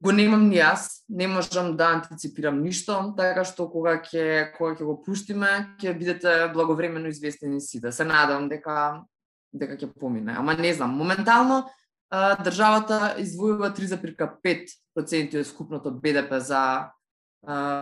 Го 0.00 0.12
немам 0.16 0.48
ни 0.48 0.56
јас, 0.56 1.04
не 1.08 1.28
можам 1.28 1.76
да 1.76 1.92
антиципирам 1.94 2.62
ништо, 2.64 3.12
така 3.16 3.44
што 3.44 3.68
кога 3.70 4.00
ќе 4.02 4.50
кога 4.56 4.74
ќе 4.74 4.88
го 4.88 4.96
пуштиме, 5.04 5.76
ќе 5.78 5.94
бидете 5.94 6.32
благовремено 6.54 7.12
известени 7.12 7.60
сите. 7.60 7.92
Се 7.92 8.04
надевам 8.08 8.48
дека 8.48 9.04
дека 9.52 9.76
ќе 9.76 9.92
помине. 9.92 10.34
Ама 10.38 10.54
не 10.54 10.72
знам, 10.74 10.96
моментално 10.96 11.68
државата 12.10 13.14
издвојува 13.22 13.70
3,5% 13.76 15.40
од 15.40 15.46
скупното 15.46 15.92
БДП 15.94 16.40
за 16.40 16.90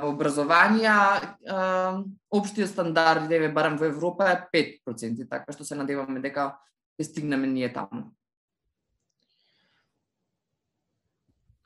образование, 0.05 0.93
општиот 2.31 2.69
стандард, 2.69 3.31
еве 3.33 3.49
барем 3.49 3.77
во 3.77 3.89
Европа 3.89 4.29
е 4.53 4.79
5%, 4.87 5.29
така 5.29 5.53
што 5.53 5.65
се 5.65 5.75
надеваме 5.75 6.21
дека 6.21 6.59
ќе 6.99 7.09
стигнеме 7.09 7.47
ние 7.47 7.73
таму. 7.73 8.13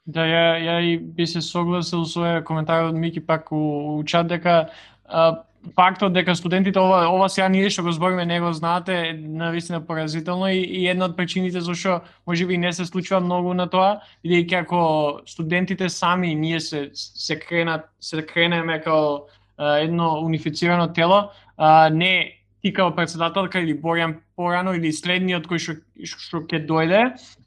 Да, 0.07 0.25
ја, 0.27 0.59
ја 0.59 0.77
и 0.83 0.99
би 0.99 1.27
се 1.27 1.41
согласил 1.41 2.05
со 2.11 2.43
коментарот 2.43 2.91
од 2.91 2.99
Мики 2.99 3.21
пак 3.21 3.53
у, 3.53 3.99
у 3.99 4.05
чат 4.05 4.27
дека 4.27 4.73
а, 5.05 5.45
фактот 5.77 6.13
дека 6.13 6.35
студентите 6.35 6.79
ова 6.79 7.07
ова 7.09 7.29
сега 7.29 7.49
ние 7.49 7.71
што 7.71 7.85
го 7.87 7.93
збориме 7.93 8.27
не 8.27 8.41
го 8.41 8.53
знаате 8.53 9.15
на 9.19 9.51
вистина 9.51 9.81
поразително 9.87 10.49
и, 10.49 10.59
и 10.59 10.89
една 10.89 11.07
од 11.07 11.17
причините 11.17 11.61
зашто 11.61 12.01
можеби 12.27 12.59
не 12.59 12.73
се 12.73 12.87
случува 12.87 13.21
многу 13.21 13.55
на 13.55 13.69
тоа 13.71 14.03
бидејќи 14.25 14.61
ако 14.63 15.21
студентите 15.27 15.89
сами 15.89 16.35
ние 16.35 16.61
се 16.61 16.91
се 16.95 17.39
кренат 17.39 17.87
се 18.01 18.27
кренеме 18.27 18.81
како 18.83 19.27
а, 19.57 19.79
едно 19.79 20.19
унифицирано 20.25 20.93
тело 20.93 21.31
а, 21.57 21.89
не 21.91 22.43
ти 22.63 22.71
како 22.73 22.95
председателка 22.95 23.61
или 23.61 23.75
Боријан 23.75 24.21
порано 24.39 24.73
или 24.79 24.93
следниот 24.95 25.49
кој 25.51 25.59
што 25.63 25.75
што 26.07 26.43
ќе 26.47 26.63
дојде, 26.67 27.01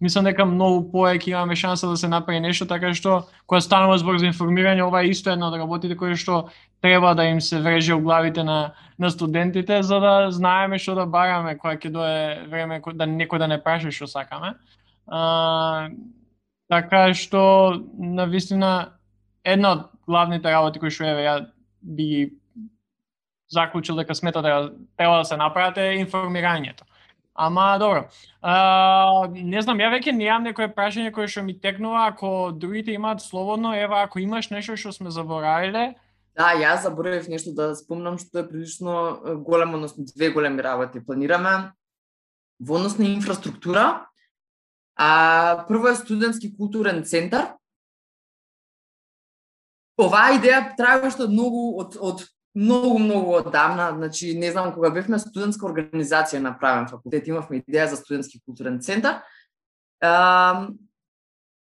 мислам 0.04 0.28
дека 0.28 0.46
многу 0.48 0.84
поеќе 0.92 1.32
имаме 1.32 1.56
шанса 1.56 1.88
да 1.88 1.96
се 1.98 2.10
направи 2.12 2.42
нешто 2.44 2.68
така 2.68 2.92
што 2.94 3.22
кога 3.48 3.62
станува 3.64 3.98
збор 4.00 4.20
за 4.20 4.28
информирање, 4.28 4.84
ова 4.84 5.04
е 5.04 5.14
исто 5.16 5.32
една 5.32 5.48
од 5.48 5.58
работите 5.60 5.96
кои 5.96 6.20
што 6.20 6.50
треба 6.86 7.16
да 7.16 7.24
им 7.26 7.42
се 7.42 7.60
вреже 7.62 7.94
у 7.94 8.00
главите 8.00 8.44
на, 8.44 8.74
на 9.00 9.10
студентите, 9.10 9.84
за 9.84 10.00
да 10.00 10.32
знаеме 10.32 10.78
што 10.78 10.94
да 10.94 11.06
бараме 11.10 11.58
кога 11.58 11.74
ќе 11.82 11.90
дое 11.90 12.46
време 12.46 12.78
да 12.94 13.08
некој 13.10 13.42
да 13.42 13.48
не 13.50 13.58
праша 13.58 13.90
што 13.90 14.06
сакаме. 14.06 14.54
А, 15.10 15.90
така 16.70 17.10
што, 17.18 17.42
на 17.98 18.30
вистина, 18.30 18.94
една 19.42 19.72
од 19.72 19.82
главните 20.06 20.54
работи 20.54 20.80
кои 20.80 20.94
што 20.94 21.10
еве 21.10 21.26
ја 21.26 21.36
би 21.82 22.06
ги 22.06 22.22
заклучил 23.50 23.98
дека 23.98 24.14
смета 24.14 24.46
да 24.46 24.70
треба 24.98 25.18
да 25.18 25.26
се 25.26 25.38
направат 25.38 25.78
е 25.78 25.98
информирањето. 26.06 26.86
Ама 27.34 27.78
добро. 27.80 28.06
А, 28.42 29.26
не 29.34 29.62
знам, 29.62 29.82
ја 29.82 29.90
веќе 29.90 30.14
неам 30.14 30.46
некое 30.46 30.70
прашање 30.70 31.12
кое 31.12 31.26
што 31.28 31.42
ми 31.42 31.58
текнува, 31.58 32.08
ако 32.14 32.52
другите 32.54 32.94
имаат 32.94 33.26
слободно, 33.26 33.74
ева 33.74 34.06
ако 34.06 34.20
имаш 34.20 34.54
нешто 34.54 34.78
што 34.78 34.94
сме 34.94 35.10
заборавиле, 35.10 35.96
Да, 36.36 36.52
јас 36.60 36.84
заборавив 36.84 37.30
нешто 37.32 37.54
да 37.56 37.70
спомнам 37.80 38.18
што 38.20 38.42
е 38.42 38.48
прилично 38.48 39.20
големо, 39.48 39.78
односно 39.80 40.04
две 40.04 40.32
големи 40.36 40.64
работи 40.64 41.00
планираме 41.00 41.72
во 42.60 42.76
однос 42.76 42.98
на 42.98 43.08
инфраструктура. 43.08 44.08
А 44.96 45.66
прво 45.68 45.88
е 45.88 45.96
студентски 45.96 46.52
културен 46.56 47.04
центар. 47.04 47.56
Оваа 50.00 50.36
идеја 50.36 50.76
требаше 50.76 51.24
од 51.24 51.32
многу 51.32 51.64
од 51.80 51.96
од 52.00 52.26
многу 52.56 53.00
многу 53.00 53.36
одамна, 53.40 53.92
значи 53.96 54.34
не 54.40 54.52
знам 54.52 54.74
кога 54.76 54.90
бевме 54.92 55.20
студентска 55.20 55.68
организација 55.68 56.40
на 56.40 56.54
правен 56.60 56.88
факултет, 56.88 57.28
имавме 57.28 57.60
идеја 57.64 57.90
за 57.92 58.00
студентски 58.00 58.40
културен 58.44 58.80
центар 58.80 59.24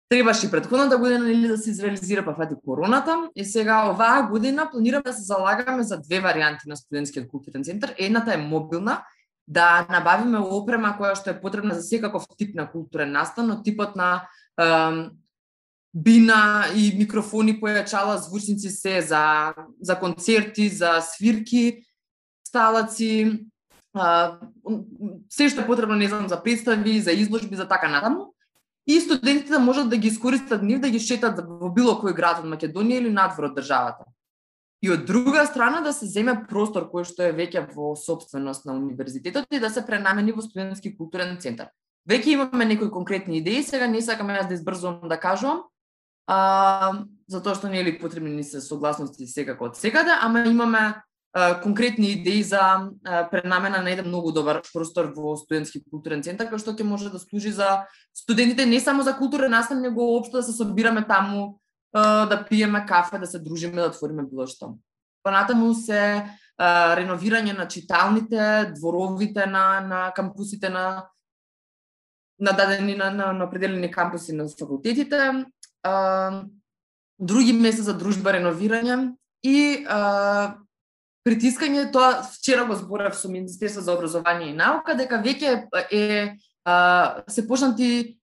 требаше 0.08 0.50
предходната 0.50 0.98
година 0.98 1.18
нели 1.18 1.48
да 1.48 1.58
се 1.58 1.70
изреализира 1.70 2.24
па 2.24 2.34
фати 2.34 2.54
короната 2.64 3.30
и 3.36 3.44
сега 3.44 3.90
оваа 3.90 4.28
година 4.30 4.68
планираме 4.72 5.02
да 5.02 5.12
се 5.12 5.22
залагаме 5.22 5.82
за 5.82 6.00
две 6.00 6.20
варијанти 6.20 6.66
на 6.66 6.76
студентскиот 6.76 7.28
културен 7.28 7.64
центар. 7.64 7.94
Едната 7.98 8.34
е 8.34 8.36
мобилна, 8.36 9.02
да 9.48 9.86
набавиме 9.90 10.38
опрема 10.38 10.94
која 10.98 11.14
што 11.16 11.30
е 11.30 11.40
потребна 11.40 11.74
за 11.74 11.82
секаков 11.82 12.24
тип 12.36 12.54
на 12.54 12.70
културен 12.70 13.12
настан, 13.12 13.46
но 13.46 13.62
типот 13.62 13.96
на 13.96 14.28
ем, 14.60 15.10
бина 15.94 16.66
и 16.74 16.92
микрофони, 16.98 17.60
појачала, 17.60 18.16
звучници 18.16 18.70
се 18.70 19.00
за 19.00 19.54
за 19.80 19.98
концерти, 19.98 20.68
за 20.68 21.00
свирки, 21.00 21.84
сталаци, 22.46 23.46
а, 23.94 24.38
се 25.30 25.48
што 25.48 25.62
е 25.62 25.66
потребно, 25.66 25.96
не 25.96 26.08
знам, 26.08 26.28
за 26.28 26.42
представи, 26.42 27.00
за 27.00 27.12
изложби, 27.12 27.56
за 27.56 27.68
така 27.68 27.88
натаму 27.88 28.33
и 28.86 29.00
студентите 29.00 29.50
да 29.50 29.58
можат 29.58 29.88
да 29.90 29.96
ги 29.96 30.08
искористат 30.08 30.62
нив 30.62 30.80
да 30.80 30.90
ги 30.90 31.00
шетат 31.00 31.40
во 31.40 31.70
било 31.72 31.96
кој 32.00 32.14
град 32.14 32.44
од 32.44 32.50
Македонија 32.50 33.00
или 33.00 33.12
надвор 33.12 33.50
од 33.50 33.56
државата. 33.56 34.04
И 34.84 34.90
од 34.92 35.06
друга 35.08 35.46
страна 35.46 35.80
да 35.80 35.92
се 35.96 36.06
земе 36.06 36.34
простор 36.48 36.90
кој 36.92 37.06
што 37.08 37.24
е 37.24 37.32
веќе 37.32 37.64
во 37.72 37.94
собственост 37.96 38.66
на 38.68 38.74
универзитетот 38.76 39.48
и 39.50 39.60
да 39.60 39.70
се 39.70 39.86
пренамени 39.86 40.32
во 40.36 40.44
студентски 40.44 40.92
културен 40.96 41.38
центар. 41.40 41.72
Веќе 42.04 42.36
имаме 42.36 42.64
некои 42.68 42.90
конкретни 42.92 43.38
идеи, 43.38 43.62
сега 43.64 43.86
не 43.88 44.02
сакам 44.04 44.28
јас 44.28 44.48
да 44.48 44.54
избрзувам 44.54 45.08
да 45.08 45.16
кажувам, 45.16 45.64
а, 46.26 47.00
затоа 47.28 47.56
што 47.56 47.72
не 47.72 47.80
е 47.80 47.84
ли 47.84 47.98
потребни 47.98 48.36
ни 48.36 48.44
се 48.44 48.60
согласности 48.60 49.26
секако 49.26 49.70
од 49.72 49.80
секаде, 49.80 50.12
ама 50.20 50.44
имаме 50.44 51.00
конкретни 51.62 52.12
идеи 52.12 52.42
за 52.42 52.90
пренамена 53.30 53.82
на 53.82 53.90
еден 53.90 54.06
многу 54.06 54.32
добар 54.32 54.62
простор 54.72 55.10
во 55.16 55.34
студентски 55.36 55.82
културен 55.82 56.22
центар 56.22 56.46
кој 56.46 56.62
што 56.62 56.74
ќе 56.78 56.86
може 56.86 57.10
да 57.10 57.18
служи 57.18 57.50
за 57.50 57.86
студентите 58.14 58.66
не 58.66 58.78
само 58.80 59.02
за 59.02 59.16
културен 59.18 59.50
настан, 59.50 59.82
него 59.82 60.14
општо 60.16 60.38
да 60.38 60.42
се 60.46 60.52
собираме 60.54 61.02
таму, 61.06 61.58
да 61.92 62.46
пиеме 62.48 62.86
кафе, 62.86 63.18
да 63.18 63.26
се 63.26 63.38
дружиме, 63.38 63.82
да 63.82 63.90
отвориме 63.90 64.22
било 64.22 64.46
што. 64.46 64.78
Понатаму 65.26 65.74
се 65.74 66.22
реновирање 66.60 67.56
на 67.58 67.66
читалните, 67.66 68.70
дворовите 68.78 69.46
на 69.46 69.80
на 69.80 70.12
кампусите 70.14 70.70
на 70.70 71.10
на 72.38 72.52
дадени 72.52 72.94
на, 72.94 73.10
на, 73.10 73.32
на 73.32 73.44
определени 73.44 73.90
кампуси 73.90 74.32
на 74.32 74.48
факултетите, 74.48 75.46
други 77.18 77.52
места 77.52 77.82
за 77.82 77.94
дружба 77.98 78.34
реновирање 78.34 79.14
и 79.42 79.82
притискање 81.24 81.88
тоа 81.92 82.22
вчера 82.22 82.66
го 82.68 82.76
зборав 82.76 83.16
со 83.16 83.28
Министерство 83.28 83.82
за 83.82 83.94
образование 83.94 84.50
и 84.50 84.56
наука 84.56 84.94
дека 84.94 85.22
веќе 85.24 85.68
е 85.90 86.36
а, 86.64 87.24
се 87.28 87.46
почнати 87.48 88.18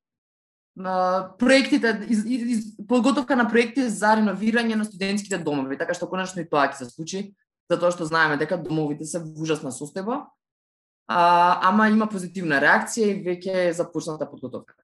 а, 0.80 1.34
проектите 1.40 2.06
из, 2.10 2.26
из, 2.26 2.66
подготовка 2.88 3.36
на 3.36 3.48
проекти 3.50 3.90
за 3.90 4.16
реновирање 4.22 4.76
на 4.76 4.86
студентските 4.86 5.42
домови, 5.42 5.78
така 5.78 5.98
што 5.98 6.10
конечно 6.10 6.42
и 6.42 6.50
тоа 6.50 6.70
ќе 6.70 6.84
се 6.84 6.90
случи, 6.94 7.24
затоа 7.72 7.92
што 7.92 8.06
знаеме 8.06 8.38
дека 8.38 8.62
домовите 8.62 9.06
се 9.06 9.20
во 9.20 9.34
ужасна 9.42 9.74
состојба. 9.74 10.26
А, 11.10 11.20
ама 11.68 11.90
има 11.90 12.08
позитивна 12.08 12.62
реакција 12.62 13.12
и 13.12 13.22
веќе 13.26 13.68
е 13.68 13.74
започната 13.74 14.30
подготовка. 14.30 14.78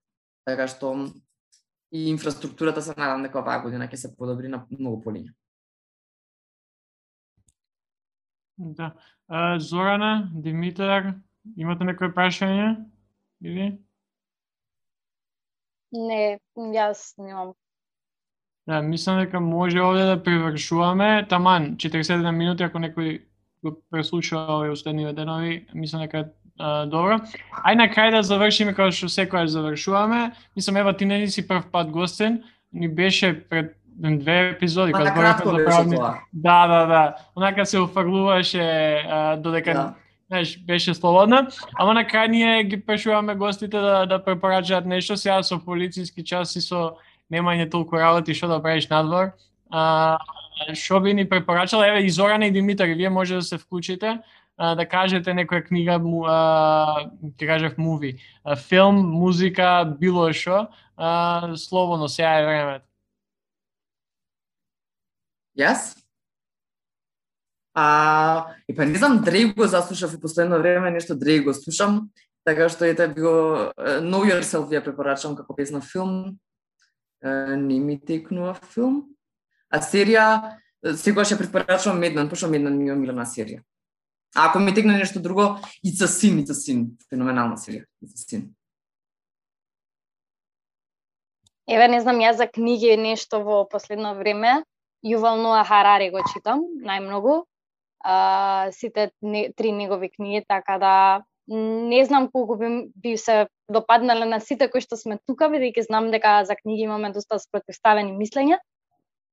Така 0.47 0.67
што 0.67 1.11
и 1.93 2.09
инфраструктурата 2.09 2.81
се 2.81 2.97
надам 2.97 3.23
дека 3.23 3.39
оваа 3.39 3.61
година 3.63 3.87
ќе 3.87 3.95
се 3.95 4.15
подобри 4.17 4.49
на 4.49 4.65
многу 4.73 5.03
полиња. 5.05 5.31
Да. 8.57 8.93
А, 9.27 9.59
Зорана, 9.59 10.29
Димитар, 10.33 11.13
имате 11.57 11.85
некој 11.85 12.13
прашање? 12.15 12.73
Или? 13.41 13.69
Не, 15.93 16.39
јас 16.73 17.13
немам. 17.21 17.53
Да, 18.67 18.81
мислам 18.81 19.21
дека 19.21 19.39
може 19.39 19.81
овде 19.81 20.03
да 20.03 20.17
привршуваме. 20.23 21.27
Таман, 21.29 21.77
47 21.77 22.31
минути, 22.31 22.63
ако 22.63 22.81
некој 22.83 23.21
го 23.63 23.77
преслуша 23.91 24.41
овие 24.57 24.73
устедни 24.73 25.07
денови, 25.13 25.67
мислам 25.73 26.01
дека 26.03 26.25
а, 26.59 26.85
добро. 26.85 27.21
Ај 27.63 27.77
на 27.77 27.87
крај 27.93 28.11
да 28.17 28.23
завршиме 28.25 28.73
како 28.73 28.91
што 28.91 29.07
секојаш 29.07 29.53
завршуваме. 29.53 30.33
Мислам, 30.55 30.81
ева 30.81 30.97
ти 30.97 31.05
не 31.05 31.27
си 31.27 31.47
прв 31.47 31.69
пат 31.71 31.91
гостен, 31.91 32.43
ни 32.73 32.89
беше 32.89 33.31
пред 33.49 33.77
две 33.97 34.49
епизоди 34.49 34.91
кога 34.91 35.37
зборевме 35.41 35.59
за 35.59 35.65
правни. 35.65 35.97
Да, 36.33 36.67
да, 36.67 36.85
да. 36.85 37.15
Онака 37.35 37.65
се 37.65 37.79
офрлуваше 37.79 39.03
додека 39.37 39.73
да. 39.73 39.93
знаеш, 40.27 40.59
беше 40.59 40.93
слободна, 40.93 41.47
ама 41.75 41.93
на 41.93 42.05
крај 42.05 42.27
ние 42.27 42.63
ги 42.63 42.81
прашуваме 42.85 43.35
гостите 43.35 43.77
да 43.77 44.05
да 44.05 44.23
препорачаат 44.23 44.85
нешто 44.85 45.17
сега 45.17 45.43
со 45.43 45.59
полициски 45.59 46.23
час 46.23 46.55
и 46.55 46.61
со 46.61 46.97
немање 47.31 47.69
толку 47.71 47.97
работи 47.97 48.33
што 48.33 48.47
да 48.47 48.61
правиш 48.61 48.89
надвор. 48.89 49.33
А, 49.71 50.17
што 50.73 50.99
би 50.99 51.13
ни 51.13 51.29
препорачал, 51.29 51.83
еве 51.83 52.05
и 52.05 52.09
Зорана 52.09 52.45
и 52.45 52.51
Димитар, 52.51 52.87
вие 52.87 53.09
може 53.09 53.35
да 53.35 53.41
се 53.41 53.57
вклучите 53.57 54.19
а, 54.57 54.75
да 54.75 54.85
кажете 54.85 55.33
некоја 55.33 55.65
книга, 55.67 55.97
му, 56.01 56.25
а, 56.25 57.09
ќе 57.37 57.47
кажев 57.47 57.77
муви, 57.77 58.17
а, 58.43 58.55
филм, 58.55 58.97
музика, 59.19 59.85
било 59.99 60.31
што, 60.33 60.67
слободно 61.55 62.07
сега 62.09 62.39
е 62.39 62.45
времето. 62.45 62.85
Јас? 65.57 65.95
А, 67.73 68.53
и 68.67 68.75
па 68.75 68.85
не 68.85 68.97
знам, 68.97 69.21
Дрейк 69.21 69.55
го 69.55 69.67
заслушав 69.67 70.13
и 70.13 70.21
последно 70.21 70.57
време, 70.57 70.91
нешто 70.91 71.15
Дрейк 71.15 71.43
го 71.45 71.53
слушам, 71.53 72.09
така 72.45 72.69
што 72.69 72.85
ете 72.85 73.07
го 73.07 73.73
Know 74.01 74.25
Yourself 74.25 74.71
ја 74.73 74.81
препорачам 74.81 75.35
како 75.37 75.53
песна 75.53 75.81
филм. 75.81 76.37
Не 77.21 77.79
ми 77.79 77.99
текнува 77.99 78.55
филм. 78.73 79.03
А 79.69 79.81
серија, 79.81 80.57
секогаш 80.81 81.33
ја 81.33 81.37
препорачувам 81.41 81.99
Меднан, 81.99 82.29
пошто 82.29 82.49
Меднан 82.49 82.77
ми 82.77 82.89
е 82.89 82.93
омилена 82.93 83.25
серија. 83.25 83.61
А 84.35 84.49
ако 84.49 84.59
ми 84.59 84.73
текне 84.73 84.97
нешто 84.97 85.19
друго, 85.19 85.57
It's 85.85 86.01
a 86.01 86.07
Sin, 86.07 86.41
It's 86.41 86.53
a 86.53 86.57
Sin, 86.57 86.97
феноменална 87.09 87.57
серија, 87.57 87.85
It's 88.01 88.13
a 88.13 88.23
Sin. 88.25 88.47
Еве, 91.67 91.87
не 91.91 91.99
знам, 92.01 92.21
јас 92.23 92.37
за 92.39 92.47
книги 92.47 92.95
нешто 92.97 93.43
во 93.43 93.65
последно 93.67 94.15
време, 94.15 94.63
Јувал 95.07 95.41
Ноа 95.41 95.63
Харари 95.67 96.09
го 96.11 96.23
читам 96.33 96.65
најмногу. 96.83 97.43
А, 98.03 98.69
сите 98.71 99.11
не, 99.21 99.51
три 99.57 99.71
негови 99.71 100.09
книги, 100.09 100.43
така 100.47 100.77
да 100.77 100.93
не 101.47 102.05
знам 102.05 102.29
колку 102.31 102.57
би, 102.57 102.89
би 102.95 103.17
се 103.17 103.47
допаднале 103.69 104.25
на 104.25 104.39
сите 104.39 104.67
кои 104.71 104.83
што 104.83 104.99
сме 104.99 105.17
тука, 105.27 105.47
бидејќи 105.47 105.87
знам 105.87 106.11
дека 106.11 106.43
за 106.45 106.55
книги 106.59 106.83
имаме 106.83 107.13
доста 107.15 107.39
спротивставени 107.39 108.11
мислења. 108.11 108.59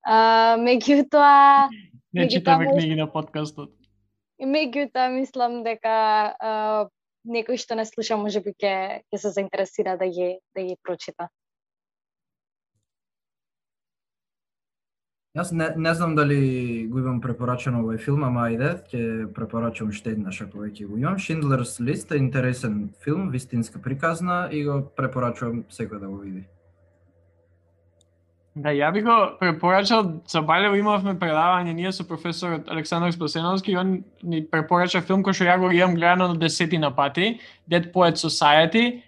А, 0.07 0.57
меѓутоа... 0.61 1.69
Не 2.15 2.29
читаме 2.31 2.71
книги 2.71 2.95
на 2.95 3.09
подкастот. 3.11 3.75
Меѓутоа 4.39 5.11
мислам 5.11 5.63
дека 5.67 5.95
а, 6.39 6.53
некој 7.27 7.59
што 7.59 7.75
не 7.75 7.87
слуша 7.89 8.17
можеби 8.21 8.55
ќе 8.55 9.03
ќе 9.11 9.19
се 9.19 9.35
заинтересира 9.35 9.97
да 9.99 10.07
ги 10.07 10.39
да 10.55 10.63
ги 10.63 10.79
прочита. 10.83 11.29
Јас 15.35 15.51
не, 15.51 15.67
не 15.77 15.91
знам 15.99 16.13
дали 16.15 16.87
го 16.87 17.01
имам 17.01 17.17
препорачено 17.19 17.81
овој 17.83 17.99
филм, 17.99 18.23
ама 18.23 18.45
ајде, 18.47 18.69
ќе 18.87 18.99
препорачам 19.35 19.89
уште 19.91 20.13
еднаш 20.15 20.37
ако 20.45 20.61
веќе 20.63 20.87
го 20.87 20.95
имам. 20.95 21.17
Шиндлерс 21.19 21.81
лист 21.83 22.13
е 22.15 22.21
интересен 22.23 22.77
филм, 23.03 23.33
вистинска 23.33 23.81
приказна 23.83 24.45
и 24.55 24.63
го 24.63 24.77
препорачувам 24.95 25.65
секој 25.75 25.99
да 25.99 26.07
го 26.07 26.21
види. 26.23 26.45
Да, 28.55 28.71
ја 28.71 28.93
би 28.95 29.03
го 29.03 29.17
препорачал, 29.41 30.23
со 30.31 30.45
Балево 30.47 30.79
имавме 30.79 31.17
предавање 31.19 31.75
ние 31.75 31.91
со 31.91 32.07
професорот 32.07 32.71
Александар 32.71 33.11
Спасеновски 33.11 33.73
и 33.73 33.77
он 33.77 34.05
ни 34.23 34.45
препорача 34.47 35.03
филм 35.03 35.27
кој 35.27 35.35
што 35.35 35.51
ја 35.51 35.59
го 35.59 35.73
имам 35.75 35.99
гледано 35.99 36.29
на 36.31 36.39
десетина 36.39 36.95
пати, 36.95 37.41
Dead 37.67 37.91
Poet 37.91 38.23
Society, 38.23 39.03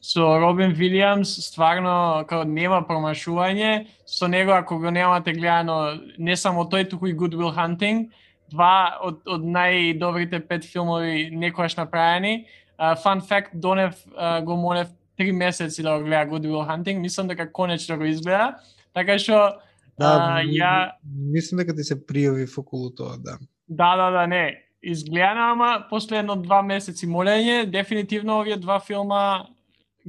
со 0.00 0.38
Робин 0.40 0.72
Вилиамс 0.72 1.28
стварно 1.44 2.24
како 2.28 2.44
нема 2.48 2.80
промашување, 2.88 3.86
со 4.08 4.28
него 4.28 4.52
ако 4.56 4.78
го 4.80 4.90
немате 4.90 5.34
гледано 5.36 6.00
не 6.18 6.36
само 6.36 6.64
тој 6.64 6.88
туку 6.90 7.06
и 7.06 7.14
Good 7.14 7.36
Will 7.36 7.52
Hunting, 7.54 8.08
два 8.50 8.98
од, 9.04 9.20
од 9.28 9.44
најдобрите 9.44 10.40
пет 10.48 10.64
филмови 10.64 11.28
некојаш 11.36 11.76
направени. 11.76 12.46
Uh, 12.80 12.96
fun 12.96 13.20
fact, 13.20 13.52
Донев 13.52 13.98
uh, 14.16 14.40
го 14.44 14.56
молев 14.56 14.88
три 15.16 15.32
месеци 15.32 15.82
да 15.82 15.98
го 15.98 16.04
гледа 16.04 16.30
Good 16.30 16.48
Will 16.48 16.64
Hunting, 16.64 16.98
мислам 16.98 17.28
дека 17.28 17.52
конечно 17.52 17.96
го 17.98 18.04
изгледа, 18.04 18.56
така 18.94 19.18
што 19.18 19.60
Да, 20.00 20.40
uh, 20.40 20.48
ја 20.48 20.96
мислам 21.04 21.60
дека 21.60 21.76
ти 21.76 21.84
се 21.84 21.98
пријави 22.00 22.48
околу 22.58 22.88
тоа, 22.90 23.18
да. 23.20 23.36
Да, 23.68 23.96
да, 23.96 24.10
да, 24.10 24.26
не. 24.26 24.64
Изгледана, 24.82 25.52
ама 25.52 25.86
после 25.90 26.22
едно 26.24 26.36
два 26.40 26.62
месеци 26.62 27.06
молење, 27.06 27.66
дефинитивно 27.68 28.40
овие 28.40 28.56
два 28.56 28.80
филма 28.80 29.44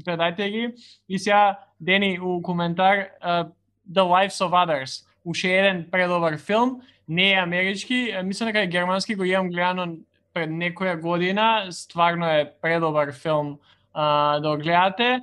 гледајте 0.04 0.49
ги. 0.52 0.74
И 1.10 1.20
сега, 1.20 1.60
Дени, 1.80 2.20
у 2.20 2.41
коментар, 2.41 3.08
uh, 3.26 3.49
The 3.91 4.04
Lives 4.04 4.41
of 4.41 4.52
Others, 4.52 5.06
уште 5.26 5.58
еден 5.58 5.88
предобар 5.91 6.38
филм, 6.38 6.82
не 7.08 7.32
е 7.34 7.41
амерички, 7.41 8.14
мислам 8.24 8.47
дека 8.47 8.60
е 8.60 8.68
германски, 8.68 9.16
го 9.16 9.24
имам 9.24 9.49
гледано 9.49 9.95
пред 10.34 10.49
некоја 10.49 10.99
година, 11.02 11.68
стварно 11.72 12.26
е 12.26 12.52
предобар 12.62 13.12
филм 13.12 13.58
uh, 13.95 14.39
да 14.41 14.49
го 14.49 14.64
гледате. 14.64 15.22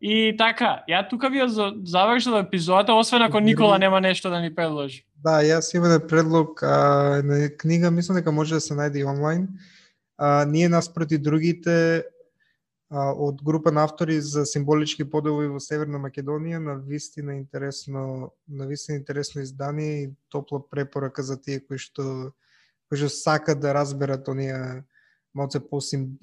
И 0.00 0.34
така, 0.38 0.80
ја 0.88 1.04
тука 1.08 1.28
ви 1.28 1.42
ја 1.42 1.48
завршил 1.84 2.38
епизодата, 2.40 2.94
освен 2.96 3.22
ако 3.22 3.40
Никола 3.40 3.78
нема 3.78 4.00
нешто 4.00 4.30
да 4.30 4.40
ни 4.40 4.54
предложи. 4.54 5.04
Да, 5.20 5.42
јас 5.44 5.74
имам 5.76 5.92
еден 5.92 6.08
предлог 6.08 6.62
а, 6.62 7.20
на 7.24 7.50
книга, 7.58 7.90
мислам 7.90 8.16
дека 8.16 8.32
може 8.32 8.54
да 8.54 8.60
се 8.60 8.74
најде 8.74 9.04
онлайн. 9.04 9.48
А, 10.16 10.44
ние 10.48 10.68
наспроти 10.68 11.18
другите 11.18 12.04
а, 12.90 13.12
од 13.12 13.42
група 13.42 13.72
на 13.72 13.84
автори 13.84 14.20
за 14.20 14.44
символички 14.46 15.04
подови 15.10 15.46
во 15.46 15.60
Северна 15.62 16.00
Македонија 16.02 16.58
на 16.58 16.74
вистина 16.74 17.36
интересно 17.38 18.32
на 18.48 18.66
вистина 18.66 18.98
интересно 18.98 19.42
издание 19.42 20.02
и 20.02 20.10
топла 20.28 20.60
препорака 20.70 21.22
за 21.22 21.40
тие 21.40 21.60
кои 21.60 21.78
што 21.78 22.32
кои 22.90 22.98
што 22.98 23.08
сакат 23.08 23.60
да 23.60 23.74
разберат 23.74 24.28
оние 24.28 24.84
малце 25.34 25.60
по 25.60 25.80
сим, 25.80 26.18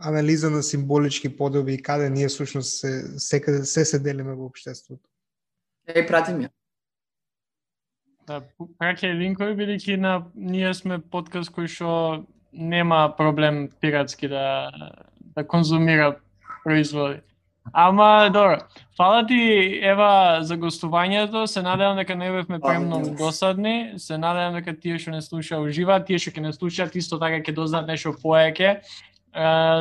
анализа 0.00 0.50
на 0.50 0.62
символички 0.62 1.36
подоби 1.36 1.74
и 1.74 1.82
каде 1.82 2.10
ние 2.10 2.28
всушност 2.28 2.80
се 2.80 3.18
секаде 3.18 3.64
се 3.64 3.84
се 3.84 3.98
делиме 3.98 4.34
во 4.34 4.46
општеството. 4.46 5.04
Е, 5.86 6.06
пратим 6.06 6.40
ја. 6.40 6.50
Да, 8.26 8.40
праќај 8.58 9.12
линкови, 9.14 9.54
бидејќи 9.54 10.00
на 10.00 10.26
ние 10.34 10.72
сме 10.74 10.98
подкаст 10.98 11.52
кој 11.54 11.68
што 11.70 11.90
нема 12.52 13.14
проблем 13.18 13.68
пиратски 13.80 14.28
да 14.28 14.72
да 15.36 15.46
конзумира 15.46 16.16
производи. 16.64 17.20
Ама, 17.72 18.30
добро. 18.32 18.58
Фала 18.96 19.26
ти, 19.26 19.80
Ева, 19.82 20.38
за 20.40 20.56
гостувањето. 20.56 21.46
Се 21.46 21.62
надевам 21.62 21.96
дека 21.96 22.16
не 22.16 22.30
бевме 22.30 22.60
премногу 22.60 23.10
досадни. 23.18 23.92
Се 23.98 24.18
надевам 24.18 24.54
дека 24.54 24.72
тие 24.80 24.98
што 24.98 25.10
не 25.10 25.22
слуша 25.22 25.58
уживаат, 25.60 26.06
тие 26.06 26.18
што 26.18 26.30
ќе 26.30 26.40
не 26.46 26.52
слушаат 26.52 26.96
исто 26.96 27.18
така 27.18 27.42
ќе 27.42 27.54
дознаат 27.54 27.90
нешто 27.90 28.14
поеќе 28.14 28.80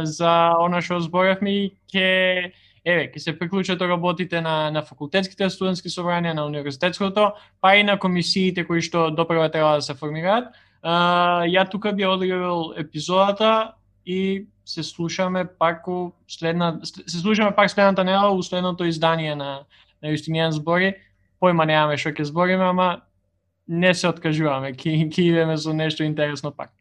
за 0.04 0.32
она 0.60 0.82
што 0.82 1.00
зборевме 1.00 1.52
и 1.52 1.64
ќе 1.94 2.52
еве, 2.84 3.06
ќе 3.14 3.20
се 3.20 3.38
приклучат 3.40 3.82
работите 3.82 4.42
на 4.42 4.72
на 4.72 4.82
факултетските 4.82 5.50
студентски 5.50 5.90
собрања, 5.90 6.34
на 6.34 6.46
универзитетското, 6.46 7.32
па 7.62 7.76
и 7.76 7.84
на 7.84 8.00
комисиите 8.00 8.66
кои 8.66 8.82
што 8.82 9.10
допрва 9.12 9.50
треба 9.50 9.76
да 9.76 9.82
се 9.82 9.94
формираат. 9.94 10.52
ја 10.84 11.70
тука 11.70 11.94
би 11.94 12.06
одиграл 12.06 12.74
епизодата 12.78 13.74
и 14.06 14.48
се 14.66 14.84
слушаме 14.84 15.46
пак 15.46 15.88
у 15.88 16.12
следна 16.28 16.80
се 16.84 17.20
слушаме 17.20 17.56
пак 17.56 17.72
следната 17.72 18.04
недела 18.04 18.32
у 18.32 18.44
следното 18.44 18.86
издание 18.86 19.36
на 19.36 19.66
на 20.06 20.14
Јустинијан 20.14 20.54
збори. 20.54 20.94
Појма 21.42 21.66
немаме 21.68 21.98
што 21.98 22.14
ќе 22.16 22.30
збориме, 22.30 22.64
ама 22.70 22.90
не 23.68 23.94
се 23.94 24.08
откажуваме. 24.08 24.74
Ќе 24.78 25.10
идеме 25.10 25.58
со 25.58 25.74
нешто 25.74 26.06
интересно 26.06 26.52
пак. 26.52 26.72